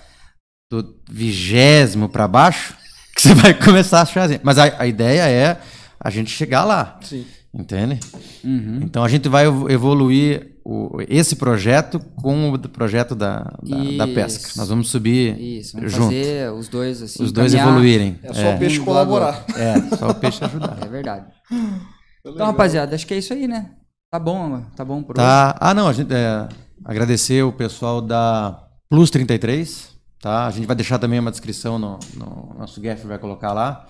do 0.72 0.95
vigésimo 1.10 2.10
pra 2.10 2.28
baixo, 2.28 2.76
que 3.16 3.22
você 3.22 3.34
vai 3.36 3.54
começar 3.54 3.99
a 3.99 4.02
achar. 4.04 4.24
assim. 4.24 4.39
Mas 4.43 4.58
a, 4.58 4.82
a 4.82 4.88
ideia 4.88 5.28
é 5.30 5.60
a 5.99 6.10
gente 6.10 6.32
chegar 6.32 6.64
lá, 6.64 6.97
Sim. 7.04 7.26
entende? 7.54 7.99
Uhum. 8.43 8.80
Então 8.82 9.04
a 9.04 9.08
gente 9.10 9.30
vai 9.30 9.45
evo- 9.45 9.70
evoluir 9.70 10.56
o- 10.66 10.97
esse 11.08 11.36
projeto 11.36 11.99
com 12.16 12.52
o 12.54 12.58
projeto 12.70 13.14
da, 13.14 13.54
da, 13.62 14.06
da 14.06 14.08
pesca. 14.08 14.49
Nós 14.56 14.70
vamos 14.70 14.89
subir 14.89 15.39
Isso, 15.39 15.76
vamos 15.78 15.91
junto. 15.91 16.06
fazer 16.06 16.52
os 16.52 16.68
dois 16.68 17.02
assim. 17.04 17.24
os 17.24 17.32
dois 17.32 17.52
caminhar. 17.52 17.68
evoluírem. 17.70 18.20
É 18.24 18.34
só 18.34 18.56
o 18.56 18.58
peixe 18.60 18.80
colaborar. 18.80 19.45
É, 19.56 19.95
só 19.97 20.10
o 20.10 20.16
peixe 20.16 20.43
ajudar. 20.43 20.78
É 20.84 20.88
verdade. 20.88 21.26
Tá 22.24 22.30
Então, 22.30 22.45
rapaziada, 22.45 22.93
acho 22.95 23.08
que 23.08 23.16
é 23.16 23.18
isso 23.18 23.34
aí, 23.34 23.47
né? 23.47 23.72
Tá 24.12 24.20
bom, 24.20 24.62
tá 24.76 24.84
bom 24.84 25.01
por 25.01 25.18
hoje. 25.18 25.26
Tá. 25.26 25.55
Ah, 25.57 25.74
não, 25.74 25.88
a 25.88 25.93
gente 25.93 26.14
é, 26.14 26.49
agradecer 26.84 27.43
o 27.43 27.53
pessoal 27.53 28.01
da 28.01 28.62
Plus 28.89 29.09
33, 29.09 29.89
tá? 30.20 30.47
A 30.47 30.51
gente 30.51 30.68
vai 30.68 30.76
deixar 30.76 30.99
também 30.99 31.18
uma 31.18 31.32
descrição 31.32 31.80
no, 31.80 31.97
no 32.16 32.53
nosso 32.59 32.82
Gaff 32.82 33.07
vai 33.07 33.18
colocar 33.18 33.53
lá, 33.53 33.88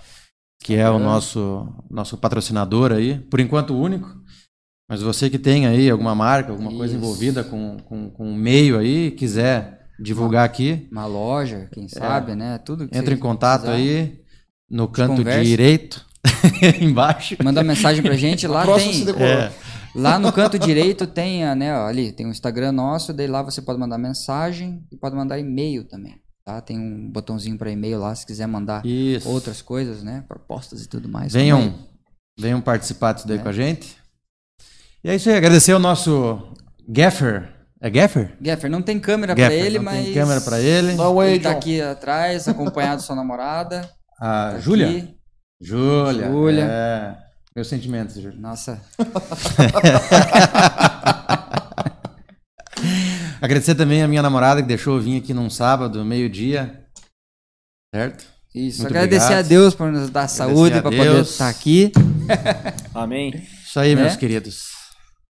que 0.64 0.76
é 0.76 0.88
o 0.88 1.00
nosso 1.00 1.68
nosso 1.90 2.18
patrocinador 2.18 2.92
aí, 2.92 3.18
por 3.18 3.40
enquanto 3.40 3.72
o 3.74 3.82
único. 3.82 4.08
Mas 4.88 5.02
você 5.02 5.28
que 5.28 5.40
tem 5.40 5.66
aí 5.66 5.90
alguma 5.90 6.14
marca, 6.14 6.52
alguma 6.52 6.70
coisa 6.72 6.94
Isso. 6.96 7.04
envolvida 7.04 7.44
com, 7.44 7.78
com, 7.86 8.12
com 8.12 8.32
o 8.32 8.36
meio 8.36 8.78
aí, 8.78 9.10
quiser 9.10 9.88
divulgar 10.00 10.46
aqui, 10.46 10.88
Uma 10.92 11.06
loja, 11.08 11.68
quem 11.72 11.88
sabe, 11.88 12.36
né? 12.36 12.60
Tudo 12.60 12.88
que 12.88 12.96
É. 12.96 13.00
entra 13.00 13.12
em 13.14 13.18
contato 13.18 13.62
precisar. 13.62 13.78
aí 13.78 14.20
no 14.70 14.88
canto 14.88 15.24
direito, 15.24 16.06
embaixo. 16.80 17.36
Manda 17.44 17.62
uma 17.62 17.68
mensagem 17.74 18.04
pra 18.04 18.14
gente. 18.16 18.46
Lá 18.48 18.62
Próximo 18.64 18.94
se 18.94 18.98
tem. 19.00 19.06
decorou. 19.08 19.28
É. 19.28 19.52
Lá 19.94 20.18
no 20.18 20.32
canto 20.32 20.58
direito 20.58 21.06
tem, 21.06 21.44
a, 21.46 21.54
né, 21.54 21.76
ó, 21.78 21.86
ali, 21.88 22.12
tem 22.12 22.26
o 22.26 22.30
Instagram 22.30 22.72
nosso, 22.72 23.12
daí 23.14 23.28
lá 23.28 23.42
você 23.42 23.62
pode 23.62 23.80
mandar 23.80 23.98
mensagem 23.98 24.84
e 24.92 24.96
pode 24.98 25.16
mandar 25.16 25.38
e-mail 25.40 25.84
também, 25.84 26.16
tá? 26.46 26.62
Tem 26.62 26.80
um 26.80 27.10
botãozinho 27.12 27.58
para 27.58 27.70
e-mail 27.72 28.00
lá, 28.00 28.16
se 28.16 28.26
quiser 28.26 28.48
mandar 28.48 28.86
Isso. 28.86 29.28
outras 29.30 29.62
coisas, 29.62 30.02
né? 30.02 30.24
Propostas 30.28 30.84
e 30.84 30.88
tudo 30.88 31.10
mais. 31.10 31.34
Venham, 31.34 31.60
também. 31.60 31.76
venham 32.40 32.62
participar 32.62 33.14
disso 33.14 33.28
daí 33.28 33.38
É. 33.38 33.42
com 33.42 33.50
a 33.50 33.54
gente. 33.54 33.98
E 35.04 35.10
é 35.10 35.16
isso 35.16 35.30
aí, 35.30 35.36
agradecer 35.36 35.72
ao 35.74 35.80
nosso 35.80 36.54
Gaffer. 36.88 37.52
É 37.82 37.90
Gaffer? 37.90 38.38
Gaffer, 38.40 38.70
não 38.70 38.82
tem 38.82 39.00
câmera 39.00 39.36
pra 39.36 39.46
Gaffer, 39.46 39.66
ele, 39.66 39.78
não 39.80 39.86
mas. 39.86 40.06
tem 40.06 40.14
câmera 40.14 40.40
pra 40.42 40.60
ele. 40.60 40.94
Um 40.94 41.20
aí, 41.20 41.32
Ele 41.34 41.44
tá 41.44 41.52
aqui 41.52 41.82
atrás, 41.82 42.48
acompanhado 42.48 43.02
sua 43.02 43.16
namorada. 43.16 43.90
A 44.22 44.52
Tá 44.52 44.60
Júlia? 44.60 45.10
Júlia. 45.60 46.28
Júlia. 46.30 46.64
É. 46.64 47.31
Meus 47.56 47.68
sentimentos, 47.68 48.16
Júlia. 48.16 48.40
Nossa, 48.40 48.82
Agradecer 53.42 53.76
também 53.76 54.02
a 54.04 54.08
minha 54.08 54.22
namorada 54.22 54.62
que 54.62 54.68
deixou 54.68 54.96
eu 54.98 55.02
vir 55.02 55.18
aqui 55.22 55.34
num 55.34 55.50
sábado, 55.50 56.04
meio-dia. 56.06 56.86
Certo? 57.94 58.26
isso. 58.54 58.82
Muito 58.82 58.92
Agradecer 58.92 59.24
obrigado. 59.26 59.46
a 59.46 59.48
Deus 59.48 59.74
por 59.76 59.92
nos 59.92 60.10
dar 60.10 60.28
saúde, 60.28 60.78
a 60.78 60.82
pra 60.82 60.92
poder 60.92 61.14
Deus. 61.14 61.32
estar 61.32 61.50
aqui. 61.50 61.92
Amém. 62.94 63.48
Isso 63.66 63.80
aí, 63.80 63.96
Né? 63.96 64.04
meus 64.04 64.16
queridos. 64.16 64.64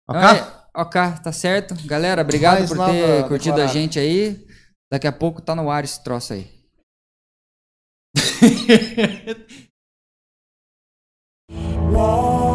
Ok? 0.07 0.21
Então 0.21 0.35
é, 0.35 0.63
ok, 0.75 1.01
tá 1.23 1.31
certo. 1.31 1.75
Galera, 1.85 2.21
obrigado 2.21 2.59
Mais 2.59 2.69
por 2.73 2.85
ter 2.85 3.27
curtido 3.27 3.61
a 3.61 3.67
gente 3.67 3.97
aí. 3.99 4.45
Daqui 4.91 5.07
a 5.07 5.11
pouco 5.11 5.41
tá 5.41 5.55
no 5.55 5.69
ar 5.71 5.83
esse 5.83 6.03
troço 6.03 6.33
aí. 6.33 6.53
wall. 11.91 12.54